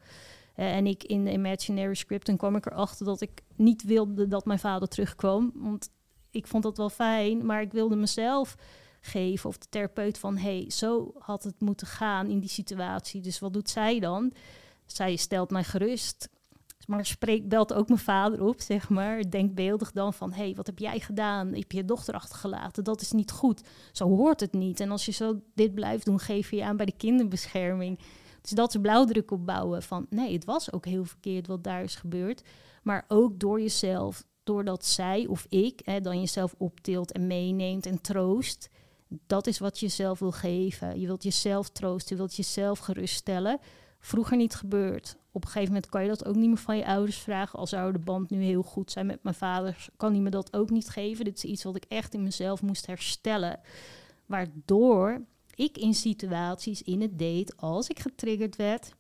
[0.56, 4.28] Uh, en ik in de imaginary script, dan kwam ik erachter dat ik niet wilde
[4.28, 5.52] dat mijn vader terugkwam.
[5.54, 5.90] Want
[6.30, 8.56] ik vond dat wel fijn, maar ik wilde mezelf
[9.00, 13.20] geven of de therapeut van: Hey, zo had het moeten gaan in die situatie.
[13.20, 14.32] Dus wat doet zij dan?
[14.96, 16.28] Zij stelt mij gerust.
[16.86, 19.30] Maar spreekt, belt ook mijn vader op, zeg maar.
[19.30, 21.54] Denkbeeldig dan van, hé, hey, wat heb jij gedaan?
[21.54, 22.84] Heb je je dochter achtergelaten?
[22.84, 23.62] Dat is niet goed.
[23.92, 24.80] Zo hoort het niet.
[24.80, 27.98] En als je zo dit blijft doen, geef je je aan bij de kinderbescherming.
[28.40, 31.94] Dus dat is blauwdruk opbouwen van, nee, het was ook heel verkeerd wat daar is
[31.94, 32.42] gebeurd.
[32.82, 38.00] Maar ook door jezelf, doordat zij of ik hè, dan jezelf optilt en meeneemt en
[38.00, 38.68] troost.
[39.26, 41.00] Dat is wat je zelf wil geven.
[41.00, 43.60] Je wilt jezelf troosten, je wilt jezelf geruststellen
[44.02, 45.16] vroeger niet gebeurd.
[45.30, 47.58] Op een gegeven moment kan je dat ook niet meer van je ouders vragen.
[47.58, 50.52] Al zou de band nu heel goed zijn met mijn vader, kan hij me dat
[50.52, 51.24] ook niet geven.
[51.24, 53.60] Dit is iets wat ik echt in mezelf moest herstellen.
[54.26, 55.24] Waardoor
[55.54, 58.94] ik in situaties in het date, als ik getriggerd werd,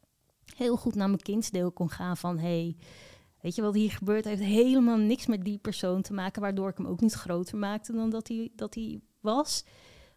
[0.56, 2.76] heel goed naar mijn kindsdeel kon gaan van hey,
[3.40, 6.76] weet je wat hier gebeurt, heeft helemaal niks met die persoon te maken, waardoor ik
[6.76, 9.64] hem ook niet groter maakte dan dat hij, dat hij was.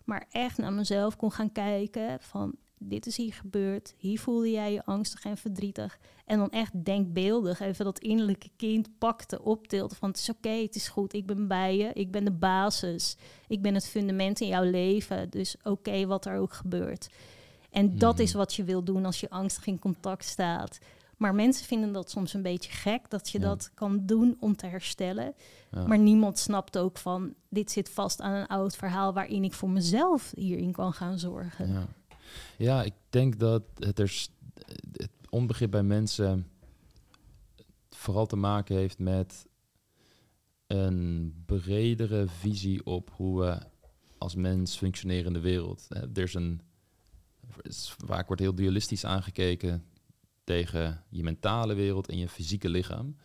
[0.04, 2.56] Maar echt naar mezelf kon gaan kijken van
[2.88, 5.98] dit is hier gebeurd, hier voelde jij je angstig en verdrietig.
[6.26, 10.76] En dan echt denkbeeldig even dat innerlijke kind pakte, optilde van het is oké, het
[10.76, 13.18] is goed, ik ben bij je, ik ben de basis,
[13.48, 17.10] ik ben het fundament in jouw leven, dus oké wat er ook gebeurt.
[17.70, 18.38] En dat is mhm.
[18.38, 20.80] wat je wil doen als je angstig in contact staat.
[21.18, 24.66] Maar mensen vinden dat soms een beetje gek dat je dat kan doen om te
[24.66, 25.34] herstellen.
[25.88, 29.70] Maar niemand snapt ook van dit zit vast aan een oud verhaal waarin ik voor
[29.70, 31.74] mezelf hierin kan gaan zorgen.
[31.74, 31.88] Ja.
[32.58, 34.28] Ja, ik denk dat het, er,
[34.92, 36.48] het onbegrip bij mensen
[37.90, 39.46] vooral te maken heeft met
[40.68, 43.58] een bredere visie op hoe we
[44.18, 45.88] als mens functioneren in de wereld.
[45.90, 46.62] Er is een,
[48.06, 49.86] vaak wordt heel dualistisch aangekeken
[50.44, 53.16] tegen je mentale wereld en je fysieke lichaam.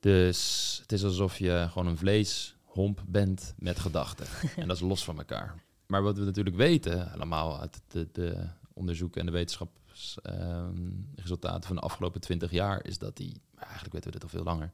[0.00, 4.26] Dus het is alsof je gewoon een vleeshomp bent met gedachten.
[4.56, 5.62] en dat is los van elkaar.
[5.86, 11.76] Maar wat we natuurlijk weten, helemaal uit de, de onderzoeken en de wetenschapsresultaten ehm, van
[11.76, 14.72] de afgelopen twintig jaar, is dat die, eigenlijk weten we dit al veel langer,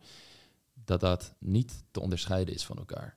[0.85, 3.17] dat dat niet te onderscheiden is van elkaar.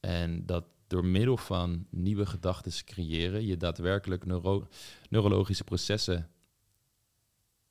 [0.00, 4.68] En dat door middel van nieuwe gedachten te creëren, je daadwerkelijk neuro
[5.08, 6.30] neurologische processen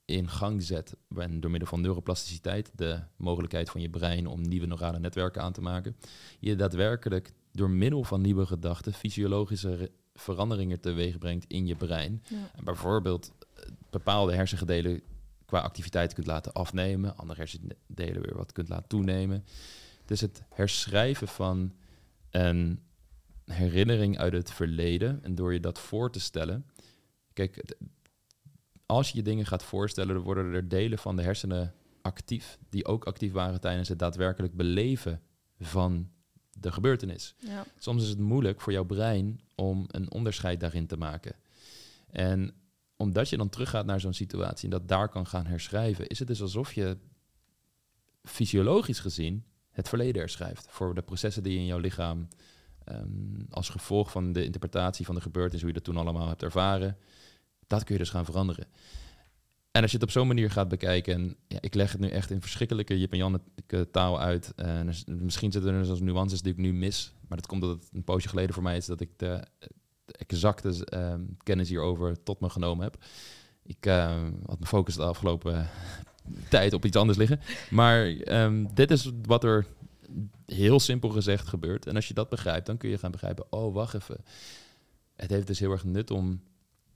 [0.05, 0.95] in gang zet.
[1.15, 5.53] En door middel van neuroplasticiteit, de mogelijkheid van je brein om nieuwe neurale netwerken aan
[5.53, 5.95] te maken,
[6.39, 12.23] je daadwerkelijk door middel van nieuwe gedachten fysiologische veranderingen teweeg brengt in je brein.
[12.27, 12.51] Ja.
[12.55, 15.01] En bijvoorbeeld eh, bepaalde hersengedelen
[15.45, 19.45] qua activiteit kunt laten afnemen, andere hersendelen weer wat kunt laten toenemen.
[20.05, 21.73] Dus het herschrijven van
[22.29, 22.79] een
[23.45, 26.65] herinnering uit het verleden en door je dat voor te stellen.
[27.33, 27.75] Kijk,
[28.85, 32.85] als je je dingen gaat voorstellen, dan worden er delen van de hersenen actief, die
[32.85, 35.21] ook actief waren tijdens het daadwerkelijk beleven
[35.59, 36.09] van
[36.61, 37.35] de gebeurtenis.
[37.37, 37.65] Ja.
[37.77, 41.35] Soms is het moeilijk voor jouw brein om een onderscheid daarin te maken.
[42.11, 42.53] En
[42.95, 46.27] omdat je dan teruggaat naar zo'n situatie en dat daar kan gaan herschrijven, is het
[46.27, 46.97] dus alsof je
[48.23, 50.67] fysiologisch gezien het verleden herschrijft.
[50.69, 52.27] Voor de processen die in jouw lichaam
[52.83, 53.07] ehm,
[53.49, 56.97] als gevolg van de interpretatie van de gebeurtenis, hoe je dat toen allemaal hebt ervaren,
[57.67, 58.67] dat kun je dus gaan veranderen.
[59.71, 62.07] En als je het op zo'n manier gaat bekijken, en ja, ik leg het nu
[62.09, 64.53] echt in verschrikkelijke Jip en Janneke taal uit.
[64.55, 67.13] En er is- misschien zitten er zelfs nuances die ik nu mis.
[67.27, 69.43] Maar dat komt omdat het een poosje geleden voor mij is dat ik de,
[70.05, 72.97] de exacte ehm, kennis hierover tot me genomen heb.
[73.63, 75.69] Ik ehm, had mijn focus de afgelopen
[76.49, 77.39] tijd op iets anders liggen.
[77.69, 79.65] Maar ehm, dit is wat er
[80.45, 81.85] heel simpel gezegd gebeurt.
[81.87, 84.17] En als je dat begrijpt, dan kun je gaan begrijpen, oh wacht even.
[85.15, 86.41] Het heeft dus heel erg nut om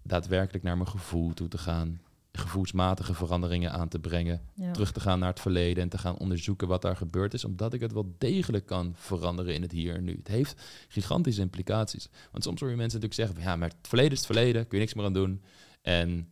[0.02, 2.02] daadwerkelijk naar mijn gevoel toe te gaan.
[2.38, 4.42] Gevoelsmatige veranderingen aan te brengen.
[4.54, 4.72] Ja.
[4.72, 7.46] Terug te gaan naar het verleden en te gaan onderzoeken wat daar gebeurd is.
[7.46, 10.16] Omdat ik het wel degelijk kan veranderen in het hier en nu.
[10.16, 12.10] Het heeft gigantische implicaties.
[12.32, 14.68] Want soms hoor je mensen natuurlijk zeggen, van, ja, maar het verleden is het verleden.
[14.68, 15.42] Kun je niks meer aan doen.
[15.82, 16.28] En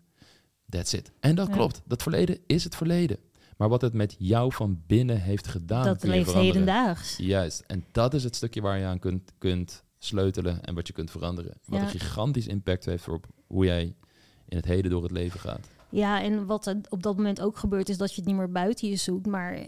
[0.70, 1.12] that's it.
[1.20, 1.54] En dat Ja.
[1.54, 1.82] klopt.
[1.86, 3.18] Dat verleden is het verleden.
[3.58, 7.18] Maar wat het met jou van binnen heeft gedaan, dat leeft hedendaags.
[7.18, 7.64] Juist.
[7.68, 11.12] En dat is het stukje waar je aan kunt, kunt sleutelen en wat je kunt
[11.12, 11.54] veranderen.
[11.66, 11.86] Wat Ja.
[11.86, 13.96] een gigantisch impact heeft op hoe jij
[14.48, 15.68] in het heden door het leven gaat.
[15.92, 18.52] Ja, en wat er op dat moment ook gebeurt, is dat je het niet meer
[18.52, 19.66] buiten je zoekt, maar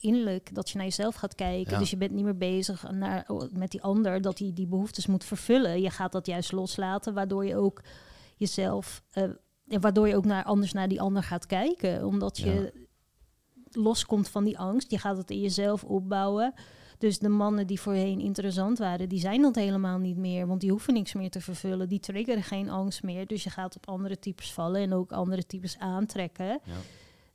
[0.00, 1.72] innerlijk dat je naar jezelf gaat kijken.
[1.72, 1.78] Ja.
[1.78, 5.24] Dus je bent niet meer bezig naar, met die ander dat hij die behoeftes moet
[5.24, 5.80] vervullen.
[5.80, 7.82] Je gaat dat juist loslaten, waardoor je ook
[8.36, 12.06] jezelf, en waardoor je ook naar, anders naar die ander gaat kijken.
[12.06, 12.86] Omdat je
[13.70, 14.90] loskomt van die angst.
[14.90, 16.54] Je gaat het in jezelf opbouwen.
[16.98, 20.46] Dus de mannen die voorheen interessant waren, die zijn dat helemaal niet meer.
[20.46, 21.88] Want die hoeven niks meer te vervullen.
[21.88, 23.26] Die triggeren geen angst meer.
[23.26, 26.60] Dus je gaat op andere types vallen en ook andere types aantrekken Ja.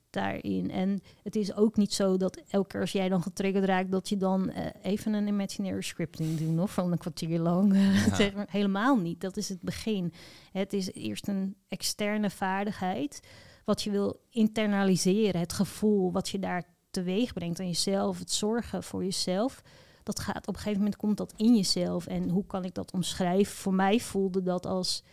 [0.10, 0.72] daarin.
[0.72, 4.10] En het is ook niet zo dat elke keer als jij dan getriggerd raakt, dat
[4.10, 7.74] je dan eh, even een imaginary scripting doet, of van een kwartier lang.
[8.18, 8.46] Ja.
[8.48, 9.22] Helemaal niet.
[9.22, 10.14] Dat is het begin.
[10.52, 13.20] Het is eerst een externe vaardigheid
[13.66, 16.64] wat je wil internaliseren, het gevoel wat je daar
[16.94, 19.62] teweeg brengt aan jezelf, het zorgen voor jezelf.
[20.04, 22.08] Dat gaat op een gegeven moment komt dat in jezelf.
[22.08, 23.56] En hoe kan ik dat omschrijven?
[23.56, 25.04] Voor mij voelde dat als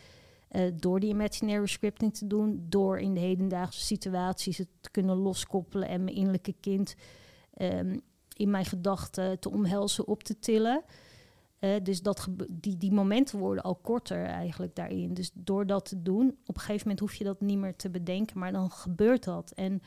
[0.47, 5.15] eh, door die imaginary scripting te doen, door in de hedendaagse situaties het te kunnen
[5.15, 6.95] loskoppelen en mijn innerlijke kind
[7.53, 7.97] ehm,
[8.33, 10.83] in mijn gedachten te omhelzen, op te tillen.
[11.59, 15.13] Eh, dus dat die, die momenten worden al korter eigenlijk daarin.
[15.13, 17.89] Dus door dat te doen, op een gegeven moment hoef je dat niet meer te
[17.89, 19.51] bedenken, maar dan gebeurt dat.
[19.51, 19.81] En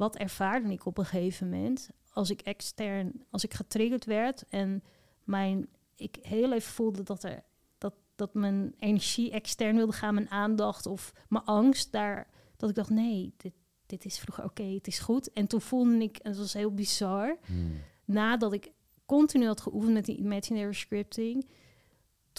[0.00, 4.82] wat ervaarde ik op een gegeven moment als ik extern, als ik getriggerd werd en
[5.24, 7.42] mijn, ik heel even voelde dat er
[7.78, 12.74] dat, dat mijn energie extern wilde gaan, mijn aandacht of mijn angst daar, dat ik
[12.74, 13.52] dacht nee, dit,
[13.86, 15.32] dit is vroeger oké, het is goed.
[15.32, 17.80] En toen voelde ik, en dat was heel bizar, Hmm.
[18.04, 18.72] nadat ik
[19.06, 21.48] continu had geoefend met die imaginary scripting,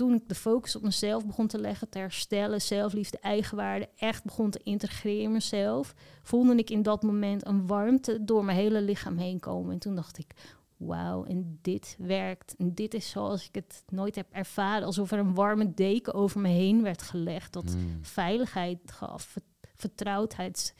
[0.02, 4.50] toen ik de focus op mezelf begon te leggen, te herstellen, zelfliefde, eigenwaarde, echt begon
[4.50, 9.18] te integreren in mezelf, voelde ik in dat moment een warmte door mijn hele lichaam
[9.18, 9.72] heen komen.
[9.74, 10.34] En toen dacht ik,
[10.78, 12.56] wauw, en dit werkt.
[12.58, 16.40] En dit is zoals ik het nooit heb ervaren, alsof er een warme deken over
[16.40, 18.00] me heen werd gelegd, dat Hmm.
[18.02, 19.42] veiligheid gaf, ver-
[19.76, 20.76] vertrouwdheid.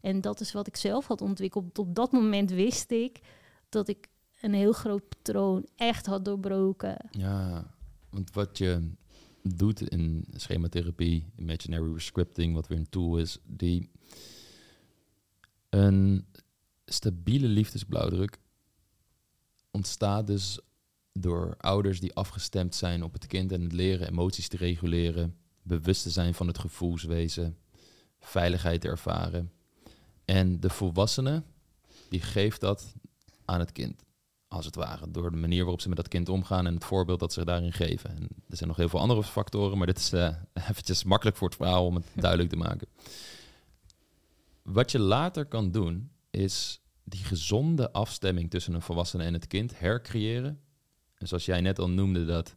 [0.00, 1.78] En dat is wat ik zelf had ontwikkeld.
[1.78, 3.20] Op dat moment wist ik
[3.68, 4.08] dat ik
[4.40, 6.96] een heel groot patroon echt had doorbroken.
[7.10, 7.74] Ja,
[8.16, 8.90] want wat je
[9.42, 13.90] doet in schematherapie, imaginary scripting, wat weer een tool is, die
[15.68, 16.26] een
[16.84, 18.38] stabiele liefdesblauwdruk
[19.70, 20.58] ontstaat dus
[21.12, 26.02] door ouders die afgestemd zijn op het kind en het leren emoties te reguleren, bewust
[26.02, 27.58] te zijn van het gevoelswezen,
[28.20, 29.52] veiligheid te ervaren.
[30.24, 31.42] En de volwassene,
[32.08, 32.94] die geeft dat
[33.44, 34.05] aan het kind
[34.56, 37.20] als het ware, door de manier waarop ze met dat kind omgaan en het voorbeeld
[37.20, 38.10] dat ze daarin geven.
[38.10, 40.34] En er zijn nog heel veel andere factoren, maar dit is eh
[40.70, 42.88] eventjes makkelijk voor het verhaal om het duidelijk te maken.
[44.62, 49.78] Wat je later kan doen, is die gezonde afstemming tussen een volwassene en het kind
[49.78, 50.60] hercreëren.
[51.14, 52.56] En zoals jij net al noemde, dat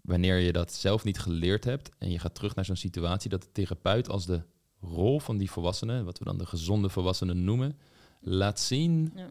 [0.00, 3.42] wanneer je dat zelf niet geleerd hebt en je gaat terug naar zo'n situatie, dat
[3.42, 4.42] de therapeut als de
[4.80, 7.78] rol van die volwassene, wat we dan de gezonde volwassene noemen,
[8.20, 9.30] laat zien Ja.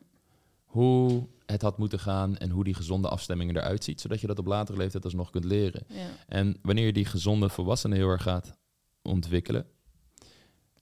[0.71, 4.39] Hoe het had moeten gaan en hoe die gezonde afstemming eruit ziet, zodat je dat
[4.39, 5.83] op latere leeftijd alsnog kunt leren.
[5.87, 6.07] Ja.
[6.27, 8.57] En wanneer je die gezonde volwassene heel erg gaat
[9.01, 9.65] ontwikkelen,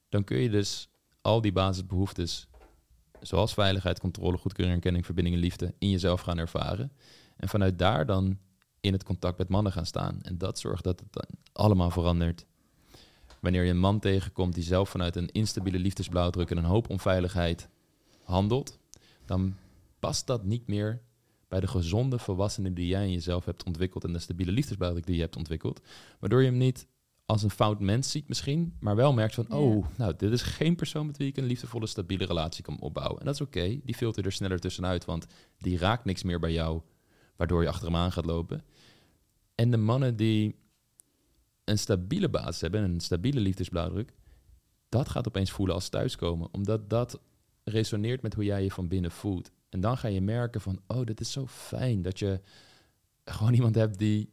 [0.09, 0.89] dan kun je dus
[1.21, 2.47] al die basisbehoeftes,
[3.21, 6.91] zoals veiligheid, controle, goedkeuring, erkenning, verbinding en liefde, in jezelf gaan ervaren.
[7.37, 8.37] En vanuit daar dan
[8.81, 10.19] in het contact met mannen gaan staan.
[10.21, 12.45] En dat zorgt dat het dan allemaal verandert.
[13.39, 17.69] Wanneer je een man tegenkomt die zelf vanuit een instabiele liefdesblauwdruk en een hoop onveiligheid
[18.23, 18.79] handelt,
[19.25, 19.55] dan
[19.99, 21.01] past dat niet meer
[21.47, 25.15] bij de gezonde volwassenen die jij in jezelf hebt ontwikkeld en de stabiele liefdesblauwdruk die
[25.15, 25.81] je hebt ontwikkeld.
[26.19, 26.87] Waardoor je hem niet
[27.25, 29.55] als een fout mens ziet misschien, maar wel merkt van, Ja.
[29.55, 33.19] oh, nou, dit is geen persoon met wie ik een liefdevolle, stabiele relatie kan opbouwen.
[33.19, 35.25] En dat is oké, die filter er sneller tussenuit, want
[35.57, 36.81] die raakt niks meer bij jou,
[37.35, 38.63] waardoor je achter hem aan gaat lopen.
[39.55, 40.55] En de mannen die
[41.63, 44.13] een stabiele basis hebben, en een stabiele liefdesblauwdruk,
[44.89, 47.19] dat gaat opeens voelen als thuiskomen, omdat dat
[47.63, 49.51] resoneert met hoe jij je van binnen voelt.
[49.69, 52.41] En dan ga je merken van, oh, dit is zo fijn dat je
[53.25, 54.29] gewoon iemand hebt die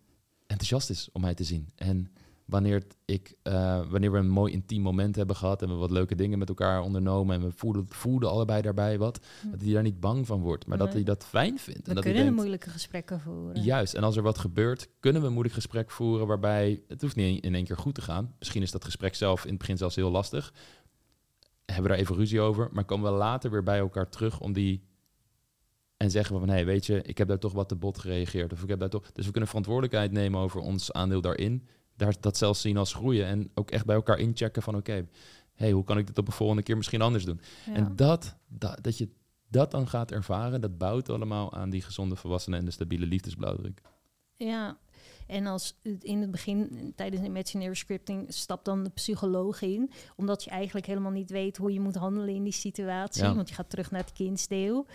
[0.47, 1.73] enthousiast is om mij te zien.
[1.75, 2.11] En
[2.47, 6.15] wanneer, ik, eh, wanneer we een mooi intiem moment hebben gehad en we wat leuke
[6.15, 10.01] dingen met elkaar ondernomen en we voelden, voelden allebei daarbij wat, dat hij daar niet
[10.01, 11.81] bang van wordt, maar dat hij dat fijn vindt.
[11.81, 13.63] We en dat kunnen denkt, moeilijke gesprekken voeren.
[13.63, 17.17] Juist, en als er wat gebeurt, kunnen we een moeilijk gesprek voeren waarbij het hoeft
[17.17, 18.35] niet in één keer goed te gaan.
[18.39, 20.53] Misschien is dat gesprek zelf in het begin zelfs heel lastig.
[21.65, 24.53] Hebben we daar even ruzie over, maar komen we later weer bij elkaar terug om
[24.53, 24.83] die
[25.97, 27.99] en zeggen we van, hé, hey, weet je, ik heb daar toch wat te bot
[27.99, 28.53] gereageerd.
[28.53, 29.11] Of ik heb daar toch...
[29.13, 31.67] Dus we kunnen verantwoordelijkheid nemen over ons aandeel daarin.
[31.97, 33.27] Daar, dat zelfs zien als groeien.
[33.27, 35.07] En ook echt bij elkaar inchecken van, oké,
[35.55, 37.41] hey, hoe kan ik dit op een volgende keer misschien anders doen?
[37.67, 37.75] Ja.
[37.75, 39.09] En dat, dat, dat je
[39.49, 43.81] dat dan gaat ervaren, dat bouwt allemaal aan die gezonde volwassenen en de stabiele liefdesblauwdruk.
[44.37, 44.79] Ja,
[45.27, 49.91] en als het in het begin, tijdens de imaginary scripting, stapt dan de psycholoog in.
[50.17, 53.25] Omdat je eigenlijk helemaal niet weet hoe je moet handelen in die situatie.
[53.25, 53.35] Ja.
[53.35, 54.87] Want je gaat terug naar het kindsdeel.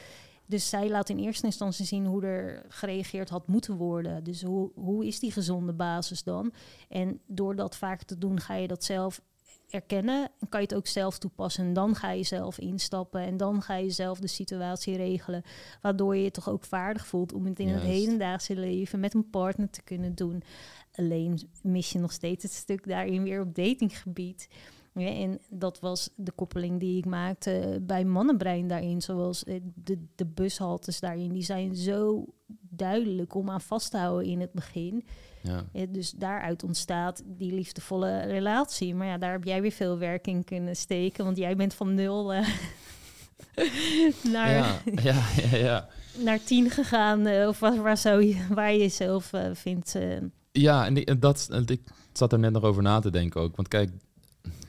[0.52, 4.24] Dus zij laat in eerste instantie zien hoe er gereageerd had moeten worden.
[4.24, 6.54] Dus hoe, hoe is die gezonde basis dan?
[6.90, 9.22] En door dat vaak te doen, ga je dat zelf
[9.70, 10.32] erkennen.
[10.40, 11.66] En kan je het ook zelf toepassen.
[11.66, 13.22] En dan ga je zelf instappen.
[13.22, 15.44] En dan ga je zelf de situatie regelen.
[15.82, 19.30] Waardoor je je toch ook vaardig voelt om het in het hedendaagse leven met een
[19.30, 20.44] partner te kunnen doen.
[20.96, 24.48] Alleen mis je nog steeds het stuk daarin weer op datinggebied.
[24.94, 29.02] Ja, en dat was de koppeling die ik maakte bij mannenbrein daarin.
[29.02, 31.32] Zoals eh, de, de bushaltes daarin.
[31.34, 32.26] Die zijn zo
[32.70, 35.06] duidelijk om aan vast te houden in het begin.
[35.44, 35.64] Ja.
[35.74, 38.96] Eh, Dus daaruit ontstaat die liefdevolle relatie.
[38.96, 41.26] Maar ja, daar heb jij weer veel werk in kunnen steken.
[41.26, 42.48] Want jij bent van nul eh,
[44.34, 45.88] naar, Ja, ja, ja, ja.
[46.18, 47.48] naar tien gegaan.
[47.48, 49.96] of waar, waar, zou je, waar je jezelf vindt.
[50.52, 51.82] Ja, en, die- dat, ik
[52.14, 53.56] zat er net nog over na te denken ook.
[53.56, 53.90] Want kijk,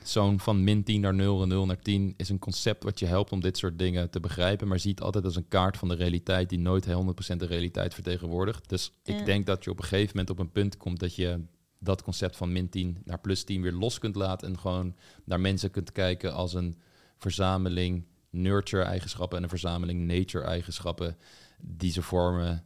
[0.05, 3.07] zo'n van min 10 naar 0 en 0 naar 10 is een concept wat je
[3.07, 4.69] helpt om dit soort dingen te begrijpen.
[4.69, 8.69] Maar ziet altijd als een kaart van de realiteit die nooit 100% de realiteit vertegenwoordigt.
[8.69, 9.17] Dus Ja.
[9.17, 11.41] ik denk dat je op een gegeven moment op een punt komt dat je
[11.79, 14.49] dat concept van min 10 naar plus 10 weer los kunt laten.
[14.49, 16.77] En gewoon naar mensen kunt kijken als een
[17.19, 21.17] verzameling nurture-eigenschappen en een verzameling nature-eigenschappen
[21.61, 22.65] die ze vormen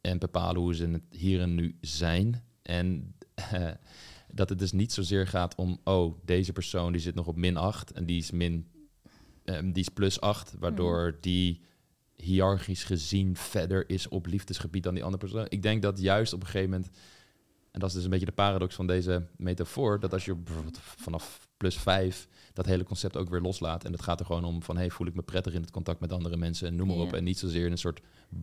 [0.00, 2.44] en bepalen hoe ze in het hier en nu zijn.
[2.62, 3.70] En eh,
[4.38, 7.56] dat het dus niet zozeer gaat om, oh, deze persoon die zit nog op min
[7.56, 8.68] 8 en die is min,
[9.44, 11.60] ehm, die is plus 8, waardoor die
[12.16, 15.46] hiërarchisch gezien verder is op liefdesgebied dan die andere persoon.
[15.48, 16.90] Ik denk dat juist op een gegeven moment,
[17.70, 20.78] en dat is dus een beetje de paradox van deze metafoor, dat als je bijvoorbeeld
[20.80, 22.28] vanaf plus 5
[22.58, 25.06] dat hele concept ook weer loslaat en het gaat er gewoon om van, hey, voel
[25.06, 27.02] ik me prettig in het contact met andere mensen en noem maar Ja.
[27.02, 27.12] op.
[27.12, 28.00] En niet zozeer een soort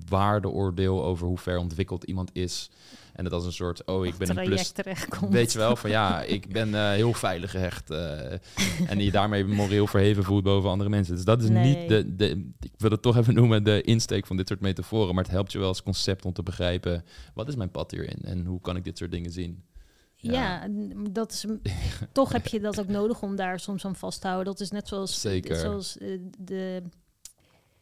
[0.09, 2.69] waardeoordeel over hoe ver ontwikkeld iemand is.
[3.13, 4.71] En het als een soort, oh, ik ben een plus.
[5.29, 7.89] Weet je wel, van ja, ik ben eh, heel veilig gehecht.
[7.89, 8.31] eh,
[8.89, 11.15] en die daarmee moreel verheven voelt boven andere mensen.
[11.15, 11.75] Dus dat is Nee.
[11.77, 15.15] niet de, de, ik wil het toch even noemen, de insteek van dit soort metaforen.
[15.15, 18.19] Maar het helpt je wel als concept om te begrijpen, wat is mijn pad hierin?
[18.23, 19.63] En hoe kan ik dit soort dingen zien?
[20.31, 20.67] Ja,
[21.11, 21.45] dat is,
[22.11, 24.53] toch heb je dat ook nodig om daar soms aan vast te houden.
[24.53, 25.55] Dat is net zoals, Zeker.
[25.55, 26.83] zoals eh, de,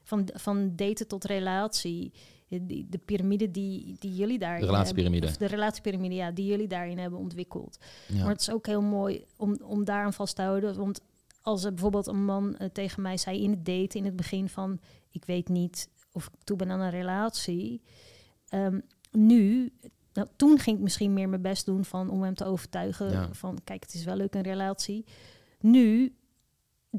[0.04, 2.12] van, van daten tot relatie.
[2.50, 5.28] Eh, Die, de piramide die, die jullie daarin De relatiepyramide.
[5.28, 7.78] hebben- de relatiepyramide, ja, die jullie daarin hebben ontwikkeld.
[8.08, 8.20] Ja.
[8.24, 10.76] Maar het is ook heel mooi om, om daar aan vast te houden.
[10.78, 11.02] Want
[11.42, 14.50] als er bijvoorbeeld een man eh, tegen mij zei in het daten in het begin
[14.50, 14.80] van...
[15.12, 17.82] ik weet niet of ik toe ben aan een relatie.
[18.50, 18.80] Ehm,
[19.12, 19.74] nu,
[20.14, 23.28] nou, toen ging ik misschien meer mijn best doen van, om hem te overtuigen Ja.
[23.32, 23.58] van...
[23.64, 25.06] kijk, het is wel leuk een relatie.
[25.60, 26.14] Nu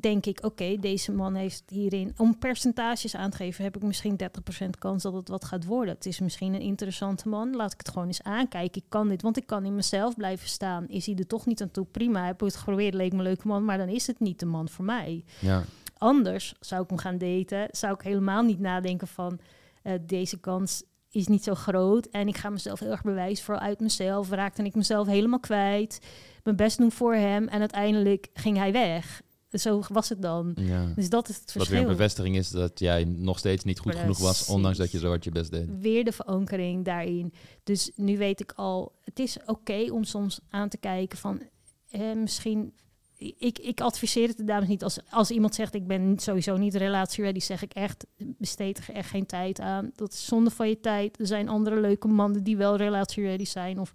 [0.00, 4.16] denk ik, oké, deze man heeft hierin, om percentages aan te geven, heb ik misschien
[4.64, 5.94] 30% kans dat het wat gaat worden.
[5.94, 8.82] Het is misschien een interessante man, laat ik het gewoon eens aankijken.
[8.82, 10.88] Ik kan dit, want ik kan in mezelf blijven staan.
[10.88, 11.84] Is hij er toch niet aan toe?
[11.84, 14.40] Prima, heb ik het geprobeerd, leek me een leuke man, maar dan is het niet
[14.40, 15.24] de man voor mij.
[15.40, 15.64] Ja.
[15.98, 19.38] Anders zou ik hem gaan daten, zou ik helemaal niet nadenken van
[19.82, 20.82] eh, deze kans
[21.14, 24.30] is niet zo groot en ik ga mezelf heel erg bewijzen voor uit mezelf.
[24.30, 25.98] Raakte ik mezelf helemaal kwijt,
[26.42, 29.22] mijn best doen voor hem en uiteindelijk ging hij weg.
[29.50, 30.52] Zo was het dan.
[30.60, 30.92] ja.
[30.94, 31.88] Dus dat is het Wat weer verschil.
[31.90, 35.08] een bevestiging is dat jij nog steeds niet goed genoeg was, ondanks dat je zo
[35.08, 35.68] hard je best deed.
[35.80, 37.32] Weer de verankering daarin.
[37.64, 41.42] Dus nu weet ik al, het is oké om soms aan te kijken van
[41.90, 42.72] eh, misschien.
[43.16, 44.82] Ik, ik adviseer het de dames niet.
[44.82, 49.10] Als, als iemand zegt ik ben sowieso niet relatieready, zeg ik echt, besteed er echt
[49.10, 49.90] geen tijd aan.
[49.94, 51.20] Dat is zonde van je tijd.
[51.20, 53.80] Er zijn andere leuke mannen die wel relatieready zijn.
[53.80, 53.92] Of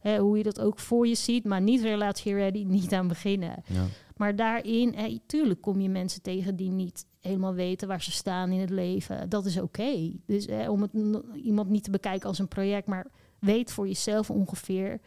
[0.00, 3.62] hè, hoe je dat ook voor je ziet, maar niet relatieready, niet aan beginnen.
[3.66, 3.84] Ja.
[4.16, 8.50] Maar daarin, hè, tuurlijk kom je mensen tegen die niet helemaal weten waar ze staan
[8.50, 9.28] in het leven.
[9.28, 10.12] Dat is oké.
[10.26, 10.92] Dus hè, om het
[11.34, 13.06] iemand niet te bekijken als een project, maar
[13.38, 15.00] weet voor jezelf ongeveer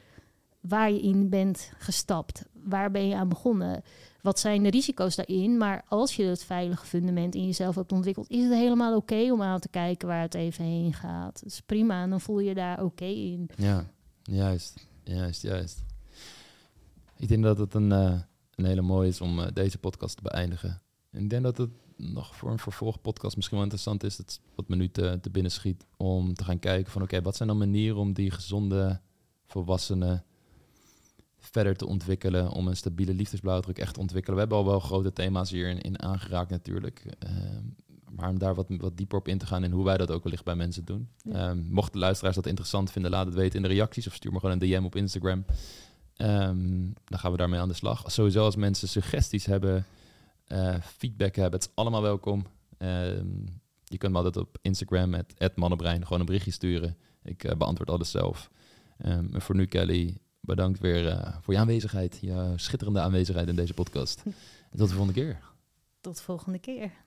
[0.61, 2.45] waar je in bent gestapt.
[2.63, 3.83] Waar ben je aan begonnen?
[4.21, 5.57] Wat zijn de risico's daarin?
[5.57, 9.41] Maar als je het veilige fundament in jezelf hebt ontwikkeld, is het helemaal oké om
[9.41, 11.33] aan te kijken waar het even heen gaat.
[11.33, 13.49] Dat is prima en dan voel je je daar oké in.
[13.55, 13.85] Ja,
[14.23, 14.87] juist.
[15.03, 15.83] Juist, juist.
[17.17, 18.19] Ik denk dat het een, eh,
[18.55, 20.81] een hele mooie is om eh, deze podcast te beëindigen.
[21.11, 24.67] En ik denk dat het nog voor een vervolgpodcast misschien wel interessant is, dat wat
[24.67, 27.57] me nu te, te binnen schiet, om te gaan kijken van oké, wat zijn dan
[27.57, 28.99] manieren om die gezonde
[29.45, 30.23] volwassenen
[31.41, 34.35] verder te ontwikkelen, om een stabiele liefdesblauwdruk echt te ontwikkelen.
[34.35, 37.05] We hebben al wel grote thema's hierin in aangeraakt natuurlijk.
[37.19, 37.63] Ehm,
[38.09, 40.23] maar om daar wat, wat dieper op in te gaan en hoe wij dat ook
[40.23, 41.09] wellicht bij mensen doen.
[41.23, 41.49] Ja.
[41.49, 44.39] Ehm, mochten luisteraars dat interessant vinden, laat het weten in de reacties of stuur me
[44.39, 45.45] gewoon een DM op Instagram.
[46.15, 48.11] Ehm, dan gaan we daarmee aan de slag.
[48.11, 49.85] Sowieso als mensen suggesties hebben,
[50.47, 52.45] eh, feedback hebben, het is allemaal welkom.
[53.83, 56.97] Je kunt me altijd op Instagram met @mannenbrein gewoon een berichtje sturen.
[57.23, 58.51] Ik eh, beantwoord alles zelf.
[58.97, 60.17] En voor nu, Kelly,
[60.55, 64.21] bedankt weer eh, voor je aanwezigheid, je schitterende aanwezigheid in deze podcast.
[64.71, 65.39] En tot de volgende keer.
[66.01, 66.91] Tot de volgende keer.